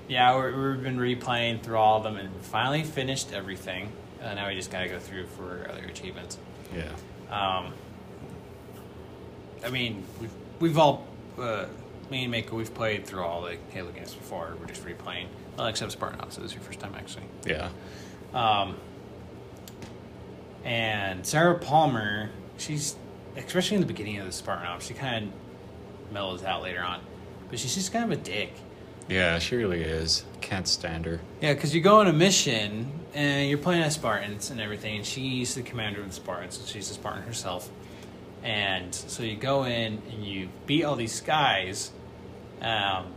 Yeah, 0.07 0.35
we're, 0.35 0.73
we've 0.73 0.83
been 0.83 0.97
replaying 0.99 1.61
through 1.63 1.77
all 1.77 1.97
of 1.97 2.03
them 2.03 2.17
and 2.17 2.29
finally 2.43 2.83
finished 2.83 3.33
everything. 3.33 3.91
Uh, 4.21 4.33
now 4.35 4.47
we 4.49 4.55
just 4.55 4.69
got 4.69 4.81
to 4.81 4.89
go 4.89 4.99
through 4.99 5.25
for 5.25 5.67
other 5.71 5.85
achievements. 5.85 6.37
Yeah, 6.75 6.91
Um, 7.31 7.73
I 9.65 9.69
mean, 9.69 10.03
we've, 10.19 10.31
we've 10.59 10.77
all, 10.77 11.07
uh, 11.39 11.65
me 12.11 12.23
and 12.23 12.31
Mako, 12.31 12.57
we've 12.57 12.73
played 12.73 13.05
through 13.07 13.23
all 13.23 13.41
the 13.41 13.57
Halo 13.71 13.91
games 13.91 14.13
before. 14.13 14.53
We're 14.59 14.67
just 14.67 14.85
replaying. 14.85 15.27
Well, 15.57 15.67
except 15.67 15.93
Spartan 15.93 16.19
Ops. 16.21 16.37
It 16.37 16.41
was 16.43 16.53
your 16.53 16.61
first 16.61 16.79
time, 16.79 16.93
actually. 16.95 17.23
yeah, 17.45 17.69
Um, 18.33 18.75
and 20.63 21.25
Sarah 21.25 21.57
Palmer, 21.57 22.29
she's 22.57 22.95
especially 23.37 23.75
in 23.75 23.81
the 23.81 23.87
beginning 23.87 24.17
of 24.19 24.25
the 24.25 24.31
Spartan 24.31 24.67
Ops, 24.67 24.85
she 24.87 24.93
kind 24.93 25.31
of 26.07 26.13
mellows 26.13 26.43
out 26.43 26.61
later 26.61 26.81
on, 26.81 26.99
but 27.49 27.57
she's 27.59 27.73
just 27.73 27.91
kind 27.93 28.11
of 28.11 28.19
a 28.19 28.21
dick. 28.21 28.53
yeah. 29.07 29.39
She 29.39 29.55
really 29.55 29.81
is. 29.81 30.23
Can't 30.41 30.67
stand 30.67 31.05
her. 31.05 31.21
Yeah, 31.41 31.53
because 31.53 31.73
you 31.73 31.81
go 31.81 31.99
on 32.01 32.07
a 32.07 32.13
mission 32.13 32.91
and 33.13 33.49
you're 33.49 33.57
playing 33.57 33.83
as 33.83 33.95
Spartans 33.95 34.51
and 34.51 34.59
everything, 34.61 34.97
and 34.97 35.05
she's 35.05 35.55
the 35.55 35.61
commander 35.63 36.01
of 36.01 36.07
the 36.07 36.13
Spartans, 36.13 36.57
so 36.59 36.65
she's 36.65 36.89
a 36.91 36.93
Spartan 36.93 37.23
herself. 37.23 37.69
And 38.43 38.93
so 38.93 39.23
you 39.23 39.35
go 39.35 39.63
in 39.65 40.01
and 40.11 40.25
you 40.25 40.49
beat 40.65 40.83
all 40.83 40.95
these 40.95 41.21
guys, 41.21 41.91
um, 42.61 43.07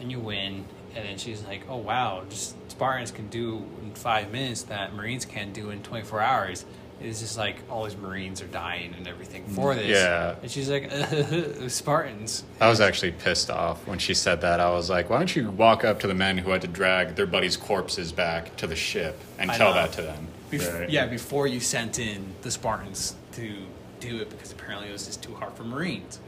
and 0.00 0.10
you 0.10 0.18
win. 0.20 0.64
And 0.94 1.04
then 1.08 1.18
she's 1.18 1.42
like, 1.44 1.62
"Oh 1.68 1.76
wow, 1.76 2.22
just 2.28 2.56
Spartans 2.70 3.12
can 3.12 3.28
do 3.28 3.64
in 3.82 3.92
five 3.94 4.32
minutes 4.32 4.62
that 4.64 4.92
Marines 4.94 5.24
can't 5.24 5.52
do 5.52 5.70
in 5.70 5.82
24 5.82 6.20
hours." 6.20 6.64
It's 7.02 7.20
just 7.20 7.38
like 7.38 7.56
all 7.70 7.84
these 7.84 7.96
Marines 7.96 8.42
are 8.42 8.46
dying 8.48 8.92
and 8.94 9.08
everything 9.08 9.46
for 9.46 9.74
this. 9.74 9.86
Yeah. 9.86 10.34
and 10.42 10.50
she's 10.50 10.68
like, 10.68 10.90
"Spartans." 11.70 12.44
I 12.60 12.68
was 12.68 12.80
actually 12.80 13.12
pissed 13.12 13.50
off 13.50 13.86
when 13.86 13.98
she 13.98 14.14
said 14.14 14.40
that. 14.42 14.60
I 14.60 14.70
was 14.70 14.90
like, 14.90 15.08
why 15.08 15.18
don't 15.18 15.34
you 15.34 15.50
walk 15.50 15.84
up 15.84 16.00
to 16.00 16.06
the 16.06 16.14
men 16.14 16.38
who 16.38 16.50
had 16.50 16.60
to 16.62 16.68
drag 16.68 17.14
their 17.16 17.26
buddies' 17.26 17.56
corpses 17.56 18.12
back 18.12 18.54
to 18.56 18.66
the 18.66 18.76
ship 18.76 19.18
and 19.38 19.50
I 19.50 19.56
tell 19.56 19.70
know. 19.70 19.74
that 19.76 19.92
to 19.92 20.02
them? 20.02 20.28
Bef- 20.50 20.80
Right. 20.80 20.90
Yeah, 20.90 21.06
before 21.06 21.46
you 21.46 21.60
sent 21.60 21.98
in 21.98 22.34
the 22.42 22.50
Spartans 22.50 23.14
to 23.32 23.54
do 24.00 24.18
it 24.18 24.28
because 24.28 24.50
apparently 24.52 24.88
it 24.88 24.92
was 24.92 25.06
just 25.06 25.22
too 25.22 25.34
hard 25.36 25.54
for 25.54 25.62
Marines. 25.64 26.18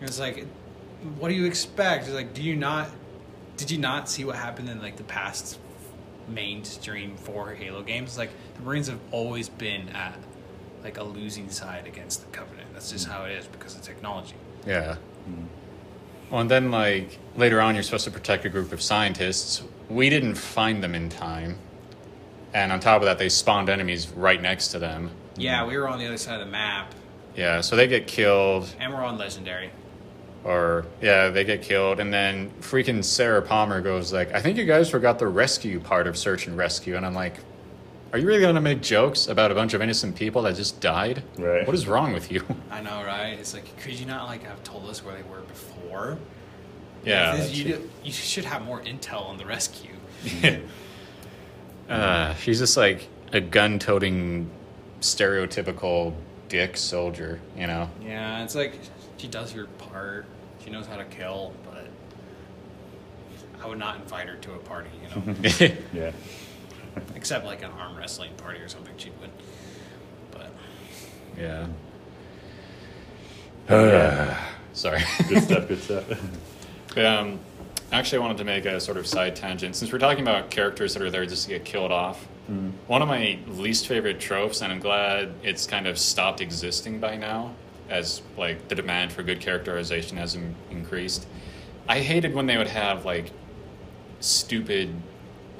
And 0.00 0.08
it's 0.08 0.20
like, 0.20 0.44
what 1.18 1.28
do 1.28 1.34
you 1.34 1.44
expect? 1.44 2.06
It's 2.06 2.14
like, 2.14 2.34
do 2.34 2.42
you 2.42 2.56
not? 2.56 2.90
Did 3.56 3.70
you 3.70 3.78
not 3.78 4.08
see 4.08 4.24
what 4.24 4.36
happened 4.36 4.68
in 4.68 4.80
like 4.80 4.96
the 4.96 5.04
past 5.04 5.58
mainstream 6.28 7.16
four 7.16 7.54
Halo 7.54 7.82
games? 7.82 8.16
Like 8.16 8.30
the 8.56 8.62
Marines 8.62 8.88
have 8.88 9.00
always 9.10 9.48
been 9.48 9.88
at 9.90 10.14
like 10.82 10.98
a 10.98 11.02
losing 11.02 11.50
side 11.50 11.86
against 11.86 12.20
the 12.20 12.26
Covenant. 12.36 12.72
That's 12.72 12.90
just 12.90 13.06
hmm. 13.06 13.12
how 13.12 13.24
it 13.24 13.32
is 13.32 13.46
because 13.46 13.74
of 13.74 13.82
technology. 13.82 14.34
Yeah. 14.66 14.94
Hmm. 15.24 15.44
Well, 16.30 16.40
and 16.42 16.50
then 16.50 16.70
like 16.70 17.18
later 17.36 17.60
on, 17.60 17.74
you're 17.74 17.82
supposed 17.82 18.04
to 18.04 18.10
protect 18.10 18.44
a 18.44 18.48
group 18.48 18.72
of 18.72 18.82
scientists. 18.82 19.62
We 19.88 20.10
didn't 20.10 20.34
find 20.34 20.82
them 20.82 20.94
in 20.94 21.08
time, 21.08 21.58
and 22.52 22.70
on 22.70 22.80
top 22.80 23.00
of 23.00 23.06
that, 23.06 23.18
they 23.18 23.28
spawned 23.28 23.70
enemies 23.70 24.08
right 24.10 24.40
next 24.40 24.68
to 24.68 24.78
them. 24.78 25.10
Yeah, 25.36 25.64
we 25.64 25.76
were 25.76 25.88
on 25.88 25.98
the 25.98 26.06
other 26.06 26.18
side 26.18 26.40
of 26.40 26.46
the 26.46 26.52
map, 26.52 26.94
Yeah, 27.34 27.60
so 27.60 27.76
they 27.76 27.86
get 27.86 28.06
killed, 28.06 28.74
and 28.78 28.92
we're 28.92 29.04
on 29.04 29.16
Legendary. 29.16 29.70
Or 30.44 30.86
yeah, 31.02 31.28
they 31.30 31.44
get 31.44 31.62
killed, 31.62 32.00
and 32.00 32.12
then 32.12 32.50
freaking 32.60 33.04
Sarah 33.04 33.42
Palmer 33.42 33.80
goes 33.80 34.12
like, 34.12 34.32
"I 34.34 34.40
think 34.40 34.56
you 34.56 34.64
guys 34.64 34.88
forgot 34.90 35.18
the 35.18 35.26
rescue 35.26 35.80
part 35.80 36.06
of 36.06 36.16
search 36.16 36.46
and 36.46 36.56
rescue," 36.56 36.96
and 36.96 37.04
I'm 37.06 37.14
like. 37.14 37.34
Are 38.10 38.18
you 38.18 38.26
really 38.26 38.40
gonna 38.40 38.58
make 38.62 38.80
jokes 38.80 39.26
about 39.28 39.50
a 39.50 39.54
bunch 39.54 39.74
of 39.74 39.82
innocent 39.82 40.16
people 40.16 40.40
that 40.40 40.56
just 40.56 40.80
died? 40.80 41.22
Right. 41.38 41.66
What 41.66 41.76
is 41.76 41.86
wrong 41.86 42.14
with 42.14 42.32
you? 42.32 42.42
I 42.70 42.80
know, 42.80 43.04
right? 43.04 43.36
It's 43.38 43.52
like, 43.52 43.76
could 43.80 43.92
you 44.00 44.06
not 44.06 44.24
like 44.28 44.44
have 44.44 44.64
told 44.64 44.88
us 44.88 45.04
where 45.04 45.14
they 45.14 45.22
were 45.28 45.42
before? 45.42 46.16
Yeah. 47.04 47.36
This- 47.36 47.54
you, 47.54 47.64
do- 47.64 47.90
you 48.02 48.10
should 48.10 48.46
have 48.46 48.62
more 48.64 48.80
intel 48.80 49.26
on 49.26 49.36
the 49.36 49.44
rescue. 49.44 49.92
Uh, 51.88 52.34
she's 52.34 52.58
just 52.58 52.76
like 52.76 53.08
a 53.32 53.40
gun-toting, 53.40 54.50
stereotypical 55.00 56.14
dick 56.48 56.76
soldier, 56.76 57.40
you 57.56 57.66
know. 57.66 57.88
Yeah, 58.02 58.42
it's 58.44 58.54
like 58.54 58.74
she 59.18 59.26
does 59.28 59.52
her 59.52 59.66
part. 59.66 60.24
She 60.64 60.70
knows 60.70 60.86
how 60.86 60.96
to 60.96 61.04
kill, 61.04 61.52
but 61.64 61.86
I 63.62 63.66
would 63.66 63.78
not 63.78 63.96
invite 63.96 64.28
her 64.28 64.36
to 64.36 64.52
a 64.54 64.58
party, 64.58 64.90
you 65.02 65.08
know, 65.32 65.34
Yeah. 65.92 66.12
except 67.14 67.44
like 67.44 67.62
an 67.62 67.70
arm 67.72 67.96
wrestling 67.96 68.32
party 68.36 68.60
or 68.60 68.68
something. 68.68 68.94
She 68.96 69.10
would, 69.20 69.30
but 70.30 70.50
yeah. 71.38 71.66
yeah. 73.68 74.44
Sorry. 74.72 75.02
Good 75.28 75.42
stuff. 75.42 75.68
Good 75.68 75.82
stuff. 75.82 76.04
But, 76.94 77.04
um, 77.04 77.40
actually, 77.90 78.18
I 78.18 78.20
wanted 78.22 78.38
to 78.38 78.44
make 78.44 78.64
a 78.64 78.78
sort 78.80 78.96
of 78.96 79.06
side 79.06 79.34
tangent. 79.34 79.74
Since 79.74 79.92
we're 79.92 79.98
talking 79.98 80.22
about 80.22 80.50
characters 80.50 80.94
that 80.94 81.02
are 81.02 81.10
there 81.10 81.26
just 81.26 81.44
to 81.44 81.48
get 81.50 81.64
killed 81.64 81.90
off, 81.92 82.26
one 82.86 83.02
of 83.02 83.08
my 83.08 83.38
least 83.48 83.86
favorite 83.88 84.20
tropes, 84.20 84.62
and 84.62 84.72
I'm 84.72 84.78
glad 84.80 85.32
it's 85.42 85.66
kind 85.66 85.86
of 85.86 85.98
stopped 85.98 86.40
existing 86.40 86.98
by 86.98 87.16
now, 87.16 87.52
as 87.88 88.22
like 88.36 88.68
the 88.68 88.74
demand 88.74 89.12
for 89.12 89.22
good 89.22 89.40
characterization 89.40 90.16
has 90.16 90.34
in- 90.34 90.54
increased. 90.70 91.26
I 91.88 92.00
hated 92.00 92.34
when 92.34 92.46
they 92.46 92.56
would 92.56 92.68
have 92.68 93.04
like 93.04 93.30
stupid 94.20 94.94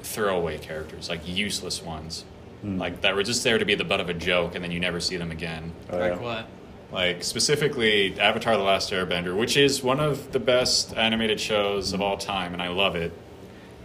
throwaway 0.01 0.57
characters, 0.57 1.09
like 1.09 1.27
useless 1.27 1.81
ones, 1.81 2.25
hmm. 2.61 2.77
like 2.77 3.01
that 3.01 3.15
were 3.15 3.23
just 3.23 3.43
there 3.43 3.57
to 3.57 3.65
be 3.65 3.75
the 3.75 3.83
butt 3.83 3.99
of 3.99 4.09
a 4.09 4.13
joke, 4.13 4.55
and 4.55 4.63
then 4.63 4.71
you 4.71 4.79
never 4.79 4.99
see 4.99 5.17
them 5.17 5.31
again. 5.31 5.73
Oh, 5.89 5.97
like 5.97 6.21
what? 6.21 6.47
Like 6.91 7.23
specifically 7.23 8.19
Avatar: 8.19 8.57
The 8.57 8.63
Last 8.63 8.91
Airbender, 8.91 9.35
which 9.35 9.57
is 9.57 9.83
one 9.83 9.99
of 9.99 10.31
the 10.31 10.39
best 10.39 10.95
animated 10.95 11.39
shows 11.39 11.93
of 11.93 12.01
all 12.01 12.17
time, 12.17 12.53
and 12.53 12.61
I 12.61 12.69
love 12.69 12.95
it. 12.95 13.11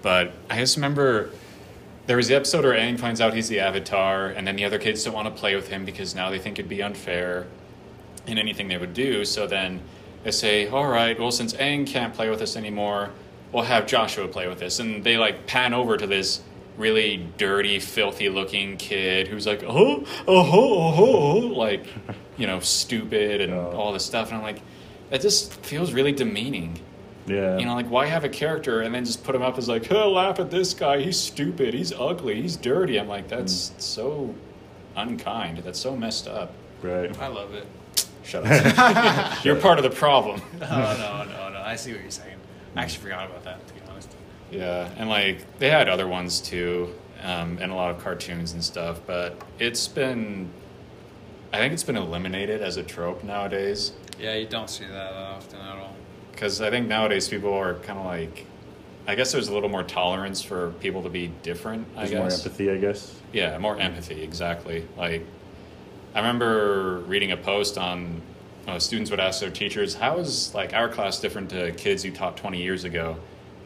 But 0.03 0.33
I 0.51 0.59
just 0.59 0.77
remember 0.77 1.31
there 2.07 2.17
was 2.19 2.29
the 2.29 2.35
episode 2.35 2.65
where 2.65 2.75
Aang 2.75 2.99
finds 2.99 3.21
out 3.21 3.33
he's 3.33 3.49
the 3.49 3.61
Avatar, 3.61 4.29
and 4.29 4.47
then 4.47 4.57
the 4.57 4.65
other 4.65 4.79
kids 4.79 5.03
don't 5.05 5.15
want 5.15 5.35
to 5.35 5.41
play 5.41 5.55
with 5.55 5.69
him 5.69 5.85
because 5.85 6.15
now 6.15 6.31
they 6.31 6.39
think 6.39 6.59
it'd 6.59 6.69
be 6.69 6.83
unfair 6.83 7.47
in 8.27 8.39
anything 8.39 8.69
they 8.69 8.79
would 8.79 8.95
do. 8.95 9.25
So 9.25 9.47
then 9.47 9.81
they 10.23 10.31
say, 10.31 10.67
"All 10.69 10.87
right, 10.89 11.19
well, 11.19 11.31
since 11.31 11.55
Aang 11.55 11.87
can't 11.87 12.15
play 12.15 12.31
with 12.31 12.41
us 12.43 12.57
anymore, 12.57 13.11
we'll 13.53 13.65
have 13.65 13.87
Joshua 13.87 14.29
play 14.29 14.49
with 14.49 14.63
us." 14.63 14.79
And 14.79 15.05
they 15.05 15.17
like 15.17 15.47
pan 15.47 15.75
over 15.75 15.97
to 15.97 16.07
this 16.07 16.41
really 16.77 17.29
dirty, 17.39 17.79
filthy-looking 17.79 18.77
kid 18.79 19.29
who's 19.29 19.47
like, 19.47 19.63
"Oh, 19.63 20.05
oh, 20.27 20.51
oh, 20.53 20.95
oh,", 20.97 21.33
oh 21.33 21.39
like 21.39 21.87
you 22.37 22.47
know, 22.47 22.61
stupid 22.61 23.41
and 23.41 23.53
Oh. 23.53 23.73
all 23.77 23.93
this 23.93 24.05
stuff. 24.05 24.29
And 24.29 24.39
I'm 24.39 24.43
like, 24.43 24.61
that 25.11 25.21
just 25.21 25.53
feels 25.65 25.93
really 25.93 26.13
demeaning. 26.13 26.79
Yeah. 27.27 27.57
You 27.59 27.65
know, 27.65 27.75
like 27.75 27.89
why 27.89 28.07
have 28.07 28.25
a 28.25 28.29
character 28.29 28.83
and 28.83 28.95
then 28.95 29.05
just 29.05 29.25
put 29.25 29.35
him 29.35 29.43
up 29.43 29.57
as 29.57 29.69
like, 29.69 29.91
oh, 29.93 30.11
laugh 30.11 30.41
at 30.41 30.51
this 30.51 30.75
guy. 30.75 31.01
He's 31.01 31.19
stupid. 31.19 31.73
He's 31.75 31.93
ugly. 31.93 32.43
He's 32.43 32.57
dirty. 32.57 32.99
I'm 32.99 33.09
like, 33.09 33.29
that's 33.29 33.71
mm. 33.71 33.81
so 33.81 34.35
unkind. 34.97 35.59
That's 35.59 35.79
so 35.79 35.97
messed 35.97 36.29
up. 36.29 36.53
right. 36.83 37.17
I 37.21 37.29
love 37.29 37.55
it. 37.55 37.67
Shut 38.25 38.45
up. 38.47 39.45
You're 39.45 39.57
part 39.57 39.79
of 39.79 39.85
the 39.85 39.91
problem. 39.91 40.41
No, 40.61 40.67
no, 40.69 41.25
no, 41.25 41.49
no. 41.51 41.61
I 41.61 41.77
see 41.77 41.93
what 41.93 42.01
you're 42.03 42.11
saying. 42.11 42.37
I 42.77 42.83
actually 42.83 43.03
forgot 43.03 43.29
about 43.29 43.45
that, 43.45 43.67
to 43.67 43.75
be 43.75 43.81
honest. 43.91 44.11
Yeah, 44.51 44.89
and 44.97 45.09
like 45.09 45.59
they 45.59 45.71
had 45.71 45.89
other 45.89 46.09
ones 46.09 46.41
too, 46.41 46.95
um, 47.23 47.59
and 47.61 47.71
a 47.71 47.75
lot 47.75 47.91
of 47.91 48.03
cartoons 48.03 48.53
and 48.53 48.65
stuff. 48.65 49.01
But 49.07 49.41
it's 49.59 49.87
been, 49.89 50.51
I 51.53 51.59
think 51.59 51.73
it's 51.73 51.83
been 51.85 51.97
eliminated 51.97 52.63
as 52.63 52.77
a 52.77 52.83
trope 52.83 53.23
nowadays. 53.25 53.93
Yeah, 54.19 54.35
you 54.35 54.47
don't 54.47 54.71
see 54.71 54.85
that 54.87 55.13
often 55.13 55.61
at 55.61 55.77
all. 55.79 55.95
Because 56.33 56.61
I 56.61 56.71
think 56.71 56.89
nowadays 56.89 57.29
people 57.29 57.53
are 57.53 57.75
kind 57.75 57.99
of 57.99 58.05
like, 58.07 58.47
I 59.07 59.15
guess 59.15 59.33
there's 59.33 59.49
a 59.49 59.55
little 59.55 59.69
more 59.69 59.83
tolerance 59.85 60.41
for 60.41 60.71
people 60.81 61.03
to 61.03 61.09
be 61.11 61.29
different. 61.43 61.87
I 61.97 62.07
There's 62.07 62.13
more 62.19 62.31
empathy, 62.31 62.71
I 62.71 62.77
guess. 62.79 63.15
Yeah, 63.33 63.57
more 63.59 63.79
empathy, 63.79 64.23
exactly. 64.23 64.87
Like, 64.97 65.25
I 66.15 66.19
remember 66.19 66.99
reading 67.07 67.33
a 67.33 67.37
post 67.37 67.77
on 67.79 68.23
uh, 68.69 68.79
students 68.79 69.11
would 69.11 69.21
ask 69.21 69.41
their 69.41 69.51
teachers, 69.51 69.95
"How 69.95 70.19
is 70.19 70.55
like 70.55 70.73
our 70.73 70.89
class 70.89 71.21
different 71.21 71.51
to 71.51 71.73
kids 71.73 72.05
you 72.05 72.13
taught 72.13 72.37
20 72.37 72.63
years 72.63 72.85
ago?" 72.85 73.17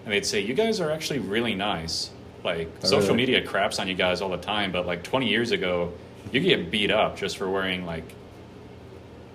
And 0.05 0.13
they'd 0.13 0.27
say, 0.27 0.41
"You 0.41 0.55
guys 0.55 0.81
are 0.81 0.91
actually 0.91 1.19
really 1.21 1.55
nice. 1.55 2.11
Like, 2.45 2.69
Oh, 2.83 2.87
social 2.87 3.01
really? 3.15 3.17
media 3.17 3.47
craps 3.47 3.79
on 3.79 3.89
you 3.89 3.95
guys 3.95 4.21
all 4.23 4.29
the 4.31 4.37
time, 4.39 4.73
but 4.73 4.87
like 4.87 5.03
20 5.03 5.29
years 5.29 5.51
ago, 5.51 5.93
you 6.33 6.41
could 6.41 6.49
get 6.49 6.71
beat 6.71 6.91
up 6.91 7.17
just 7.17 7.37
for 7.37 7.51
wearing 7.51 7.85
like 7.85 8.13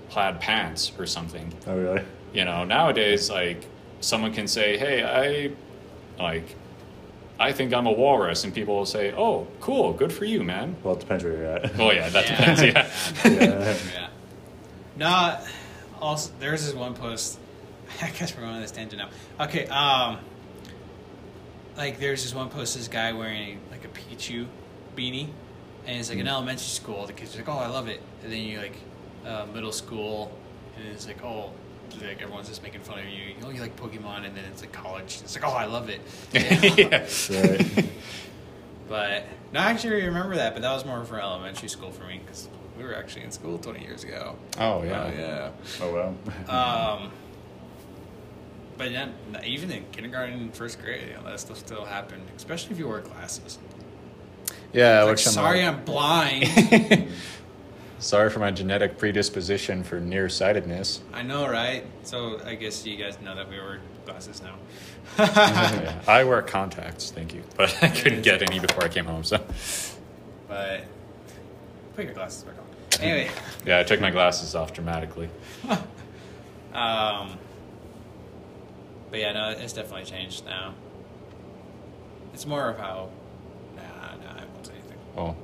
plaid 0.09 0.39
pants 0.39 0.91
or 0.97 1.05
something." 1.05 1.53
Oh, 1.67 1.77
really? 1.77 2.01
You 2.33 2.45
know, 2.45 2.63
nowadays, 2.65 3.29
like 3.29 3.63
someone 4.01 4.33
can 4.33 4.47
say, 4.47 4.77
"Hey, 4.77 5.03
I 5.03 6.21
like." 6.21 6.55
I 7.39 7.51
think 7.51 7.73
I'm 7.73 7.87
a 7.87 7.91
walrus, 7.91 8.43
and 8.43 8.53
people 8.53 8.75
will 8.75 8.85
say, 8.85 9.11
"Oh, 9.17 9.47
cool, 9.59 9.93
good 9.93 10.13
for 10.13 10.25
you, 10.25 10.43
man." 10.43 10.75
Well, 10.83 10.93
it 10.95 10.99
depends 10.99 11.23
where 11.23 11.33
you're 11.33 11.45
at. 11.45 11.79
Oh 11.79 11.91
yeah, 11.91 12.09
that 12.09 12.25
Yeah. 12.29 12.37
depends. 12.37 12.61
Yeah. 12.61 12.89
yeah. 13.25 13.77
Yeah. 13.93 14.07
No, 14.95 15.39
also, 15.99 16.31
there's 16.39 16.65
this 16.65 16.75
one 16.75 16.93
post. 16.93 17.39
I 18.01 18.09
guess 18.11 18.35
we're 18.35 18.41
going 18.41 18.53
on 18.55 18.61
this 18.61 18.71
tangent 18.71 19.01
now. 19.01 19.45
Okay, 19.45 19.65
um, 19.67 20.19
like 21.75 21.99
there's 21.99 22.23
this 22.23 22.33
one 22.35 22.49
post. 22.49 22.75
This 22.77 22.87
guy 22.87 23.11
wearing 23.13 23.59
like 23.71 23.83
a 23.83 23.87
Pichu 23.87 24.45
beanie, 24.95 25.29
and 25.87 25.99
it's 25.99 26.09
like 26.09 26.19
an 26.19 26.27
elementary 26.27 26.59
school. 26.67 27.05
The 27.07 27.13
kids 27.13 27.35
are 27.35 27.39
like, 27.39 27.49
"Oh, 27.49 27.57
I 27.57 27.67
love 27.67 27.87
it," 27.87 28.01
and 28.23 28.31
then 28.31 28.39
you 28.41 28.59
like 28.59 28.75
uh, 29.25 29.45
middle 29.53 29.71
school, 29.71 30.31
and 30.77 30.87
it's 30.89 31.07
like, 31.07 31.23
"Oh." 31.23 31.51
Like 32.01 32.21
everyone's 32.21 32.47
just 32.49 32.63
making 32.63 32.81
fun 32.81 32.99
of 32.99 33.05
you. 33.05 33.35
Oh, 33.43 33.49
you 33.49 33.61
like 33.61 33.75
Pokemon, 33.77 34.25
and 34.25 34.35
then 34.35 34.43
it's 34.51 34.61
like 34.61 34.71
college. 34.71 35.19
It's 35.21 35.35
like, 35.39 35.45
oh, 35.49 35.55
I 35.55 35.65
love 35.65 35.89
it. 35.89 36.01
yeah. 36.33 37.05
Right. 37.41 37.85
But 38.89 39.23
no, 39.53 39.61
I 39.61 39.71
actually 39.71 40.05
remember 40.05 40.35
that. 40.35 40.53
But 40.53 40.61
that 40.61 40.71
was 40.73 40.85
more 40.85 41.03
for 41.05 41.19
elementary 41.19 41.69
school 41.69 41.89
for 41.89 42.03
me 42.03 42.19
because 42.23 42.49
we 42.77 42.83
were 42.83 42.93
actually 42.93 43.23
in 43.23 43.31
school 43.31 43.57
20 43.57 43.81
years 43.81 44.03
ago. 44.03 44.35
Oh 44.59 44.83
yeah. 44.83 45.03
Oh 45.03 45.17
yeah. 45.17 45.51
Oh, 45.81 45.93
well. 45.93 46.99
Um, 47.03 47.11
but 48.77 48.91
yeah, 48.91 49.07
even 49.45 49.71
in 49.71 49.85
kindergarten 49.93 50.33
and 50.37 50.53
first 50.53 50.81
grade, 50.81 51.07
you 51.07 51.13
know, 51.15 51.23
that 51.23 51.39
stuff 51.39 51.57
still 51.59 51.85
happened, 51.85 52.23
especially 52.35 52.73
if 52.73 52.77
you 52.79 52.87
wear 52.87 52.99
glasses. 52.99 53.57
Yeah. 54.73 55.03
Like, 55.03 55.11
which 55.11 55.27
I'm 55.27 55.33
sorry, 55.33 55.65
like- 55.65 55.75
I'm 55.75 55.85
blind. 55.85 57.07
Sorry 58.03 58.29
for 58.29 58.39
my 58.39 58.51
genetic 58.51 58.97
predisposition 58.97 59.83
for 59.83 59.99
nearsightedness. 59.99 61.01
I 61.13 61.23
know, 61.23 61.47
right? 61.47 61.85
So 62.03 62.39
I 62.45 62.55
guess 62.55 62.85
you 62.85 62.97
guys 62.97 63.19
know 63.21 63.35
that 63.35 63.49
we 63.49 63.57
wear 63.57 63.79
glasses 64.05 64.41
now. 64.41 64.55
Yeah. 65.17 66.01
I 66.07 66.23
wear 66.23 66.41
contacts, 66.41 67.11
thank 67.11 67.33
you, 67.33 67.43
but 67.55 67.75
I 67.81 67.87
couldn't 67.89 68.21
get 68.21 68.41
any 68.41 68.59
before 68.59 68.83
I 68.83 68.89
came 68.89 69.05
home. 69.05 69.23
So 69.23 69.43
But 70.47 70.83
put 71.95 72.05
your 72.05 72.13
glasses 72.13 72.43
back 72.43 72.55
on. 72.57 72.63
Anyway, 73.01 73.31
yeah, 73.65 73.79
I 73.79 73.83
took 73.83 73.99
my 73.99 74.11
glasses 74.11 74.53
off 74.53 74.71
dramatically. 74.71 75.27
um, 76.73 77.39
but 79.09 79.19
yeah, 79.19 79.33
no, 79.33 79.49
it's 79.49 79.73
definitely 79.73 80.05
changed 80.05 80.45
now. 80.45 80.75
It's 82.35 82.45
more 82.45 82.69
of 82.69 82.77
how. 82.77 83.09
Nah, 83.75 83.81
nah, 83.81 84.41
I 84.41 84.45
won't 84.45 84.67
say 84.67 84.73
anything. 84.73 84.97
Well, 85.15 85.35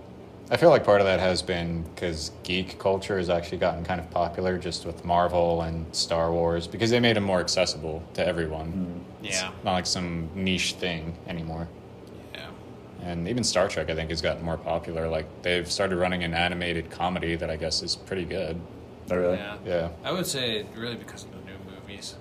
I 0.52 0.58
feel 0.58 0.70
like 0.72 0.84
part 0.84 1.00
of 1.00 1.06
that 1.06 1.20
has 1.20 1.43
been 1.43 1.84
because 1.84 2.32
geek 2.43 2.80
culture 2.80 3.18
has 3.20 3.30
actually 3.30 3.60
gotten 3.60 3.84
kind 3.86 4.00
of 4.00 4.10
popular 4.10 4.58
just 4.58 4.84
with 4.86 5.06
Marvel 5.06 5.62
and 5.62 5.86
Star 5.95 6.32
Wars 6.32 6.66
because 6.66 6.89
they 6.89 7.00
made 7.00 7.16
them 7.16 7.24
more 7.24 7.39
accessible 7.39 8.02
to 8.16 8.26
everyone. 8.26 9.04
Mm. 9.22 9.26
It's 9.28 9.41
Yeah. 9.41 9.52
not 9.64 9.74
like 9.74 9.86
some 9.86 10.28
niche 10.34 10.74
thing 10.74 11.16
anymore. 11.28 11.68
Yeah. 12.34 12.47
And 13.04 13.28
even 13.28 13.43
Star 13.43 13.68
Trek, 13.68 13.91
I 13.91 13.95
think, 13.95 14.10
has 14.10 14.22
gotten 14.24 14.43
more 14.43 14.58
popular. 14.58 15.08
Like 15.08 15.28
they've 15.43 15.72
started 15.72 15.97
running 15.97 16.24
an 16.24 16.34
animated 16.34 16.89
comedy 16.89 17.36
that 17.36 17.52
I 17.52 17.56
guess 17.56 17.84
is 17.84 17.95
pretty 17.95 18.26
good. 18.26 18.60
Oh, 19.12 19.16
really? 19.18 19.38
Yeah. 19.38 19.58
Yeah. 19.66 19.89
I 20.04 20.12
would 20.12 20.26
say 20.26 20.66
really 20.76 20.95
because 20.95 21.26
of 21.26 21.32
the 21.32 21.38
new 21.38 21.58
movies, 21.80 22.16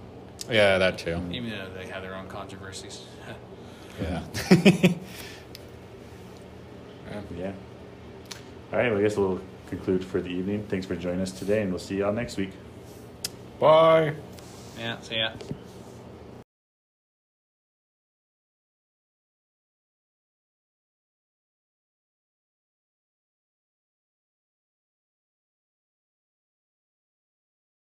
Yeah, 0.50 0.76
that 0.76 0.98
too. 0.98 1.18
even 1.32 1.48
though 1.50 1.68
they 1.74 1.86
have 1.86 2.02
their 2.02 2.14
own 2.14 2.26
controversies. 2.28 3.04
Yeah. 4.00 4.22
Yeah. 7.36 7.52
All 8.72 8.78
right. 8.78 8.90
Well, 8.90 8.98
I 8.98 9.02
guess 9.02 9.16
we'll 9.16 9.40
conclude 9.68 10.04
for 10.04 10.20
the 10.20 10.28
evening. 10.28 10.64
Thanks 10.68 10.86
for 10.86 10.96
joining 10.96 11.20
us 11.20 11.32
today, 11.32 11.62
and 11.62 11.70
we'll 11.70 11.78
see 11.78 11.96
you 11.96 12.06
all 12.06 12.12
next 12.12 12.36
week. 12.36 12.52
Bye. 13.58 14.14
yeah. 14.78 15.00
see 15.00 15.16
yeah. 15.16 15.34